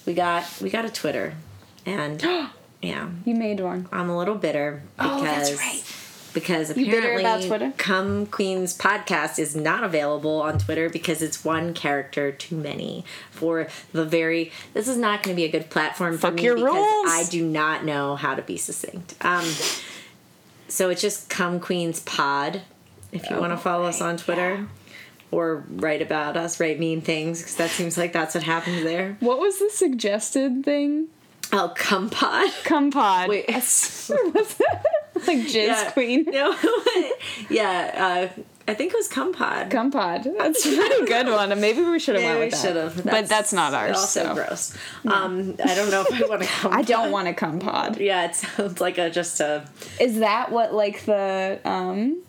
we 0.05 0.13
got 0.13 0.43
we 0.61 0.69
got 0.69 0.85
a 0.85 0.89
Twitter, 0.91 1.33
and 1.85 2.21
yeah, 2.81 3.09
You 3.25 3.35
made 3.35 3.59
one. 3.59 3.87
I'm 3.91 4.09
a 4.09 4.17
little 4.17 4.35
bitter 4.35 4.81
because. 4.97 5.21
Oh, 5.21 5.23
that's 5.23 5.53
right. 5.59 5.83
Because 6.33 6.69
You 6.77 6.85
bitter 6.85 6.99
apparently, 6.99 7.23
about 7.23 7.43
Twitter? 7.43 7.73
Come 7.77 8.25
Queens 8.25 8.77
podcast 8.77 9.37
is 9.37 9.53
not 9.53 9.83
available 9.83 10.41
on 10.41 10.59
Twitter 10.59 10.89
because 10.89 11.21
it's 11.21 11.43
one 11.43 11.73
character 11.73 12.31
too 12.31 12.55
many 12.55 13.03
for 13.31 13.67
the 13.91 14.05
very. 14.05 14.51
This 14.73 14.87
is 14.87 14.97
not 14.97 15.23
going 15.23 15.35
to 15.35 15.39
be 15.39 15.43
a 15.45 15.51
good 15.51 15.69
platform 15.69 16.17
for 16.17 16.31
me 16.31 16.43
your 16.43 16.55
because 16.55 16.73
rules. 16.73 17.09
I 17.09 17.25
do 17.29 17.45
not 17.45 17.83
know 17.83 18.15
how 18.15 18.35
to 18.35 18.41
be 18.41 18.55
succinct. 18.55 19.13
Um, 19.19 19.45
so 20.69 20.89
it's 20.89 21.01
just 21.01 21.29
Come 21.29 21.59
Queens 21.59 21.99
Pod. 21.99 22.61
If 23.11 23.29
you 23.29 23.35
want 23.35 23.51
to 23.51 23.57
follow 23.57 23.83
us 23.83 23.99
on 23.99 24.15
Twitter 24.15 24.67
or 25.31 25.65
write 25.69 26.01
about 26.01 26.37
us, 26.37 26.61
write 26.61 26.79
mean 26.79 27.01
things 27.01 27.39
because 27.39 27.55
that 27.55 27.71
seems 27.71 27.97
like 27.97 28.13
that's 28.13 28.35
what 28.35 28.43
happens 28.45 28.83
there. 28.83 29.17
What 29.19 29.39
was 29.39 29.59
the 29.59 29.69
suggested 29.69 30.63
thing? 30.63 31.09
Oh, 31.53 31.71
Come 31.75 32.09
Pod. 32.09 32.49
Cum 32.63 32.91
pod. 32.91 33.27
Wait. 33.29 33.47
like 33.49 33.63
jizz 35.47 35.53
Yeah. 35.53 35.91
queen? 35.91 36.25
No, 36.27 36.55
yeah, 37.49 38.29
uh, 38.35 38.41
I 38.67 38.73
think 38.73 38.93
it 38.93 38.95
was 38.97 39.07
Cum 39.07 39.33
Pod. 39.33 39.69
Cum 39.69 39.91
pod. 39.91 40.23
That's 40.37 40.65
a 40.65 40.75
pretty 40.75 41.05
good 41.05 41.27
one. 41.27 41.51
and 41.51 41.59
Maybe 41.59 41.81
we 41.83 41.99
should 41.99 42.15
have 42.15 42.23
went 42.23 42.39
we 42.39 42.45
with 42.45 42.53
that. 42.53 42.61
should 42.61 42.75
have, 42.75 43.03
But 43.03 43.27
that's 43.27 43.51
not 43.51 43.73
ours. 43.73 43.97
Also 43.97 44.23
so. 44.23 44.33
gross. 44.35 44.77
Um, 45.05 45.55
I 45.63 45.75
don't 45.75 45.91
know 45.91 46.05
if 46.07 46.13
I 46.23 46.25
want 46.27 46.41
to 46.43 46.47
come. 46.47 46.73
I 46.73 46.81
don't 46.83 47.11
want 47.11 47.27
a 47.27 47.33
cum 47.33 47.59
pod. 47.59 47.99
Yeah, 47.99 48.25
it 48.25 48.35
sounds 48.35 48.79
like 48.79 48.97
a 48.97 49.09
just 49.09 49.39
a. 49.41 49.67
Is 49.99 50.19
that 50.19 50.51
what 50.51 50.73
like 50.73 51.03
the 51.05 51.59
um 51.65 52.21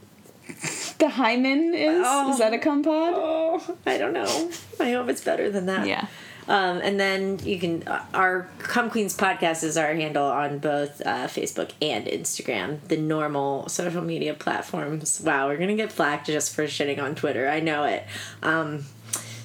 the 0.98 1.08
hymen 1.10 1.74
is? 1.74 2.02
Oh. 2.04 2.32
Is 2.32 2.38
that 2.38 2.52
a 2.52 2.58
cum 2.58 2.82
pod? 2.82 3.12
Oh, 3.14 3.76
I 3.86 3.98
don't 3.98 4.12
know. 4.14 4.50
I 4.80 4.92
hope 4.92 5.08
it's 5.10 5.22
better 5.22 5.48
than 5.50 5.66
that. 5.66 5.86
Yeah. 5.86 6.06
Um, 6.48 6.78
and 6.82 6.98
then 6.98 7.38
you 7.44 7.58
can 7.58 7.86
uh, 7.86 8.04
our 8.12 8.48
Come 8.58 8.90
Queens 8.90 9.16
podcast 9.16 9.62
is 9.62 9.76
our 9.76 9.94
handle 9.94 10.26
on 10.26 10.58
both 10.58 11.00
uh, 11.06 11.28
Facebook 11.28 11.70
and 11.80 12.06
Instagram, 12.06 12.80
the 12.88 12.96
normal 12.96 13.68
social 13.68 14.02
media 14.02 14.34
platforms. 14.34 15.20
Wow, 15.24 15.48
we're 15.48 15.56
gonna 15.56 15.76
get 15.76 15.92
flacked 15.92 16.26
just 16.26 16.54
for 16.54 16.64
shitting 16.64 17.00
on 17.00 17.14
Twitter. 17.14 17.48
I 17.48 17.60
know 17.60 17.84
it. 17.84 18.04
Um, 18.42 18.84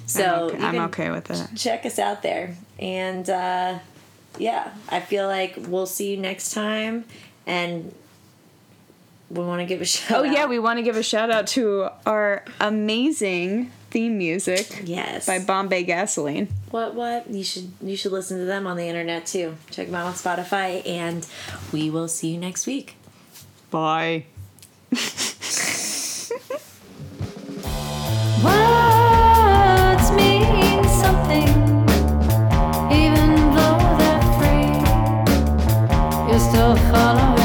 so 0.06 0.48
I'm 0.48 0.54
okay, 0.56 0.66
I'm 0.66 0.78
okay 0.86 1.10
with 1.10 1.30
it. 1.30 1.56
check 1.56 1.86
us 1.86 1.98
out 1.98 2.22
there, 2.22 2.56
and 2.80 3.28
uh, 3.30 3.78
yeah, 4.38 4.72
I 4.88 5.00
feel 5.00 5.28
like 5.28 5.54
we'll 5.56 5.86
see 5.86 6.10
you 6.10 6.16
next 6.16 6.52
time. 6.52 7.04
And 7.46 7.94
we 9.30 9.44
want 9.44 9.60
to 9.60 9.66
give 9.66 9.80
a 9.80 9.84
shout. 9.86 10.18
Oh 10.18 10.26
out. 10.26 10.32
yeah, 10.32 10.46
we 10.46 10.58
want 10.58 10.78
to 10.78 10.82
give 10.82 10.96
a 10.96 11.02
shout 11.02 11.30
out 11.30 11.46
to 11.48 11.90
our 12.06 12.44
amazing 12.60 13.70
theme 13.90 14.18
music 14.18 14.82
yes 14.84 15.26
by 15.26 15.38
Bombay 15.38 15.82
Gasoline. 15.84 16.48
what 16.70 16.94
what 16.94 17.28
you 17.30 17.42
should 17.42 17.70
you 17.80 17.96
should 17.96 18.12
listen 18.12 18.38
to 18.38 18.44
them 18.44 18.66
on 18.66 18.76
the 18.76 18.86
internet 18.86 19.26
too. 19.26 19.56
Check 19.70 19.86
them 19.86 19.94
out 19.94 20.06
on 20.06 20.12
Spotify, 20.14 20.86
and 20.86 21.26
we 21.72 21.88
will 21.90 22.08
see 22.08 22.32
you 22.32 22.38
next 22.38 22.66
week. 22.66 22.96
Bye. 23.70 24.24
Words 28.42 30.10
mean 30.12 30.84
something, 30.84 31.48
even 32.92 33.30
though 33.54 33.78
they're 33.98 34.22
free. 34.38 34.72
You 36.32 36.38
still 36.38 36.76
follow 36.92 37.37